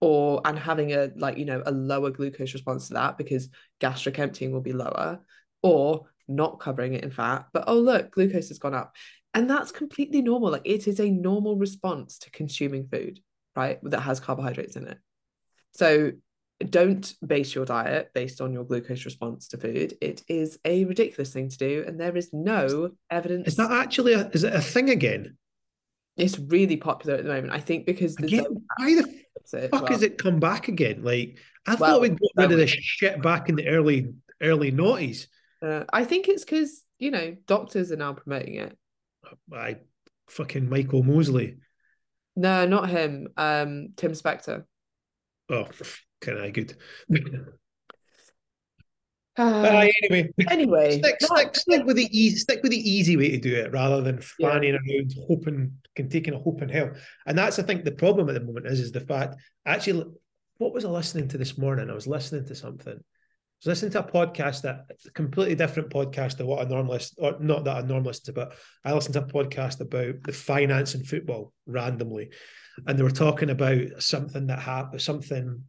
or 0.00 0.40
and 0.44 0.58
having 0.58 0.92
a 0.92 1.10
like 1.16 1.36
you 1.36 1.44
know 1.44 1.62
a 1.66 1.72
lower 1.72 2.10
glucose 2.10 2.54
response 2.54 2.88
to 2.88 2.94
that 2.94 3.18
because 3.18 3.50
gastric 3.80 4.18
emptying 4.18 4.50
will 4.50 4.62
be 4.62 4.72
lower 4.72 5.18
or 5.62 6.06
not 6.26 6.58
covering 6.58 6.94
it 6.94 7.04
in 7.04 7.10
fat 7.10 7.44
but 7.52 7.64
oh 7.66 7.78
look 7.78 8.10
glucose 8.12 8.48
has 8.48 8.58
gone 8.58 8.72
up 8.72 8.94
and 9.34 9.48
that's 9.48 9.72
completely 9.72 10.22
normal. 10.22 10.50
Like 10.50 10.62
it 10.64 10.88
is 10.88 11.00
a 11.00 11.10
normal 11.10 11.56
response 11.56 12.18
to 12.20 12.30
consuming 12.30 12.88
food, 12.88 13.20
right? 13.54 13.78
That 13.82 14.00
has 14.00 14.20
carbohydrates 14.20 14.76
in 14.76 14.88
it. 14.88 14.98
So 15.72 16.12
don't 16.68 17.14
base 17.26 17.54
your 17.54 17.64
diet 17.64 18.10
based 18.14 18.40
on 18.40 18.52
your 18.52 18.64
glucose 18.64 19.04
response 19.04 19.48
to 19.48 19.58
food. 19.58 19.94
It 20.00 20.22
is 20.28 20.58
a 20.64 20.84
ridiculous 20.84 21.32
thing 21.32 21.48
to 21.48 21.56
do, 21.56 21.84
and 21.86 21.98
there 21.98 22.16
is 22.16 22.30
no 22.32 22.90
evidence. 23.10 23.48
Is 23.48 23.56
that 23.56 23.70
actually 23.70 24.12
a, 24.12 24.28
is 24.28 24.44
it 24.44 24.54
a 24.54 24.60
thing 24.60 24.90
again? 24.90 25.36
It's 26.16 26.38
really 26.38 26.76
popular 26.76 27.16
at 27.16 27.24
the 27.24 27.30
moment. 27.30 27.52
I 27.52 27.60
think 27.60 27.86
because 27.86 28.14
the 28.16 28.26
again, 28.26 28.44
why 28.76 28.94
the 28.94 29.68
fuck 29.68 29.72
well. 29.72 29.86
has 29.86 30.02
it 30.02 30.18
come 30.18 30.38
back 30.38 30.68
again? 30.68 31.02
Like 31.02 31.38
I 31.66 31.76
well, 31.76 31.92
thought 31.92 32.02
we 32.02 32.08
got 32.10 32.18
rid 32.36 32.52
of 32.52 32.58
this 32.58 32.70
shit 32.70 33.22
back 33.22 33.48
in 33.48 33.56
the 33.56 33.68
early 33.68 34.12
early 34.42 34.70
noughties. 34.70 35.28
Uh, 35.62 35.84
I 35.92 36.04
think 36.04 36.28
it's 36.28 36.44
because 36.44 36.84
you 36.98 37.10
know 37.10 37.36
doctors 37.46 37.90
are 37.90 37.96
now 37.96 38.12
promoting 38.12 38.56
it. 38.56 38.76
I 39.52 39.76
fucking 40.28 40.68
Michael 40.68 41.02
Mosley. 41.02 41.56
No, 42.36 42.66
not 42.66 42.88
him. 42.88 43.28
Um, 43.36 43.90
Tim 43.96 44.12
Spector. 44.12 44.64
Oh, 45.48 45.66
kind 46.20 46.38
of 46.38 46.52
good. 46.52 46.76
Uh, 49.38 49.42
uh, 49.42 49.86
anyway, 50.02 50.30
anyway, 50.50 50.98
stick, 50.98 51.16
stick, 51.20 51.54
stick 51.54 51.84
with 51.86 51.96
the 51.96 52.08
easy, 52.10 52.36
stick 52.36 52.60
with 52.62 52.72
the 52.72 52.90
easy 52.90 53.16
way 53.16 53.30
to 53.30 53.38
do 53.38 53.54
it 53.54 53.72
rather 53.72 54.02
than 54.02 54.20
fanning 54.20 54.74
yeah. 54.74 54.96
around, 54.96 55.14
hoping, 55.28 55.72
can 55.96 56.08
taking 56.08 56.34
a 56.34 56.38
hope 56.38 56.60
in 56.62 56.68
hell. 56.68 56.90
And 57.26 57.38
that's 57.38 57.58
I 57.58 57.62
think 57.62 57.84
the 57.84 57.92
problem 57.92 58.28
at 58.28 58.34
the 58.34 58.44
moment 58.44 58.66
is 58.66 58.80
is 58.80 58.92
the 58.92 59.00
fact 59.00 59.36
actually, 59.64 60.04
what 60.58 60.74
was 60.74 60.84
I 60.84 60.88
listening 60.88 61.28
to 61.28 61.38
this 61.38 61.56
morning? 61.56 61.88
I 61.88 61.94
was 61.94 62.06
listening 62.06 62.44
to 62.46 62.54
something, 62.54 62.92
was 62.92 63.66
listening 63.66 63.92
to 63.92 64.00
a 64.00 64.10
podcast 64.10 64.62
that 64.62 64.86
a 65.06 65.10
completely 65.12 65.54
different 65.54 65.90
podcast 65.90 66.36
to 66.36 66.44
what 66.44 66.66
I 66.66 66.68
normally 66.68 67.00
or 67.16 67.36
not 67.40 67.64
that 67.64 67.76
I 67.76 67.80
normally 67.80 68.08
listen 68.08 68.26
to, 68.26 68.32
but 68.32 68.54
I 68.84 68.92
listened 68.92 69.14
to 69.14 69.22
a 69.22 69.26
podcast 69.26 69.80
about 69.80 70.22
the 70.24 70.32
finance 70.32 70.94
in 70.94 71.04
football 71.04 71.54
randomly, 71.66 72.30
and 72.86 72.98
they 72.98 73.02
were 73.02 73.10
talking 73.10 73.48
about 73.48 74.02
something 74.02 74.48
that 74.48 74.58
happened, 74.58 75.00
something 75.00 75.64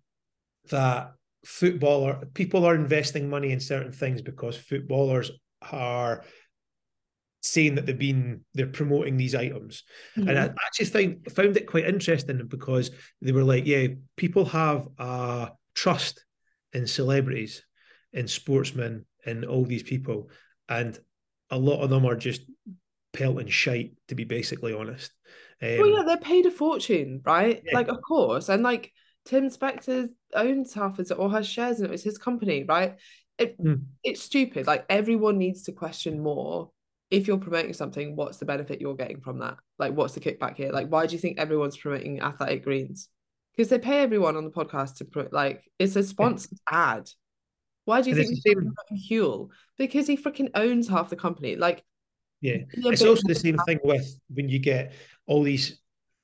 that 0.71 1.13
footballer 1.45 2.27
people 2.33 2.65
are 2.65 2.75
investing 2.75 3.29
money 3.29 3.51
in 3.51 3.59
certain 3.59 3.91
things 3.91 4.21
because 4.21 4.55
footballers 4.55 5.31
are 5.71 6.23
saying 7.41 7.73
that 7.75 7.87
they've 7.87 7.97
been 7.97 8.41
they're 8.53 8.67
promoting 8.67 9.17
these 9.17 9.33
items 9.33 9.83
mm-hmm. 10.15 10.29
and 10.29 10.37
i 10.37 10.43
actually 10.65 10.85
find 10.85 11.31
found 11.31 11.57
it 11.57 11.65
quite 11.65 11.85
interesting 11.85 12.45
because 12.47 12.91
they 13.21 13.31
were 13.31 13.43
like 13.43 13.65
yeah 13.65 13.87
people 14.15 14.45
have 14.45 14.87
a 14.99 15.49
trust 15.73 16.23
in 16.73 16.85
celebrities 16.85 17.63
in 18.13 18.27
sportsmen 18.27 19.05
in 19.25 19.45
all 19.45 19.65
these 19.65 19.83
people, 19.83 20.29
and 20.67 20.97
a 21.49 21.57
lot 21.57 21.81
of 21.81 21.89
them 21.89 22.05
are 22.05 22.15
just 22.15 22.41
pelting 23.13 23.47
shite, 23.47 23.93
to 24.07 24.15
be 24.15 24.23
basically 24.23 24.73
honest. 24.73 25.11
Um, 25.61 25.77
well, 25.77 25.87
yeah, 25.87 26.03
they're 26.05 26.17
paid 26.17 26.45
a 26.45 26.51
fortune, 26.51 27.21
right? 27.23 27.61
Yeah. 27.65 27.75
Like, 27.75 27.87
of 27.87 28.01
course, 28.01 28.49
and 28.49 28.63
like 28.63 28.91
Tim 29.25 29.49
Spector 29.49 30.09
owns 30.33 30.73
half 30.73 30.99
of 30.99 31.11
it 31.11 31.17
or 31.17 31.29
has 31.31 31.47
shares 31.47 31.79
in 31.79 31.85
it. 31.85 31.91
It's 31.91 32.03
his 32.03 32.17
company, 32.17 32.63
right? 32.63 32.97
It, 33.37 33.61
mm. 33.61 33.83
It's 34.03 34.21
stupid. 34.21 34.67
Like 34.67 34.85
everyone 34.89 35.37
needs 35.37 35.63
to 35.63 35.71
question 35.71 36.21
more. 36.21 36.71
If 37.09 37.27
you're 37.27 37.37
promoting 37.37 37.73
something, 37.73 38.15
what's 38.15 38.37
the 38.37 38.45
benefit 38.45 38.79
you're 38.79 38.95
getting 38.95 39.19
from 39.19 39.39
that? 39.39 39.57
Like, 39.77 39.93
what's 39.93 40.13
the 40.13 40.21
kickback 40.21 40.55
here? 40.55 40.71
Like, 40.71 40.87
why 40.87 41.07
do 41.07 41.13
you 41.13 41.19
think 41.19 41.39
everyone's 41.39 41.75
promoting 41.75 42.21
Athletic 42.21 42.63
Greens? 42.63 43.09
Because 43.53 43.67
they 43.67 43.79
pay 43.79 44.01
everyone 44.01 44.37
on 44.37 44.45
the 44.45 44.49
podcast 44.49 44.95
to 44.97 45.05
put 45.05 45.33
like 45.33 45.61
it's 45.77 45.97
a 45.97 46.03
sponsored 46.03 46.57
yeah. 46.71 46.93
ad. 46.93 47.09
Why 47.83 48.01
do 48.01 48.11
you 48.11 48.15
and 48.15 48.25
think 48.25 48.39
we 48.45 48.53
same... 48.53 48.73
Huel? 49.09 49.49
Because 49.77 50.07
he 50.07 50.15
freaking 50.15 50.51
owns 50.55 50.87
half 50.87 51.09
the 51.09 51.17
company. 51.17 51.57
Like, 51.57 51.83
yeah, 52.39 52.57
it's 52.71 53.01
also 53.01 53.27
the 53.27 53.35
same 53.35 53.57
thing 53.65 53.79
with 53.83 54.17
when 54.33 54.47
you 54.47 54.59
get 54.59 54.93
all 55.27 55.43
these 55.43 55.81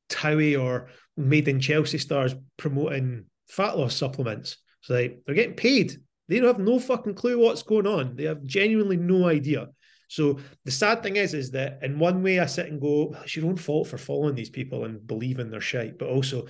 Towie 0.09 0.57
or 0.57 0.89
made 1.17 1.47
in 1.47 1.59
Chelsea 1.59 1.97
stars 1.97 2.35
promoting 2.57 3.25
fat 3.49 3.77
loss 3.77 3.95
supplements. 3.95 4.57
So 4.81 4.93
like, 4.93 5.21
they're 5.25 5.35
getting 5.35 5.55
paid. 5.55 5.97
They 6.29 6.37
don't 6.39 6.47
have 6.47 6.59
no 6.59 6.79
fucking 6.79 7.15
clue 7.15 7.39
what's 7.39 7.63
going 7.63 7.87
on. 7.87 8.15
They 8.15 8.25
have 8.25 8.43
genuinely 8.43 8.97
no 8.97 9.27
idea. 9.27 9.67
So 10.09 10.39
the 10.63 10.71
sad 10.71 11.03
thing 11.03 11.17
is, 11.17 11.33
is 11.33 11.51
that 11.51 11.79
in 11.81 11.99
one 11.99 12.23
way 12.23 12.39
I 12.39 12.45
sit 12.45 12.67
and 12.67 12.79
go, 12.79 13.07
well, 13.07 13.21
it's 13.23 13.35
your 13.35 13.47
own 13.47 13.57
fault 13.57 13.87
for 13.87 13.97
following 13.97 14.35
these 14.35 14.49
people 14.49 14.85
and 14.85 15.05
believing 15.05 15.49
their 15.49 15.61
shite. 15.61 15.97
But 15.97 16.09
also, 16.09 16.45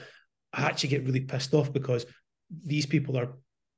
I 0.53 0.63
actually 0.63 0.89
get 0.89 1.05
really 1.05 1.21
pissed 1.21 1.53
off 1.53 1.73
because 1.73 2.05
these 2.63 2.85
people 2.85 3.17
are 3.17 3.33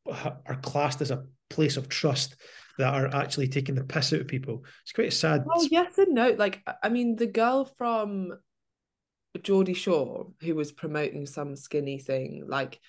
are 0.08 0.60
classed 0.62 1.02
as 1.02 1.12
a 1.12 1.26
place 1.50 1.78
of 1.78 1.88
trust 1.88 2.36
that 2.78 2.94
are 2.94 3.14
actually 3.14 3.48
taking 3.48 3.76
the 3.76 3.84
piss 3.84 4.14
out 4.14 4.22
of 4.22 4.28
people. 4.28 4.64
It's 4.84 4.92
quite 4.92 5.14
sad. 5.14 5.44
Oh 5.50 5.68
yes 5.70 5.98
and 5.98 6.14
no. 6.14 6.32
Like 6.32 6.62
I 6.82 6.90
mean, 6.90 7.16
the 7.16 7.28
girl 7.28 7.66
from 7.66 8.32
Geordie 9.42 9.74
Shore 9.74 10.28
who 10.42 10.56
was 10.56 10.72
promoting 10.72 11.26
some 11.26 11.56
skinny 11.56 12.00
thing, 12.00 12.46
like 12.48 12.80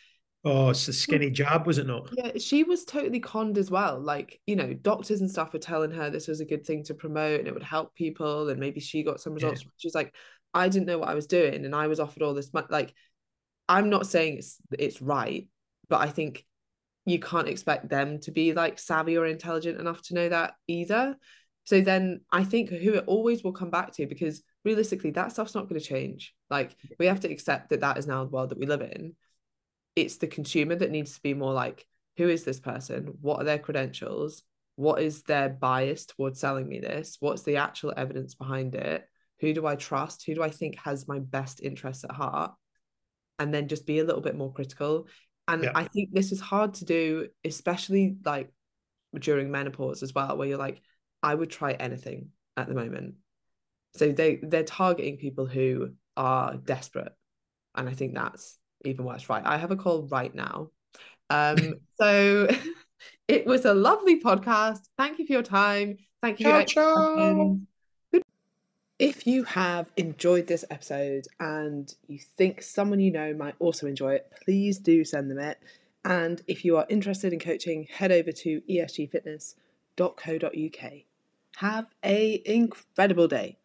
Oh, 0.42 0.70
it's 0.70 0.88
a 0.88 0.92
skinny 0.92 1.30
jab, 1.30 1.66
was 1.66 1.76
it 1.76 1.86
not? 1.86 2.08
Yeah, 2.16 2.32
she 2.38 2.64
was 2.64 2.84
totally 2.84 3.20
conned 3.20 3.58
as 3.58 3.70
well. 3.70 4.00
Like, 4.00 4.40
you 4.46 4.56
know, 4.56 4.72
doctors 4.72 5.20
and 5.20 5.30
stuff 5.30 5.52
were 5.52 5.58
telling 5.58 5.90
her 5.90 6.08
this 6.08 6.28
was 6.28 6.40
a 6.40 6.46
good 6.46 6.64
thing 6.64 6.82
to 6.84 6.94
promote 6.94 7.40
and 7.40 7.48
it 7.48 7.52
would 7.52 7.62
help 7.62 7.94
people, 7.94 8.48
and 8.48 8.58
maybe 8.58 8.80
she 8.80 9.02
got 9.02 9.20
some 9.20 9.34
results. 9.34 9.62
Yeah. 9.62 9.70
She's 9.76 9.94
like, 9.94 10.14
I 10.54 10.68
didn't 10.68 10.86
know 10.86 10.98
what 10.98 11.10
I 11.10 11.14
was 11.14 11.26
doing, 11.26 11.66
and 11.66 11.74
I 11.74 11.88
was 11.88 12.00
offered 12.00 12.22
all 12.22 12.32
this 12.32 12.54
money. 12.54 12.68
Like, 12.70 12.94
I'm 13.68 13.90
not 13.90 14.06
saying 14.06 14.38
it's 14.38 14.56
it's 14.78 15.02
right, 15.02 15.46
but 15.90 16.00
I 16.00 16.08
think 16.08 16.46
you 17.04 17.18
can't 17.18 17.48
expect 17.48 17.90
them 17.90 18.18
to 18.20 18.30
be 18.30 18.54
like 18.54 18.78
savvy 18.78 19.18
or 19.18 19.26
intelligent 19.26 19.78
enough 19.78 20.00
to 20.02 20.14
know 20.14 20.28
that 20.30 20.54
either. 20.66 21.16
So 21.64 21.82
then 21.82 22.22
I 22.32 22.44
think 22.44 22.70
who 22.70 22.94
it 22.94 23.04
always 23.06 23.44
will 23.44 23.52
come 23.52 23.70
back 23.70 23.92
to 23.94 24.06
because 24.06 24.42
realistically 24.64 25.10
that 25.12 25.32
stuff's 25.32 25.54
not 25.54 25.68
going 25.68 25.80
to 25.80 25.86
change. 25.86 26.34
Like 26.48 26.76
we 26.98 27.06
have 27.06 27.20
to 27.20 27.30
accept 27.30 27.70
that 27.70 27.80
that 27.80 27.98
is 27.98 28.06
now 28.06 28.24
the 28.24 28.30
world 28.30 28.50
that 28.50 28.58
we 28.58 28.66
live 28.66 28.82
in. 28.82 29.14
It's 29.96 30.16
the 30.16 30.26
consumer 30.26 30.74
that 30.76 30.90
needs 30.90 31.14
to 31.14 31.22
be 31.22 31.34
more 31.34 31.52
like 31.52 31.86
who 32.16 32.28
is 32.28 32.44
this 32.44 32.60
person? 32.60 33.14
What 33.20 33.40
are 33.40 33.44
their 33.44 33.58
credentials? 33.58 34.42
what 34.80 35.02
is 35.02 35.22
their 35.24 35.50
bias 35.50 36.06
towards 36.06 36.40
selling 36.40 36.66
me 36.66 36.80
this? 36.80 37.18
What's 37.20 37.42
the 37.42 37.56
actual 37.56 37.92
evidence 37.98 38.34
behind 38.34 38.74
it? 38.74 39.06
Who 39.40 39.52
do 39.52 39.66
I 39.66 39.76
trust? 39.76 40.24
Who 40.24 40.34
do 40.34 40.42
I 40.42 40.48
think 40.48 40.78
has 40.78 41.06
my 41.06 41.18
best 41.18 41.60
interests 41.60 42.02
at 42.02 42.12
heart? 42.12 42.54
And 43.38 43.52
then 43.52 43.68
just 43.68 43.86
be 43.86 43.98
a 43.98 44.04
little 44.04 44.22
bit 44.22 44.36
more 44.36 44.50
critical. 44.50 45.06
And 45.46 45.64
Yeah. 45.64 45.72
I 45.74 45.84
think 45.84 46.12
this 46.12 46.32
is 46.32 46.40
hard 46.40 46.72
to 46.74 46.86
do, 46.86 47.28
especially 47.44 48.16
like 48.24 48.50
during 49.18 49.50
menopause 49.50 50.02
as 50.02 50.14
well, 50.14 50.38
where 50.38 50.48
you're 50.48 50.56
like, 50.56 50.80
I 51.22 51.34
would 51.34 51.50
try 51.50 51.72
anything 51.72 52.28
at 52.56 52.66
the 52.66 52.74
moment. 52.74 53.16
So 53.94 54.12
they 54.12 54.40
they're 54.42 54.64
targeting 54.64 55.16
people 55.16 55.46
who 55.46 55.92
are 56.16 56.56
desperate. 56.56 57.12
And 57.74 57.88
I 57.88 57.92
think 57.92 58.14
that's 58.14 58.58
even 58.84 59.04
worse. 59.04 59.28
Right. 59.28 59.44
I 59.44 59.56
have 59.56 59.70
a 59.70 59.76
call 59.76 60.08
right 60.08 60.34
now. 60.34 60.70
Um, 61.28 61.74
so 62.00 62.48
it 63.28 63.46
was 63.46 63.64
a 63.64 63.74
lovely 63.74 64.20
podcast. 64.20 64.80
Thank 64.98 65.18
you 65.18 65.26
for 65.26 65.32
your 65.32 65.42
time. 65.42 65.98
Thank 66.22 66.40
you. 66.40 66.46
Ciao, 66.46 66.64
ciao. 66.64 67.58
If 68.98 69.26
you 69.26 69.44
have 69.44 69.90
enjoyed 69.96 70.46
this 70.46 70.62
episode 70.70 71.26
and 71.38 71.90
you 72.06 72.18
think 72.18 72.60
someone 72.60 73.00
you 73.00 73.10
know 73.10 73.32
might 73.32 73.54
also 73.58 73.86
enjoy 73.86 74.16
it, 74.16 74.30
please 74.44 74.78
do 74.78 75.06
send 75.06 75.30
them 75.30 75.38
it. 75.38 75.58
And 76.04 76.42
if 76.46 76.66
you 76.66 76.76
are 76.76 76.84
interested 76.90 77.32
in 77.32 77.38
coaching, 77.38 77.86
head 77.90 78.12
over 78.12 78.30
to 78.30 78.60
esgfitness.co.uk. 78.68 80.92
Have 81.56 81.86
a 82.04 82.42
incredible 82.44 83.26
day. 83.26 83.56